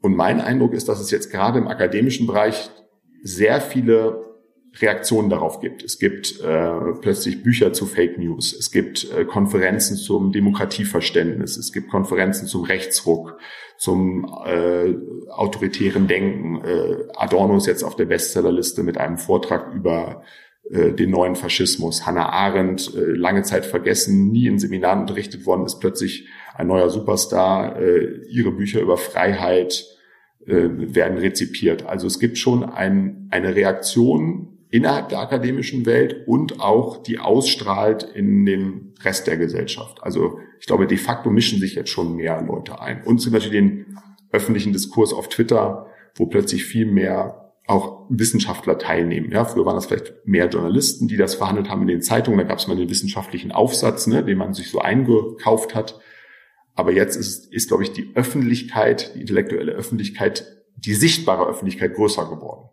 Und 0.00 0.16
mein 0.16 0.40
Eindruck 0.40 0.74
ist, 0.74 0.88
dass 0.88 0.98
es 0.98 1.12
jetzt 1.12 1.30
gerade 1.30 1.60
im 1.60 1.68
akademischen 1.68 2.26
Bereich 2.26 2.70
sehr 3.22 3.60
viele 3.60 4.27
Reaktionen 4.80 5.28
darauf 5.30 5.60
gibt. 5.60 5.82
Es 5.82 5.98
gibt 5.98 6.40
äh, 6.40 6.70
plötzlich 7.00 7.42
Bücher 7.42 7.72
zu 7.72 7.86
Fake 7.86 8.18
News, 8.18 8.52
es 8.52 8.70
gibt 8.70 9.10
äh, 9.12 9.24
Konferenzen 9.24 9.96
zum 9.96 10.32
Demokratieverständnis, 10.32 11.56
es 11.56 11.72
gibt 11.72 11.90
Konferenzen 11.90 12.46
zum 12.46 12.64
Rechtsruck, 12.64 13.38
zum 13.76 14.24
äh, 14.44 14.94
autoritären 15.30 16.08
Denken. 16.08 16.64
Äh, 16.64 17.08
Adorno 17.14 17.56
ist 17.56 17.66
jetzt 17.66 17.84
auf 17.84 17.96
der 17.96 18.06
Bestsellerliste 18.06 18.82
mit 18.82 18.98
einem 18.98 19.18
Vortrag 19.18 19.74
über 19.74 20.22
äh, 20.70 20.92
den 20.92 21.10
neuen 21.10 21.34
Faschismus. 21.34 22.04
Hannah 22.04 22.28
Arendt, 22.28 22.94
äh, 22.94 23.00
lange 23.00 23.42
Zeit 23.42 23.64
vergessen, 23.64 24.30
nie 24.30 24.46
in 24.46 24.58
Seminaren 24.58 25.00
unterrichtet 25.00 25.46
worden, 25.46 25.64
ist 25.64 25.80
plötzlich 25.80 26.28
ein 26.54 26.66
neuer 26.66 26.90
Superstar. 26.90 27.80
Äh, 27.80 28.26
ihre 28.28 28.52
Bücher 28.52 28.80
über 28.80 28.96
Freiheit 28.96 29.86
werden 30.50 31.18
rezipiert. 31.18 31.84
Also 31.84 32.06
es 32.06 32.18
gibt 32.18 32.38
schon 32.38 32.64
ein, 32.64 33.28
eine 33.30 33.54
Reaktion 33.54 34.57
innerhalb 34.70 35.08
der 35.08 35.20
akademischen 35.20 35.86
Welt 35.86 36.26
und 36.26 36.60
auch 36.60 37.02
die 37.02 37.18
ausstrahlt 37.18 38.02
in 38.02 38.44
den 38.44 38.94
Rest 39.02 39.26
der 39.26 39.36
Gesellschaft. 39.36 40.02
Also 40.02 40.38
ich 40.60 40.66
glaube, 40.66 40.86
de 40.86 40.98
facto 40.98 41.30
mischen 41.30 41.60
sich 41.60 41.74
jetzt 41.74 41.90
schon 41.90 42.16
mehr 42.16 42.42
Leute 42.42 42.80
ein. 42.80 43.02
Und 43.04 43.18
zum 43.18 43.32
Beispiel 43.32 43.52
den 43.52 43.98
öffentlichen 44.30 44.72
Diskurs 44.72 45.12
auf 45.12 45.28
Twitter, 45.28 45.86
wo 46.14 46.26
plötzlich 46.26 46.64
viel 46.64 46.86
mehr 46.86 47.54
auch 47.66 48.06
Wissenschaftler 48.08 48.78
teilnehmen. 48.78 49.30
Ja, 49.30 49.44
früher 49.44 49.66
waren 49.66 49.74
das 49.74 49.86
vielleicht 49.86 50.26
mehr 50.26 50.48
Journalisten, 50.48 51.06
die 51.06 51.18
das 51.18 51.34
verhandelt 51.34 51.68
haben 51.68 51.82
in 51.82 51.88
den 51.88 52.02
Zeitungen. 52.02 52.38
Da 52.38 52.44
gab 52.44 52.58
es 52.58 52.66
mal 52.66 52.76
den 52.76 52.88
wissenschaftlichen 52.88 53.52
Aufsatz, 53.52 54.06
ne, 54.06 54.24
den 54.24 54.38
man 54.38 54.54
sich 54.54 54.70
so 54.70 54.80
eingekauft 54.80 55.74
hat. 55.74 56.00
Aber 56.74 56.92
jetzt 56.92 57.16
ist, 57.16 57.52
ist, 57.52 57.68
glaube 57.68 57.82
ich, 57.82 57.92
die 57.92 58.10
Öffentlichkeit, 58.14 59.14
die 59.14 59.20
intellektuelle 59.20 59.72
Öffentlichkeit, 59.72 60.46
die 60.76 60.94
sichtbare 60.94 61.46
Öffentlichkeit 61.46 61.94
größer 61.94 62.28
geworden. 62.30 62.70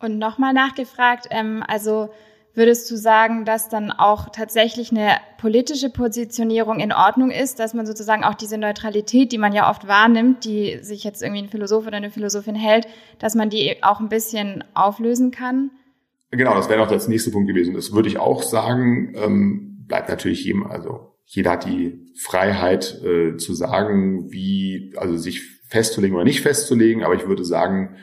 Und 0.00 0.18
nochmal 0.18 0.52
nachgefragt, 0.52 1.26
ähm, 1.30 1.62
also 1.66 2.10
Würdest 2.52 2.90
du 2.90 2.96
sagen, 2.96 3.44
dass 3.44 3.68
dann 3.68 3.92
auch 3.92 4.30
tatsächlich 4.30 4.90
eine 4.90 5.18
politische 5.38 5.88
Positionierung 5.88 6.80
in 6.80 6.92
Ordnung 6.92 7.30
ist, 7.30 7.60
dass 7.60 7.74
man 7.74 7.86
sozusagen 7.86 8.24
auch 8.24 8.34
diese 8.34 8.58
Neutralität, 8.58 9.30
die 9.30 9.38
man 9.38 9.52
ja 9.52 9.70
oft 9.70 9.86
wahrnimmt, 9.86 10.44
die 10.44 10.78
sich 10.82 11.04
jetzt 11.04 11.22
irgendwie 11.22 11.42
ein 11.42 11.48
Philosoph 11.48 11.86
oder 11.86 11.98
eine 11.98 12.10
Philosophin 12.10 12.56
hält, 12.56 12.88
dass 13.20 13.36
man 13.36 13.50
die 13.50 13.82
auch 13.82 14.00
ein 14.00 14.08
bisschen 14.08 14.64
auflösen 14.74 15.30
kann? 15.30 15.70
Genau, 16.32 16.54
das 16.54 16.68
wäre 16.68 16.80
noch 16.80 16.90
das 16.90 17.06
nächste 17.06 17.30
Punkt 17.30 17.48
gewesen. 17.48 17.74
Das 17.74 17.92
würde 17.92 18.08
ich 18.08 18.18
auch 18.18 18.42
sagen, 18.42 19.14
ähm, 19.14 19.84
bleibt 19.86 20.08
natürlich 20.08 20.44
jedem, 20.44 20.66
also 20.66 21.14
jeder 21.26 21.52
hat 21.52 21.66
die 21.66 22.12
Freiheit 22.16 23.00
äh, 23.04 23.36
zu 23.36 23.54
sagen, 23.54 24.32
wie, 24.32 24.92
also 24.96 25.16
sich 25.16 25.60
festzulegen 25.68 26.16
oder 26.16 26.24
nicht 26.24 26.40
festzulegen, 26.40 27.04
aber 27.04 27.14
ich 27.14 27.28
würde 27.28 27.44
sagen, 27.44 27.96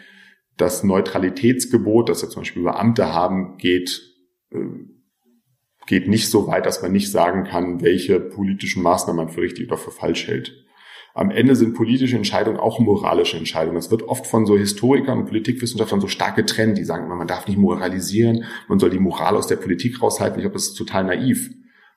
das 0.58 0.84
Neutralitätsgebot, 0.84 2.10
das 2.10 2.22
ja 2.22 2.30
zum 2.30 2.41
Beispiel 2.41 2.64
Beamte 2.64 3.14
haben, 3.14 3.58
geht 3.58 4.01
äh, 4.51 4.58
geht 5.88 6.08
nicht 6.08 6.30
so 6.30 6.47
weit, 6.47 6.66
dass 6.66 6.82
man 6.82 6.91
nicht 6.91 7.12
sagen 7.12 7.45
kann, 7.45 7.82
welche 7.82 8.20
politischen 8.20 8.84
Maßnahmen 8.84 9.26
man 9.26 9.34
für 9.34 9.41
richtig 9.41 9.68
oder 9.68 9.78
für 9.78 9.91
falsch 9.91 10.28
hält. 10.28 10.53
Am 11.14 11.32
Ende 11.32 11.55
sind 11.55 11.74
politische 11.74 12.16
Entscheidungen 12.16 12.60
auch 12.60 12.80
moralische 12.80 13.38
Entscheidungen. 13.38 13.78
Das 13.78 13.89
wird 13.89 14.03
oft 14.03 14.28
von 14.28 14.45
so 14.45 14.55
Historikern 14.55 15.20
und 15.20 15.26
Politikwissenschaftlern 15.26 16.01
so 16.01 16.08
stark 16.08 16.36
getrennt. 16.36 16.78
Die 16.78 16.84
sagen 16.84 17.05
immer, 17.05 17.16
man 17.16 17.26
darf 17.26 17.47
nicht 17.47 17.58
moralisieren, 17.58 18.43
man 18.68 18.78
soll 18.78 18.91
die 18.91 18.99
Moral 18.99 19.36
aus 19.36 19.47
der 19.47 19.55
Politik 19.55 19.99
raushalten. 19.99 20.38
Ich 20.38 20.43
glaube, 20.43 20.53
das 20.53 20.68
ist 20.68 20.76
total 20.76 21.05
naiv. 21.05 21.49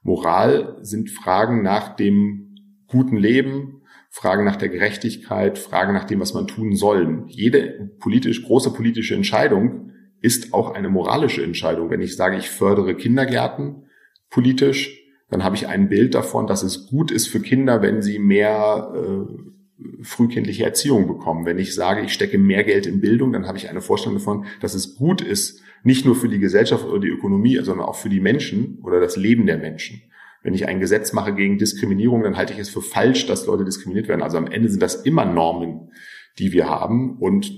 Moral 0.03 0.79
sind 0.81 1.11
Fragen 1.11 1.63
nach 1.63 1.97
dem 1.97 2.55
guten 2.87 3.19
Leben, 3.19 3.80
Fragen 4.13 4.45
nach 4.45 4.57
der 4.57 4.69
Gerechtigkeit, 4.69 5.57
Fragen 5.57 5.95
nach 5.95 6.05
dem, 6.05 6.21
was 6.21 6.35
man 6.35 6.49
tun 6.49 6.75
soll. 6.75 7.25
Jede 7.29 7.93
politisch, 8.01 8.43
große 8.43 8.73
politische 8.73 9.15
Entscheidung 9.15 9.93
ist 10.21 10.53
auch 10.53 10.75
eine 10.75 10.89
moralische 10.89 11.45
Entscheidung. 11.45 11.91
Wenn 11.91 12.01
ich 12.01 12.17
sage, 12.17 12.37
ich 12.37 12.51
fördere 12.51 12.97
Kindergärten 12.97 13.87
politisch, 14.29 15.01
dann 15.31 15.45
habe 15.45 15.55
ich 15.55 15.69
ein 15.69 15.89
Bild 15.89 16.15
davon, 16.17 16.49
dass 16.49 16.65
es 16.65 16.89
gut 16.89 17.13
ist 17.13 17.29
für 17.29 17.41
Kinder, 17.41 17.83
wenn 17.83 18.03
sie 18.03 18.19
mehr 18.19 18.93
äh, 18.95 20.03
frühkindliche 20.03 20.65
Erziehung 20.65 21.07
bekommen. 21.07 21.47
Wenn 21.47 21.59
ich 21.59 21.75
sage, 21.75 22.03
ich 22.03 22.13
stecke 22.13 22.37
mehr 22.37 22.65
Geld 22.65 22.87
in 22.87 23.01
Bildung, 23.01 23.33
dann 23.33 23.47
habe 23.47 23.59
ich 23.59 23.71
eine 23.71 23.81
Vorstellung 23.81 24.19
davon, 24.19 24.45
dass 24.61 24.75
es 24.75 24.97
gut 24.97 25.23
ist, 25.23 25.63
nicht 25.85 26.05
nur 26.05 26.17
für 26.17 26.29
die 26.29 26.41
Gesellschaft 26.41 26.85
oder 26.85 26.99
die 26.99 27.09
Ökonomie, 27.09 27.59
sondern 27.63 27.87
auch 27.87 27.95
für 27.95 28.09
die 28.09 28.21
Menschen 28.21 28.81
oder 28.83 29.01
das 29.01 29.17
Leben 29.17 29.47
der 29.47 29.57
Menschen. 29.57 30.03
Wenn 30.43 30.55
ich 30.55 30.69
ein 30.69 30.81
Gesetz 30.81 31.13
mache 31.13 31.35
gegen 31.35 31.59
Diskriminierung, 31.59 32.23
dann 32.23 32.37
halte 32.37 32.53
ich 32.53 32.59
es 32.59 32.71
für 32.71 32.83
falsch, 32.83 33.27
dass 33.27 33.47
Leute 33.47 33.65
diskriminiert 33.65 34.09
werden. 34.09 34.23
Also 34.23 34.39
am 34.39 34.47
Ende 34.47 34.69
sind 34.69 34.83
das 34.83 34.95
immer 34.95 35.25
Normen, 35.25 35.91
die 36.39 36.53
wir 36.53 36.69
haben. 36.69 37.19
Und 37.19 37.53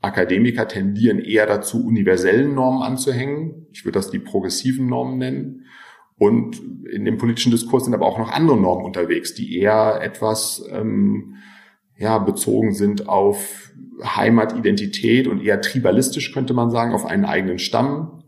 Akademiker 0.00 0.66
tendieren 0.68 1.18
eher 1.18 1.46
dazu, 1.46 1.84
universellen 1.84 2.54
Normen 2.54 2.82
anzuhängen. 2.82 3.66
Ich 3.72 3.84
würde 3.84 3.98
das 3.98 4.10
die 4.10 4.18
progressiven 4.18 4.86
Normen 4.86 5.18
nennen. 5.18 5.66
Und 6.16 6.60
in 6.90 7.04
dem 7.04 7.18
politischen 7.18 7.50
Diskurs 7.50 7.84
sind 7.84 7.94
aber 7.94 8.06
auch 8.06 8.18
noch 8.18 8.30
andere 8.30 8.60
Normen 8.60 8.84
unterwegs, 8.84 9.34
die 9.34 9.58
eher 9.58 10.00
etwas 10.02 10.64
ähm, 10.70 11.36
ja, 11.96 12.18
bezogen 12.18 12.72
sind 12.72 13.08
auf 13.08 13.72
Heimatidentität 14.02 15.28
und 15.28 15.42
eher 15.42 15.60
tribalistisch, 15.60 16.32
könnte 16.32 16.54
man 16.54 16.70
sagen, 16.70 16.92
auf 16.92 17.06
einen 17.06 17.24
eigenen 17.24 17.58
Stamm. 17.58 18.23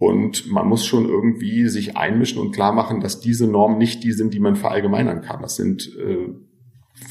Und 0.00 0.50
man 0.50 0.66
muss 0.66 0.86
schon 0.86 1.06
irgendwie 1.06 1.68
sich 1.68 1.98
einmischen 1.98 2.40
und 2.40 2.52
klar 2.52 2.72
machen, 2.72 3.02
dass 3.02 3.20
diese 3.20 3.46
Normen 3.46 3.76
nicht 3.76 4.02
die 4.02 4.12
sind, 4.12 4.32
die 4.32 4.40
man 4.40 4.56
verallgemeinern 4.56 5.20
kann. 5.20 5.42
Das 5.42 5.56
sind 5.56 5.94
äh, 5.98 6.30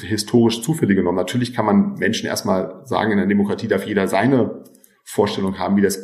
historisch 0.07 0.63
zufällige 0.63 1.03
Normen. 1.03 1.17
Natürlich 1.17 1.53
kann 1.53 1.67
man 1.67 1.93
Menschen 1.99 2.25
erstmal 2.25 2.81
sagen, 2.85 3.11
in 3.11 3.19
der 3.19 3.27
Demokratie 3.27 3.67
darf 3.67 3.85
jeder 3.85 4.07
seine 4.07 4.63
Vorstellung 5.03 5.59
haben, 5.59 5.77
wie 5.77 5.83
das 5.83 5.99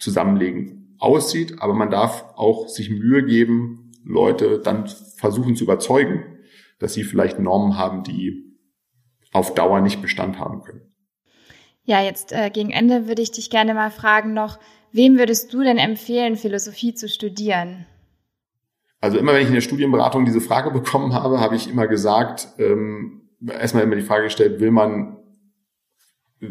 Zusammenlegen 0.00 0.96
aussieht, 0.98 1.62
aber 1.62 1.72
man 1.72 1.90
darf 1.90 2.24
auch 2.34 2.66
sich 2.66 2.90
Mühe 2.90 3.24
geben, 3.24 3.92
Leute 4.04 4.58
dann 4.58 4.88
versuchen 5.16 5.54
zu 5.54 5.62
überzeugen, 5.62 6.24
dass 6.80 6.94
sie 6.94 7.04
vielleicht 7.04 7.38
Normen 7.38 7.78
haben, 7.78 8.02
die 8.02 8.58
auf 9.32 9.54
Dauer 9.54 9.80
nicht 9.82 10.02
Bestand 10.02 10.40
haben 10.40 10.62
können. 10.62 10.92
Ja, 11.84 12.02
jetzt 12.02 12.32
äh, 12.32 12.50
gegen 12.50 12.70
Ende 12.70 13.06
würde 13.06 13.22
ich 13.22 13.30
dich 13.30 13.50
gerne 13.50 13.74
mal 13.74 13.92
fragen 13.92 14.34
noch, 14.34 14.58
wem 14.94 15.18
würdest 15.18 15.52
du 15.52 15.62
denn 15.62 15.76
empfehlen, 15.76 16.36
Philosophie 16.36 16.94
zu 16.94 17.08
studieren? 17.08 17.86
Also 19.00 19.18
immer 19.18 19.34
wenn 19.34 19.42
ich 19.42 19.48
in 19.48 19.54
der 19.54 19.60
Studienberatung 19.60 20.24
diese 20.24 20.40
Frage 20.40 20.70
bekommen 20.70 21.12
habe, 21.12 21.40
habe 21.40 21.56
ich 21.56 21.68
immer 21.68 21.86
gesagt, 21.86 22.48
ähm, 22.58 23.28
erstmal 23.46 23.82
immer 23.82 23.96
die 23.96 24.02
Frage 24.02 24.24
gestellt, 24.24 24.60
will 24.60 24.70
man 24.70 25.18
äh, 26.40 26.46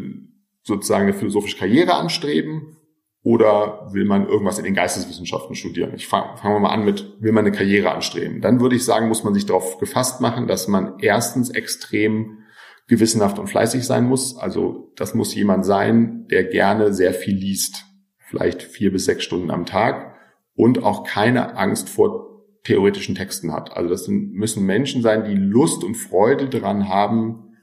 sozusagen 0.62 1.04
eine 1.04 1.14
philosophische 1.14 1.58
Karriere 1.58 1.94
anstreben 1.94 2.76
oder 3.22 3.88
will 3.92 4.04
man 4.04 4.28
irgendwas 4.28 4.58
in 4.58 4.64
den 4.64 4.74
Geisteswissenschaften 4.74 5.56
studieren? 5.56 5.94
Ich 5.94 6.06
fange 6.06 6.36
fang 6.36 6.60
mal 6.60 6.70
an 6.70 6.84
mit, 6.84 7.20
will 7.20 7.32
man 7.32 7.46
eine 7.46 7.56
Karriere 7.56 7.92
anstreben? 7.92 8.40
Dann 8.40 8.60
würde 8.60 8.76
ich 8.76 8.84
sagen, 8.84 9.08
muss 9.08 9.24
man 9.24 9.34
sich 9.34 9.46
darauf 9.46 9.78
gefasst 9.78 10.20
machen, 10.20 10.46
dass 10.46 10.68
man 10.68 10.98
erstens 11.00 11.50
extrem 11.50 12.44
gewissenhaft 12.86 13.38
und 13.38 13.48
fleißig 13.48 13.84
sein 13.84 14.04
muss. 14.04 14.36
Also 14.36 14.92
das 14.96 15.14
muss 15.14 15.34
jemand 15.34 15.64
sein, 15.64 16.26
der 16.30 16.44
gerne 16.44 16.92
sehr 16.92 17.14
viel 17.14 17.34
liest, 17.34 17.84
vielleicht 18.24 18.62
vier 18.62 18.92
bis 18.92 19.04
sechs 19.04 19.24
Stunden 19.24 19.50
am 19.50 19.66
Tag 19.66 20.16
und 20.54 20.82
auch 20.82 21.04
keine 21.04 21.56
Angst 21.56 21.88
vor 21.88 22.42
theoretischen 22.64 23.14
Texten 23.14 23.52
hat. 23.52 23.76
Also 23.76 23.90
das 23.90 24.08
müssen 24.08 24.64
Menschen 24.64 25.02
sein, 25.02 25.24
die 25.24 25.34
Lust 25.34 25.84
und 25.84 25.96
Freude 25.96 26.48
daran 26.48 26.88
haben, 26.88 27.56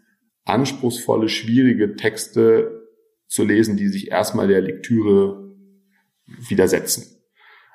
anspruchsvolle, 0.46 1.28
schwierige 1.28 1.96
Texte 1.96 2.88
zu 3.28 3.44
lesen, 3.44 3.78
die 3.78 3.88
sich 3.88 4.12
erstmal 4.12 4.48
der 4.48 4.62
Lektüre 4.62 5.56
widersetzen. 6.26 7.18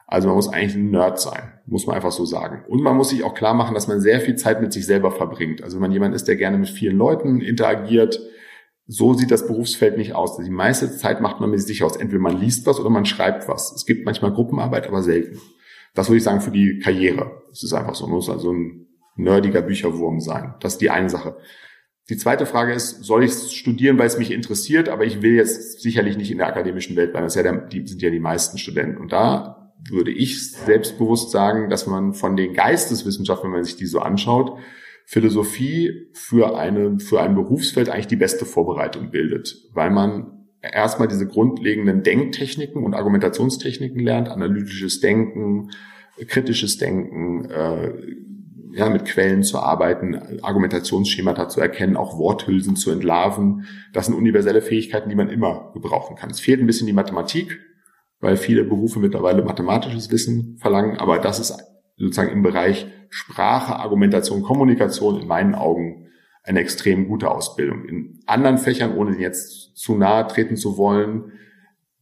Also 0.06 0.28
man 0.28 0.36
muss 0.36 0.48
eigentlich 0.48 0.76
ein 0.76 0.90
Nerd 0.90 1.20
sein, 1.20 1.54
muss 1.66 1.86
man 1.86 1.96
einfach 1.96 2.12
so 2.12 2.24
sagen. 2.24 2.64
Und 2.68 2.80
man 2.80 2.96
muss 2.96 3.08
sich 3.08 3.24
auch 3.24 3.34
klar 3.34 3.54
machen, 3.54 3.74
dass 3.74 3.88
man 3.88 4.00
sehr 4.00 4.20
viel 4.20 4.36
Zeit 4.36 4.60
mit 4.60 4.72
sich 4.72 4.86
selber 4.86 5.10
verbringt. 5.10 5.64
Also 5.64 5.76
wenn 5.76 5.82
man 5.82 5.92
jemand 5.92 6.14
ist, 6.14 6.28
der 6.28 6.36
gerne 6.36 6.58
mit 6.58 6.68
vielen 6.68 6.96
Leuten 6.96 7.40
interagiert, 7.40 8.20
so 8.86 9.14
sieht 9.14 9.30
das 9.30 9.46
Berufsfeld 9.46 9.96
nicht 9.96 10.14
aus. 10.14 10.36
Die 10.36 10.50
meiste 10.50 10.96
Zeit 10.96 11.20
macht 11.20 11.40
man 11.40 11.50
mit 11.50 11.60
sich 11.60 11.82
aus. 11.82 11.96
Entweder 11.96 12.20
man 12.20 12.38
liest 12.38 12.66
was 12.66 12.78
oder 12.78 12.90
man 12.90 13.04
schreibt 13.04 13.48
was. 13.48 13.72
Es 13.72 13.84
gibt 13.84 14.04
manchmal 14.04 14.32
Gruppenarbeit, 14.32 14.86
aber 14.86 15.02
selten. 15.02 15.40
Das 15.94 16.08
würde 16.08 16.18
ich 16.18 16.24
sagen 16.24 16.40
für 16.40 16.50
die 16.50 16.78
Karriere. 16.78 17.42
Es 17.50 17.64
ist 17.64 17.72
einfach 17.72 17.94
so. 17.94 18.06
Man 18.06 18.16
muss 18.16 18.30
also 18.30 18.52
ein 18.52 18.86
nerdiger 19.16 19.62
Bücherwurm 19.62 20.20
sein. 20.20 20.54
Das 20.60 20.74
ist 20.74 20.80
die 20.80 20.90
eine 20.90 21.10
Sache. 21.10 21.36
Die 22.08 22.16
zweite 22.16 22.46
Frage 22.46 22.72
ist, 22.72 23.02
soll 23.02 23.24
ich 23.24 23.32
studieren, 23.32 23.98
weil 23.98 24.06
es 24.06 24.18
mich 24.18 24.30
interessiert, 24.30 24.88
aber 24.88 25.04
ich 25.04 25.22
will 25.22 25.34
jetzt 25.34 25.80
sicherlich 25.80 26.16
nicht 26.16 26.30
in 26.30 26.38
der 26.38 26.46
akademischen 26.46 26.94
Welt 26.94 27.10
bleiben. 27.10 27.26
Das 27.26 27.34
ja 27.34 27.42
der, 27.42 27.56
die 27.56 27.84
sind 27.86 28.00
ja 28.00 28.10
die 28.10 28.20
meisten 28.20 28.58
Studenten. 28.58 28.98
Und 28.98 29.10
da 29.10 29.72
würde 29.90 30.12
ich 30.12 30.52
selbstbewusst 30.52 31.32
sagen, 31.32 31.68
dass 31.68 31.88
man 31.88 32.14
von 32.14 32.36
den 32.36 32.54
Geisteswissenschaften, 32.54 33.50
wenn 33.50 33.56
man 33.56 33.64
sich 33.64 33.76
die 33.76 33.86
so 33.86 33.98
anschaut, 33.98 34.58
Philosophie 35.08 36.08
für 36.12 36.58
eine, 36.58 36.98
für 36.98 37.22
ein 37.22 37.36
Berufsfeld 37.36 37.88
eigentlich 37.88 38.08
die 38.08 38.16
beste 38.16 38.44
Vorbereitung 38.44 39.12
bildet, 39.12 39.56
weil 39.72 39.90
man 39.90 40.48
erstmal 40.60 41.06
diese 41.06 41.28
grundlegenden 41.28 42.02
Denktechniken 42.02 42.82
und 42.82 42.94
Argumentationstechniken 42.94 44.00
lernt, 44.00 44.28
analytisches 44.28 44.98
Denken, 44.98 45.70
kritisches 46.26 46.78
Denken, 46.78 47.48
äh, 47.48 47.92
ja, 48.72 48.90
mit 48.90 49.04
Quellen 49.04 49.44
zu 49.44 49.60
arbeiten, 49.60 50.42
Argumentationsschemata 50.42 51.48
zu 51.48 51.60
erkennen, 51.60 51.96
auch 51.96 52.18
Worthülsen 52.18 52.74
zu 52.74 52.90
entlarven. 52.90 53.64
Das 53.92 54.06
sind 54.06 54.14
universelle 54.16 54.60
Fähigkeiten, 54.60 55.08
die 55.08 55.14
man 55.14 55.30
immer 55.30 55.70
gebrauchen 55.72 56.16
kann. 56.16 56.30
Es 56.30 56.40
fehlt 56.40 56.60
ein 56.60 56.66
bisschen 56.66 56.88
die 56.88 56.92
Mathematik, 56.92 57.60
weil 58.18 58.36
viele 58.36 58.64
Berufe 58.64 58.98
mittlerweile 58.98 59.44
mathematisches 59.44 60.10
Wissen 60.10 60.56
verlangen, 60.58 60.96
aber 60.96 61.20
das 61.20 61.38
ist 61.38 61.54
sozusagen 61.96 62.32
im 62.32 62.42
Bereich 62.42 62.86
Sprache, 63.08 63.76
Argumentation, 63.76 64.42
Kommunikation 64.42 65.20
in 65.20 65.26
meinen 65.26 65.54
Augen 65.54 66.08
eine 66.42 66.60
extrem 66.60 67.08
gute 67.08 67.30
Ausbildung. 67.30 67.84
In 67.86 68.20
anderen 68.26 68.58
Fächern, 68.58 68.94
ohne 68.94 69.18
jetzt 69.18 69.76
zu 69.76 69.96
nahe 69.96 70.26
treten 70.26 70.56
zu 70.56 70.78
wollen, 70.78 71.32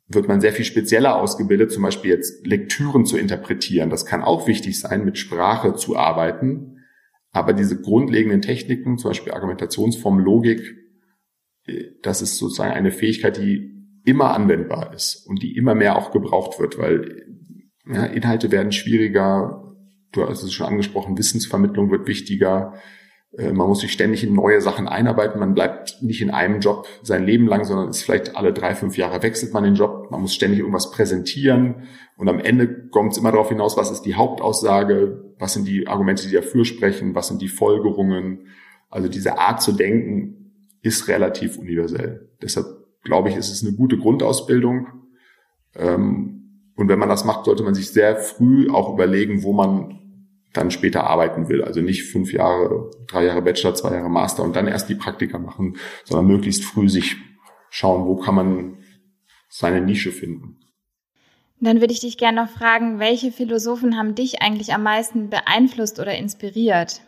wird 0.06 0.28
man 0.28 0.40
sehr 0.40 0.52
viel 0.52 0.64
spezieller 0.64 1.16
ausgebildet, 1.16 1.72
zum 1.72 1.82
Beispiel 1.82 2.10
jetzt 2.10 2.46
Lektüren 2.46 3.06
zu 3.06 3.16
interpretieren. 3.16 3.88
Das 3.88 4.04
kann 4.04 4.22
auch 4.22 4.46
wichtig 4.46 4.78
sein, 4.78 5.04
mit 5.04 5.16
Sprache 5.16 5.74
zu 5.74 5.96
arbeiten. 5.96 6.78
Aber 7.32 7.52
diese 7.52 7.80
grundlegenden 7.80 8.42
Techniken, 8.42 8.98
zum 8.98 9.10
Beispiel 9.10 9.32
Argumentationsform, 9.32 10.18
Logik, 10.18 10.76
das 12.02 12.20
ist 12.20 12.36
sozusagen 12.36 12.72
eine 12.72 12.92
Fähigkeit, 12.92 13.38
die 13.38 13.72
immer 14.04 14.34
anwendbar 14.34 14.92
ist 14.94 15.26
und 15.26 15.42
die 15.42 15.56
immer 15.56 15.74
mehr 15.74 15.96
auch 15.96 16.10
gebraucht 16.10 16.60
wird, 16.60 16.78
weil 16.78 17.26
ja, 17.86 18.04
Inhalte 18.04 18.52
werden 18.52 18.72
schwieriger, 18.72 19.63
du 20.16 20.28
hast 20.28 20.42
es 20.42 20.52
schon 20.52 20.66
angesprochen, 20.66 21.18
Wissensvermittlung 21.18 21.90
wird 21.90 22.06
wichtiger, 22.06 22.74
äh, 23.36 23.52
man 23.52 23.68
muss 23.68 23.80
sich 23.80 23.92
ständig 23.92 24.24
in 24.24 24.34
neue 24.34 24.60
Sachen 24.60 24.88
einarbeiten, 24.88 25.40
man 25.40 25.54
bleibt 25.54 26.02
nicht 26.02 26.20
in 26.20 26.30
einem 26.30 26.60
Job 26.60 26.86
sein 27.02 27.24
Leben 27.24 27.46
lang, 27.46 27.64
sondern 27.64 27.88
ist 27.88 28.02
vielleicht 28.02 28.36
alle 28.36 28.52
drei, 28.52 28.74
fünf 28.74 28.96
Jahre 28.96 29.22
wechselt 29.22 29.52
man 29.52 29.64
den 29.64 29.74
Job, 29.74 30.10
man 30.10 30.20
muss 30.20 30.34
ständig 30.34 30.60
irgendwas 30.60 30.90
präsentieren 30.90 31.86
und 32.16 32.28
am 32.28 32.38
Ende 32.38 32.88
kommt 32.88 33.12
es 33.12 33.18
immer 33.18 33.32
darauf 33.32 33.48
hinaus, 33.48 33.76
was 33.76 33.90
ist 33.90 34.02
die 34.02 34.14
Hauptaussage, 34.14 35.34
was 35.38 35.52
sind 35.52 35.66
die 35.66 35.86
Argumente, 35.86 36.26
die 36.26 36.34
dafür 36.34 36.64
sprechen, 36.64 37.14
was 37.14 37.28
sind 37.28 37.42
die 37.42 37.48
Folgerungen. 37.48 38.46
Also 38.88 39.08
diese 39.08 39.38
Art 39.38 39.60
zu 39.60 39.72
denken 39.72 40.76
ist 40.82 41.08
relativ 41.08 41.58
universell. 41.58 42.30
Deshalb 42.40 42.66
glaube 43.02 43.28
ich, 43.28 43.36
ist 43.36 43.50
es 43.50 43.66
eine 43.66 43.76
gute 43.76 43.98
Grundausbildung. 43.98 44.86
Ähm, 45.74 46.70
und 46.76 46.88
wenn 46.88 46.98
man 46.98 47.08
das 47.08 47.24
macht, 47.24 47.44
sollte 47.44 47.62
man 47.62 47.74
sich 47.74 47.90
sehr 47.90 48.16
früh 48.16 48.70
auch 48.70 48.92
überlegen, 48.92 49.42
wo 49.42 49.52
man 49.52 50.03
dann 50.54 50.70
später 50.70 51.04
arbeiten 51.04 51.48
will. 51.48 51.62
Also 51.62 51.80
nicht 51.80 52.04
fünf 52.04 52.32
Jahre, 52.32 52.90
drei 53.06 53.26
Jahre 53.26 53.42
Bachelor, 53.42 53.74
zwei 53.74 53.94
Jahre 53.94 54.08
Master 54.08 54.42
und 54.42 54.56
dann 54.56 54.66
erst 54.66 54.88
die 54.88 54.94
Praktika 54.94 55.38
machen, 55.38 55.76
sondern 56.04 56.26
möglichst 56.26 56.64
früh 56.64 56.88
sich 56.88 57.16
schauen, 57.70 58.06
wo 58.06 58.16
kann 58.16 58.34
man 58.34 58.78
seine 59.48 59.80
Nische 59.80 60.12
finden. 60.12 60.60
Dann 61.60 61.80
würde 61.80 61.92
ich 61.92 62.00
dich 62.00 62.18
gerne 62.18 62.42
noch 62.42 62.50
fragen, 62.50 62.98
welche 62.98 63.32
Philosophen 63.32 63.96
haben 63.96 64.14
dich 64.14 64.42
eigentlich 64.42 64.74
am 64.74 64.82
meisten 64.82 65.30
beeinflusst 65.30 65.98
oder 65.98 66.16
inspiriert? 66.16 67.00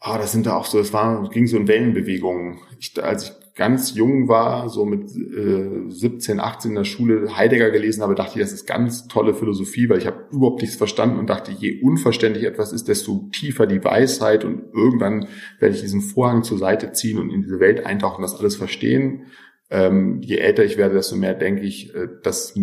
Ah, 0.00 0.18
das 0.18 0.32
sind 0.32 0.46
da 0.46 0.56
auch 0.56 0.66
so, 0.66 0.78
es 0.78 0.92
war, 0.92 1.28
ging 1.30 1.46
so 1.46 1.56
in 1.56 1.68
Wellenbewegungen. 1.68 2.58
Ich, 2.78 3.02
als 3.02 3.24
ich 3.24 3.43
ganz 3.54 3.94
jung 3.94 4.28
war, 4.28 4.68
so 4.68 4.84
mit 4.84 5.10
äh, 5.14 5.88
17, 5.88 6.40
18 6.40 6.70
in 6.70 6.74
der 6.74 6.84
Schule 6.84 7.36
Heidegger 7.36 7.70
gelesen 7.70 8.02
habe, 8.02 8.16
dachte 8.16 8.32
ich, 8.34 8.40
das 8.40 8.52
ist 8.52 8.66
ganz 8.66 9.06
tolle 9.06 9.32
Philosophie, 9.32 9.88
weil 9.88 9.98
ich 9.98 10.06
habe 10.06 10.24
überhaupt 10.32 10.60
nichts 10.60 10.76
verstanden 10.76 11.18
und 11.18 11.30
dachte, 11.30 11.52
je 11.52 11.80
unverständlich 11.80 12.44
etwas 12.44 12.72
ist, 12.72 12.88
desto 12.88 13.28
tiefer 13.32 13.66
die 13.66 13.84
Weisheit 13.84 14.44
und 14.44 14.64
irgendwann 14.72 15.28
werde 15.60 15.74
ich 15.74 15.82
diesen 15.82 16.00
Vorhang 16.00 16.42
zur 16.42 16.58
Seite 16.58 16.92
ziehen 16.92 17.18
und 17.18 17.30
in 17.30 17.42
diese 17.42 17.60
Welt 17.60 17.86
eintauchen, 17.86 18.22
das 18.22 18.38
alles 18.38 18.56
verstehen. 18.56 19.26
Ähm, 19.70 20.20
je 20.20 20.38
älter 20.38 20.64
ich 20.64 20.76
werde, 20.76 20.96
desto 20.96 21.14
mehr 21.14 21.34
denke 21.34 21.62
ich, 21.62 21.94
äh, 21.94 22.08
das 22.24 22.54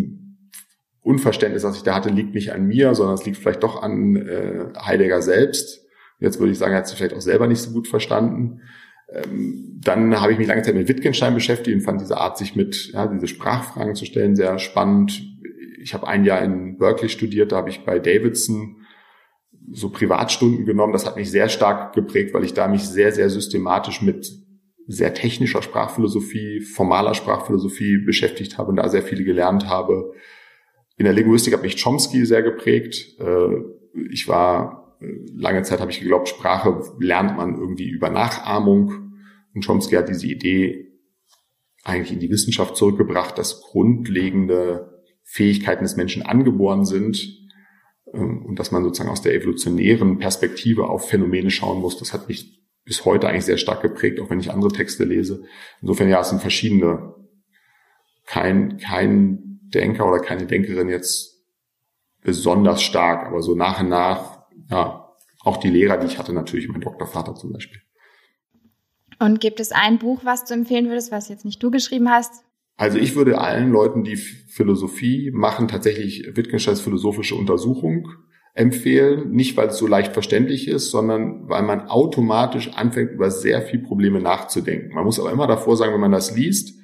Unverständnis, 1.02 1.64
das 1.64 1.78
ich 1.78 1.84
da 1.84 1.96
hatte, 1.96 2.10
liegt 2.10 2.36
nicht 2.36 2.52
an 2.52 2.68
mir, 2.68 2.96
sondern 2.96 3.16
es 3.16 3.26
liegt 3.26 3.38
vielleicht 3.38 3.64
doch 3.64 3.82
an 3.82 4.18
äh, 4.18 4.66
Heidegger 4.78 5.22
selbst. 5.22 5.86
Jetzt 6.20 6.40
würde 6.40 6.52
ich 6.52 6.58
sagen, 6.58 6.74
er 6.74 6.80
hat 6.80 6.88
sich 6.88 6.98
vielleicht 6.98 7.16
auch 7.16 7.22
selber 7.22 7.48
nicht 7.48 7.62
so 7.62 7.72
gut 7.72 7.88
verstanden. 7.88 8.62
Ähm, 9.12 9.80
dann 9.84 10.20
habe 10.22 10.32
ich 10.32 10.38
mich 10.38 10.48
lange 10.48 10.62
Zeit 10.62 10.76
mit 10.76 10.88
Wittgenstein 10.88 11.34
beschäftigt 11.34 11.76
und 11.76 11.82
fand 11.82 12.02
diese 12.02 12.18
Art, 12.18 12.38
sich 12.38 12.56
mit 12.56 12.92
ja, 12.94 13.08
diese 13.08 13.28
Sprachfragen 13.28 13.96
zu 13.96 14.06
stellen, 14.06 14.36
sehr 14.36 14.58
spannend. 14.60 15.22
Ich 15.82 15.94
habe 15.94 16.08
ein 16.08 16.26
Jahr 16.26 16.42
in 16.42 16.78
Berkeley 16.78 17.10
studiert, 17.10 17.52
da 17.52 17.58
habe 17.58 17.70
ich 17.70 17.84
bei 17.84 18.00
Davidson 18.00 18.78
so 19.72 19.90
Privatstunden 19.90 20.66
genommen. 20.66 20.94
Das 20.94 21.06
hat 21.06 21.16
mich 21.16 21.32
sehr 21.32 21.50
stark 21.50 21.94
geprägt, 21.94 22.34
weil 22.34 22.44
ich 22.44 22.54
da 22.54 22.68
mich 22.68 22.84
sehr, 22.84 23.12
sehr 23.12 23.30
systematisch 23.30 24.02
mit 24.02 24.30
sehr 24.88 25.14
technischer 25.14 25.62
Sprachphilosophie, 25.62 26.62
formaler 26.62 27.14
Sprachphilosophie 27.14 27.98
beschäftigt 28.06 28.58
habe 28.58 28.70
und 28.70 28.78
da 28.78 28.90
sehr 28.90 29.04
viele 29.04 29.24
gelernt 29.24 29.68
habe. 29.68 30.14
In 30.98 31.06
der 31.06 31.14
Linguistik 31.14 31.54
hat 31.54 31.64
mich 31.64 31.82
Chomsky 31.82 32.26
sehr 32.26 32.44
geprägt. 32.44 33.20
Äh, 33.20 33.64
ich 34.12 34.28
war 34.28 34.81
lange 35.02 35.64
Zeit 35.64 35.80
habe 35.80 35.92
ich 35.92 36.00
geglaubt, 36.00 36.30
Sprache 36.30 36.82
lernt 37.00 37.36
man 37.36 37.56
irgendwie 37.58 37.90
über 37.90 38.10
Nachahmung. 38.10 39.14
Und 39.54 39.66
Chomsky 39.66 39.96
hat 39.96 40.10
diese 40.10 40.28
Idee 40.28 40.92
eigentlich 41.84 42.14
in 42.14 42.20
die 42.20 42.30
Wissenschaft 42.30 42.78
zurückgebracht, 42.78 43.38
dass 43.38 43.62
grundlegende 43.62 45.02
Fähigkeiten 45.24 45.84
des 45.84 45.96
Menschen 45.96 46.22
angeboren 46.22 46.86
sind 46.86 47.50
ähm, 48.14 48.46
und 48.46 48.60
dass 48.60 48.72
man 48.72 48.84
sozusagen 48.84 49.10
aus 49.10 49.22
der 49.22 49.34
evolutionären 49.34 50.20
Perspektive 50.20 50.88
auf 50.90 51.10
Phänomene 51.10 51.50
schauen 51.50 51.82
muss. 51.82 51.98
Das 51.98 52.14
hat 52.14 52.28
mich 52.28 52.62
bis 52.84 53.06
heute 53.06 53.28
eigentlich 53.28 53.46
sehr 53.46 53.58
stark 53.58 53.82
geprägt, 53.82 54.20
auch 54.20 54.30
wenn 54.30 54.40
ich 54.40 54.52
andere 54.52 54.72
Texte 54.72 55.04
lese. 55.04 55.44
Insofern 55.82 56.10
ja, 56.10 56.22
es 56.22 56.30
sind 56.30 56.42
verschiedene, 56.42 57.16
kein, 58.26 58.78
kein 58.78 59.60
Denker 59.64 60.08
oder 60.08 60.20
keine 60.20 60.46
Denkerin 60.46 60.90
jetzt 60.90 61.46
besonders 62.22 62.84
stark, 62.84 63.26
aber 63.26 63.42
so 63.42 63.56
nach 63.56 63.82
und 63.82 63.90
nach, 63.90 64.41
ja, 64.72 65.10
auch 65.44 65.58
die 65.58 65.70
Lehrer, 65.70 65.98
die 65.98 66.08
ich 66.08 66.18
hatte, 66.18 66.34
natürlich 66.34 66.68
mein 66.68 66.82
Doktorvater 66.82 67.36
zum 67.36 67.54
Beispiel. 67.54 67.82
Und 69.20 69.40
gibt 69.40 69.60
es 69.60 69.72
ein 69.72 70.00
Buch, 70.00 70.22
was 70.24 70.46
du 70.46 70.54
empfehlen 70.54 70.88
würdest, 70.88 71.12
was 71.12 71.30
jetzt 71.30 71.46
nicht 71.46 71.62
du 71.62 71.70
geschrieben 71.70 72.10
hast? 72.10 72.44
Also 72.78 72.98
ich 72.98 73.16
würde 73.16 73.38
allen 73.38 73.72
Leuten, 73.72 74.04
die 74.04 74.16
Philosophie 74.16 75.30
machen, 75.32 75.68
tatsächlich 75.68 76.36
Wittgensteins 76.36 76.82
philosophische 76.82 77.36
Untersuchung 77.36 78.08
empfehlen. 78.54 79.32
Nicht, 79.32 79.56
weil 79.58 79.68
es 79.68 79.78
so 79.78 79.86
leicht 79.86 80.14
verständlich 80.14 80.68
ist, 80.68 80.90
sondern 80.90 81.48
weil 81.48 81.62
man 81.62 81.88
automatisch 81.88 82.72
anfängt, 82.74 83.12
über 83.12 83.30
sehr 83.30 83.62
viele 83.62 83.84
Probleme 83.84 84.20
nachzudenken. 84.20 84.96
Man 84.96 85.06
muss 85.06 85.20
aber 85.20 85.32
immer 85.32 85.48
davor 85.48 85.78
sagen, 85.78 85.94
wenn 85.94 86.02
man 86.02 86.12
das 86.12 86.36
liest, 86.36 86.80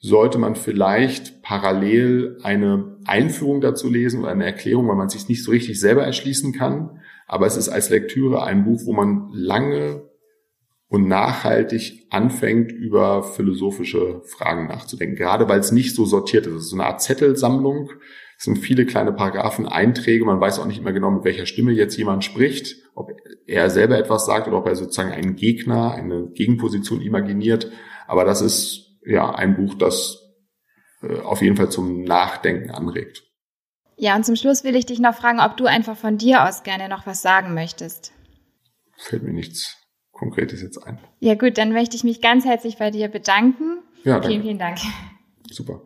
sollte 0.00 0.38
man 0.38 0.54
vielleicht 0.54 1.42
parallel 1.42 2.38
eine 2.42 2.98
Einführung 3.04 3.60
dazu 3.60 3.88
lesen 3.88 4.20
oder 4.20 4.30
eine 4.30 4.44
Erklärung, 4.44 4.86
weil 4.88 4.96
man 4.96 5.08
sich 5.08 5.28
nicht 5.28 5.42
so 5.42 5.50
richtig 5.50 5.80
selber 5.80 6.04
erschließen 6.04 6.52
kann. 6.52 7.00
Aber 7.28 7.46
es 7.46 7.56
ist 7.56 7.68
als 7.68 7.90
Lektüre 7.90 8.42
ein 8.42 8.64
Buch, 8.64 8.80
wo 8.86 8.92
man 8.92 9.28
lange 9.32 10.08
und 10.88 11.06
nachhaltig 11.06 12.06
anfängt, 12.10 12.72
über 12.72 13.22
philosophische 13.22 14.22
Fragen 14.24 14.66
nachzudenken. 14.66 15.16
Gerade 15.16 15.48
weil 15.48 15.60
es 15.60 15.70
nicht 15.70 15.94
so 15.94 16.06
sortiert 16.06 16.46
ist. 16.46 16.54
Es 16.54 16.62
ist 16.64 16.70
so 16.70 16.76
eine 16.76 16.86
Art 16.86 17.02
Zettelsammlung. 17.02 17.90
Es 18.38 18.44
sind 18.44 18.56
viele 18.56 18.86
kleine 18.86 19.12
Paragraphen, 19.12 19.66
Einträge. 19.66 20.24
Man 20.24 20.40
weiß 20.40 20.58
auch 20.58 20.66
nicht 20.66 20.78
immer 20.78 20.92
genau, 20.92 21.10
mit 21.10 21.24
welcher 21.24 21.44
Stimme 21.44 21.72
jetzt 21.72 21.96
jemand 21.96 22.24
spricht, 22.24 22.76
ob 22.94 23.10
er 23.46 23.68
selber 23.68 23.98
etwas 23.98 24.24
sagt 24.24 24.48
oder 24.48 24.58
ob 24.58 24.66
er 24.66 24.76
sozusagen 24.76 25.12
einen 25.12 25.36
Gegner, 25.36 25.92
eine 25.92 26.30
Gegenposition 26.32 27.02
imaginiert. 27.02 27.70
Aber 28.06 28.24
das 28.24 28.40
ist 28.40 28.98
ja 29.04 29.34
ein 29.34 29.56
Buch, 29.56 29.74
das 29.74 30.22
äh, 31.02 31.18
auf 31.18 31.42
jeden 31.42 31.56
Fall 31.56 31.68
zum 31.68 32.04
Nachdenken 32.04 32.70
anregt. 32.70 33.27
Ja, 33.98 34.14
und 34.14 34.24
zum 34.24 34.36
Schluss 34.36 34.62
will 34.62 34.76
ich 34.76 34.86
dich 34.86 35.00
noch 35.00 35.14
fragen, 35.14 35.40
ob 35.40 35.56
du 35.56 35.66
einfach 35.66 35.96
von 35.96 36.18
dir 36.18 36.44
aus 36.48 36.62
gerne 36.62 36.88
noch 36.88 37.06
was 37.06 37.20
sagen 37.20 37.52
möchtest. 37.52 38.12
Fällt 38.96 39.24
mir 39.24 39.32
nichts 39.32 39.76
Konkretes 40.12 40.62
jetzt 40.62 40.78
ein. 40.78 40.98
Ja 41.20 41.34
gut, 41.34 41.58
dann 41.58 41.72
möchte 41.72 41.96
ich 41.96 42.04
mich 42.04 42.20
ganz 42.20 42.44
herzlich 42.44 42.78
bei 42.78 42.90
dir 42.90 43.08
bedanken. 43.08 43.82
Ja, 44.04 44.14
danke. 44.14 44.28
Vielen, 44.28 44.42
vielen 44.42 44.58
Dank. 44.58 44.78
Super. 45.50 45.82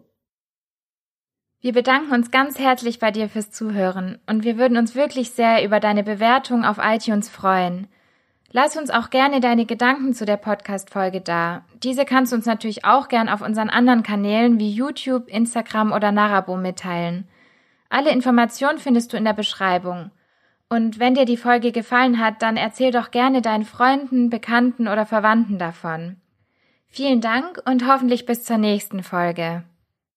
Wir 1.61 1.73
bedanken 1.73 2.13
uns 2.13 2.31
ganz 2.31 2.59
herzlich 2.59 2.99
bei 2.99 3.11
dir 3.11 3.29
fürs 3.29 3.51
Zuhören 3.51 4.19
und 4.27 4.45
wir 4.45 4.59
würden 4.59 4.77
uns 4.77 4.95
wirklich 4.95 5.31
sehr 5.31 5.65
über 5.65 5.81
deine 5.81 6.03
Bewertung 6.03 6.65
auf 6.65 6.79
iTunes 6.83 7.29
freuen. 7.29 7.87
Lass 8.51 8.77
uns 8.77 8.91
auch 8.91 9.09
gerne 9.09 9.41
deine 9.41 9.65
Gedanken 9.65 10.13
zu 10.13 10.27
der 10.27 10.37
Podcast-Folge 10.37 11.23
da. 11.23 11.65
Diese 11.83 12.05
kannst 12.05 12.33
du 12.33 12.37
uns 12.37 12.45
natürlich 12.45 12.85
auch 12.85 13.09
gern 13.09 13.29
auf 13.31 13.41
unseren 13.41 13.71
anderen 13.71 14.03
Kanälen 14.03 14.59
wie 14.59 14.71
YouTube, 14.71 15.29
Instagram 15.29 15.93
oder 15.93 16.13
Narabo 16.13 16.57
mitteilen. 16.57 17.29
Alle 17.93 18.11
Informationen 18.11 18.79
findest 18.79 19.13
du 19.13 19.19
in 19.19 19.25
der 19.25 19.35
Beschreibung. 19.35 20.13
Und 20.71 20.99
wenn 20.99 21.15
dir 21.15 21.27
die 21.27 21.37
Folge 21.37 21.73
gefallen 21.73 22.19
hat, 22.19 22.41
dann 22.41 22.57
erzähl 22.57 22.91
doch 22.91 23.11
gerne 23.11 23.43
deinen 23.43 23.67
Freunden, 23.67 24.31
Bekannten 24.31 24.89
oder 24.89 25.05
Verwandten 25.05 25.59
davon. 25.59 26.17
Vielen 26.89 27.21
Dank 27.21 27.61
und 27.67 27.87
hoffentlich 27.87 28.25
bis 28.25 28.45
zur 28.45 28.57
nächsten 28.57 29.03
Folge. 29.03 29.65